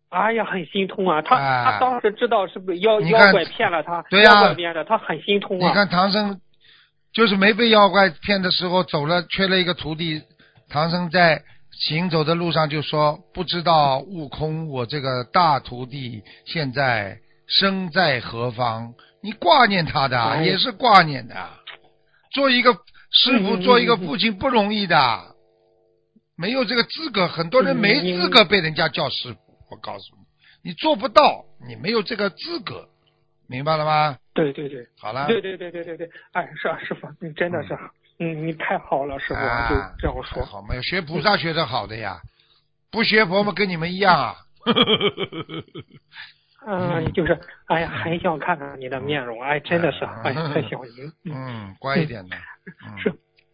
[0.08, 1.22] 哎呀，很心痛啊！
[1.22, 4.54] 他、哎他当时知道是不是妖妖怪骗了他，对呀
[4.86, 5.68] 他很心痛啊。
[5.68, 6.38] 你看唐僧
[7.14, 10.22] 就是没被妖怪骗的时候走了，缺了一个徒弟。
[10.68, 11.42] 唐僧在
[11.72, 18.94] 行走的路上就说：“不知道悟空，我这个大徒弟现在身在何方？
[19.22, 21.34] 你挂念他的，哎也是挂念的。
[22.32, 22.72] 做一个
[23.10, 25.34] 师傅，做一个父亲不容易的，
[26.36, 29.38] 没有这个资格，很多人嗯没嗯资格被人家叫师傅。
[29.70, 30.14] 我告诉
[30.62, 32.88] 你，你做不到，你没有这个资格，
[33.48, 34.18] 明白了吗？
[34.34, 34.86] 对对对。
[34.98, 35.26] 好了。
[35.26, 37.78] 对对对对对对，哎，是啊，师傅，你真的是，嗯，
[38.22, 40.44] 你太好了，师傅，啊，就这样说。
[40.44, 42.20] 好嘛，学菩萨学的好的呀，
[42.90, 44.34] 不学佛嘛，跟你们一样啊。
[46.66, 51.12] 嗯， 就是，哎呀，很想看看你的面容，哎，真的是，哎，太想您。
[51.24, 52.36] 嗯，嗯，乖一点的。
[52.86, 53.12] 嗯是，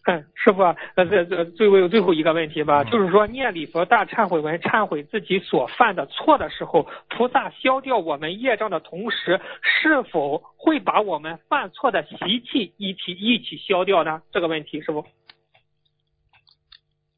[0.09, 14.23] 嗯，师傅啊，呃，这这最后最后一个问题吧，嗯就是说念礼佛大忏悔文忏悔自己所犯的错的时候，菩萨消掉我们业障的同时，是否会把我们犯错的习气一起一起消掉呢？
[14.33, 15.05] 这个问题师傅。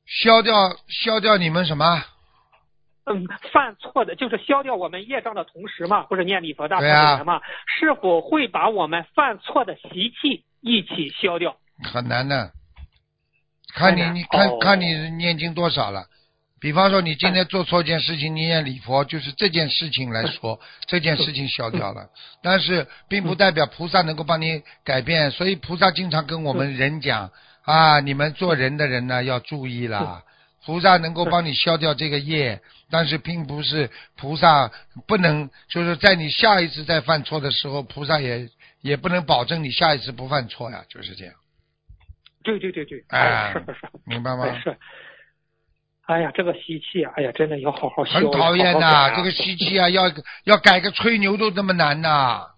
[0.07, 0.53] 消掉
[0.89, 1.85] 消掉你们什么？
[3.07, 7.41] 嗯，犯错的就是消掉我们业障的同时嘛，不是念礼佛大忏悔文嘛？
[7.67, 11.55] 是否会把我们犯错的习气一起消掉？
[11.85, 12.51] 很难的，
[13.75, 14.59] 看你你看哦。
[14.61, 16.07] 看你念经多少了。
[16.61, 22.09] 比方说，你今天做错一件事情，你念礼佛，就是这件事情来说，这件事情消掉了。
[22.43, 27.31] 但是，并不代表菩萨能够帮你改变，所以菩萨经常跟我们人讲
[27.63, 30.23] 啊，你们做人的人呢要注意啦。
[30.67, 32.61] 菩萨能够帮你消掉这个业，
[32.91, 34.71] 但是并不是菩萨
[35.07, 38.51] 不能，就是在你下一次再犯错的时候，菩萨也
[38.83, 41.33] 也不能保证你下一次不犯错呀，就是这样，
[42.43, 44.45] 对对对对，哎哎，是是是，明白吗？
[44.45, 44.77] 哎是。
[46.07, 50.11] 哎呀，这个吸气啊，哎呀，真的要好好修，很讨厌呐、呐、这个吸气啊，要
[50.43, 52.49] 要改个吹牛都这么难呐、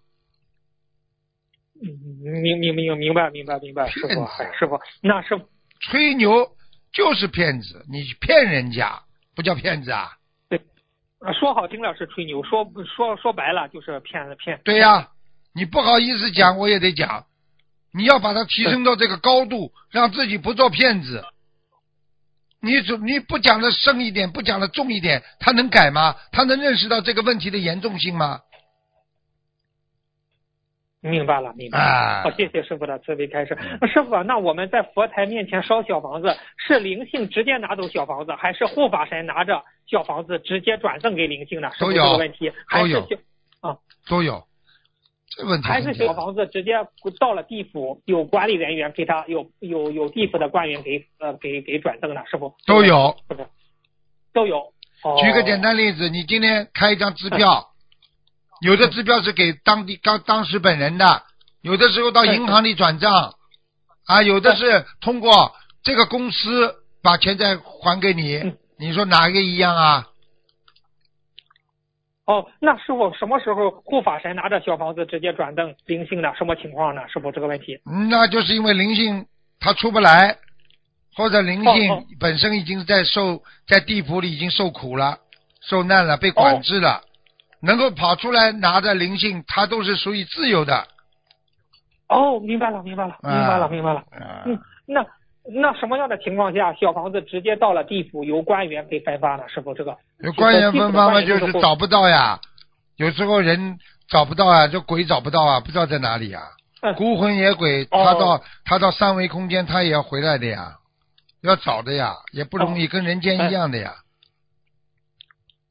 [1.83, 1.91] 嗯，
[2.23, 5.39] 明明明明白明白明白，师傅，哎，师傅，那是，
[5.81, 6.49] 吹牛
[6.93, 9.03] 就是骗子，你骗人家
[9.35, 10.13] 不叫骗子啊？
[10.49, 10.59] 对
[11.39, 14.59] 说好听了是吹牛，说说说白了就是骗子骗。
[14.65, 15.11] 对呀、
[15.55, 17.27] 你不好意思讲，我也得讲，
[17.95, 21.25] 你要把它提升到这个高度，让自己不做骗子。
[22.61, 26.15] 你总你不讲的深一点，不讲的重一点，他能改吗？
[26.31, 28.41] 他能认识到这个问题的严重性吗？
[31.01, 31.85] 明白了，明白了。
[31.85, 33.59] 啊好，谢谢师傅的慈悲开示。
[33.93, 41.69] 师傅啊，那我们在佛台面前烧小房子，是灵性直接拿走小房子，还是护法神拿着小房子直接转赠给灵性呢？
[41.81, 43.01] 都有这个问题，还是有
[43.61, 44.47] 啊都有，
[45.35, 46.73] 这问题还是小房子直接
[47.19, 53.17] 到了地府，有管理人员给他，有有有地府的官员给呃给给转赠的，是不都有。
[53.29, 53.49] 是不是？
[54.35, 54.73] 都有。
[55.05, 57.71] 哦、举个简单例子，你今天开一张支票，
[58.61, 61.23] 有的支票是给当地当当时本人的，
[61.61, 63.35] 有的时候到银行里转账，
[64.07, 65.53] 啊，有的是通过
[65.83, 70.07] 这个公司把钱再还给你嗯，你说哪个一样啊？
[72.33, 76.33] 哦，那师傅什么时候护法神拿着小房子直接转赠灵性的？
[76.35, 77.03] 什么情况呢？
[77.07, 77.79] 师傅这个问题。
[77.85, 79.27] 嗯那就是因为灵性
[79.61, 80.35] 它出不来，
[81.15, 85.19] 或者灵性本身已经在受在地府里已经受苦了、
[85.61, 87.03] 受难了、被管制了，
[87.61, 90.87] 能够跑出来拿着灵性，它都是属于自由的。
[92.09, 94.01] 哦，明白了，明白了，明白了，明白了。
[94.13, 95.05] 啊，嗯，那
[95.45, 99.49] 那什么样的情况下，小房子直接到了地府，由官员给分发呢？
[99.49, 102.41] 师傅，这个有官员分发嘛，就是找不到呀，
[102.97, 103.79] 有时候人
[104.09, 106.43] 找不到啊，这鬼找不到啊，不知道在哪里啊。
[106.81, 110.79] 嗯孤魂野鬼，哦他到他到三维空间，他也要回来的呀，
[111.41, 113.95] 要找的呀，也不容易，哦跟人间一样的呀。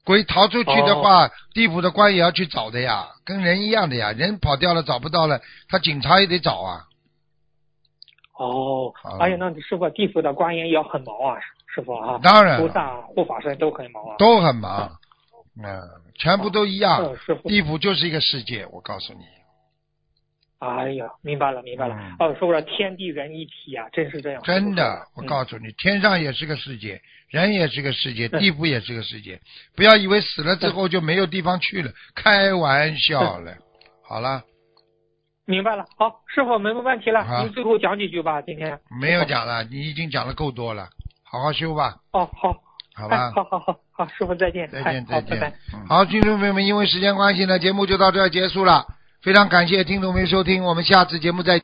[0.05, 4.13] 鬼逃出去的话，地府的官也要去找的呀，跟人一样的呀。
[4.13, 6.85] 人跑掉了，找不到了，他警察也得找啊。
[8.41, 11.37] 哦好，哎呀，那师傅，地府的官员也很忙啊，
[11.67, 14.15] 师傅啊，当然了，菩萨、护法神都很忙啊。
[14.17, 14.89] 都很忙，
[15.63, 15.79] 嗯，
[16.15, 17.15] 全部都一样。
[17.45, 19.19] 地府就是一个世界，我告诉你。
[20.59, 22.15] 哎呀，明白了，明白了嗯。
[22.19, 24.41] 哦，说了天地人一体啊，真是这样。
[24.43, 29.39] 真的，我嗯告诉你，天上也是个世界，人也是个世界，嗯地府也是个世界。
[29.75, 33.55] 不要以为死了之后就没有地方去了，开玩笑了。
[34.03, 34.43] 好了，
[35.45, 35.85] 明白了。
[35.97, 38.79] 好，师傅没问题了，好您最后讲几句吧，今天。
[39.01, 40.87] 没有讲了，你已经讲的够多了，
[41.23, 42.55] 好好修吧，哦，好，
[42.93, 43.31] 好吧哎，？
[43.31, 44.69] 好好好好，师傅再见。
[44.69, 45.55] 再见，哎，再见拜拜。。
[45.73, 48.85] 嗯好，听众朋友们，因为时间关系呢，节目就到这儿结束了。
[49.21, 51.59] 非常感谢听众朋友收听，我们下次节目再。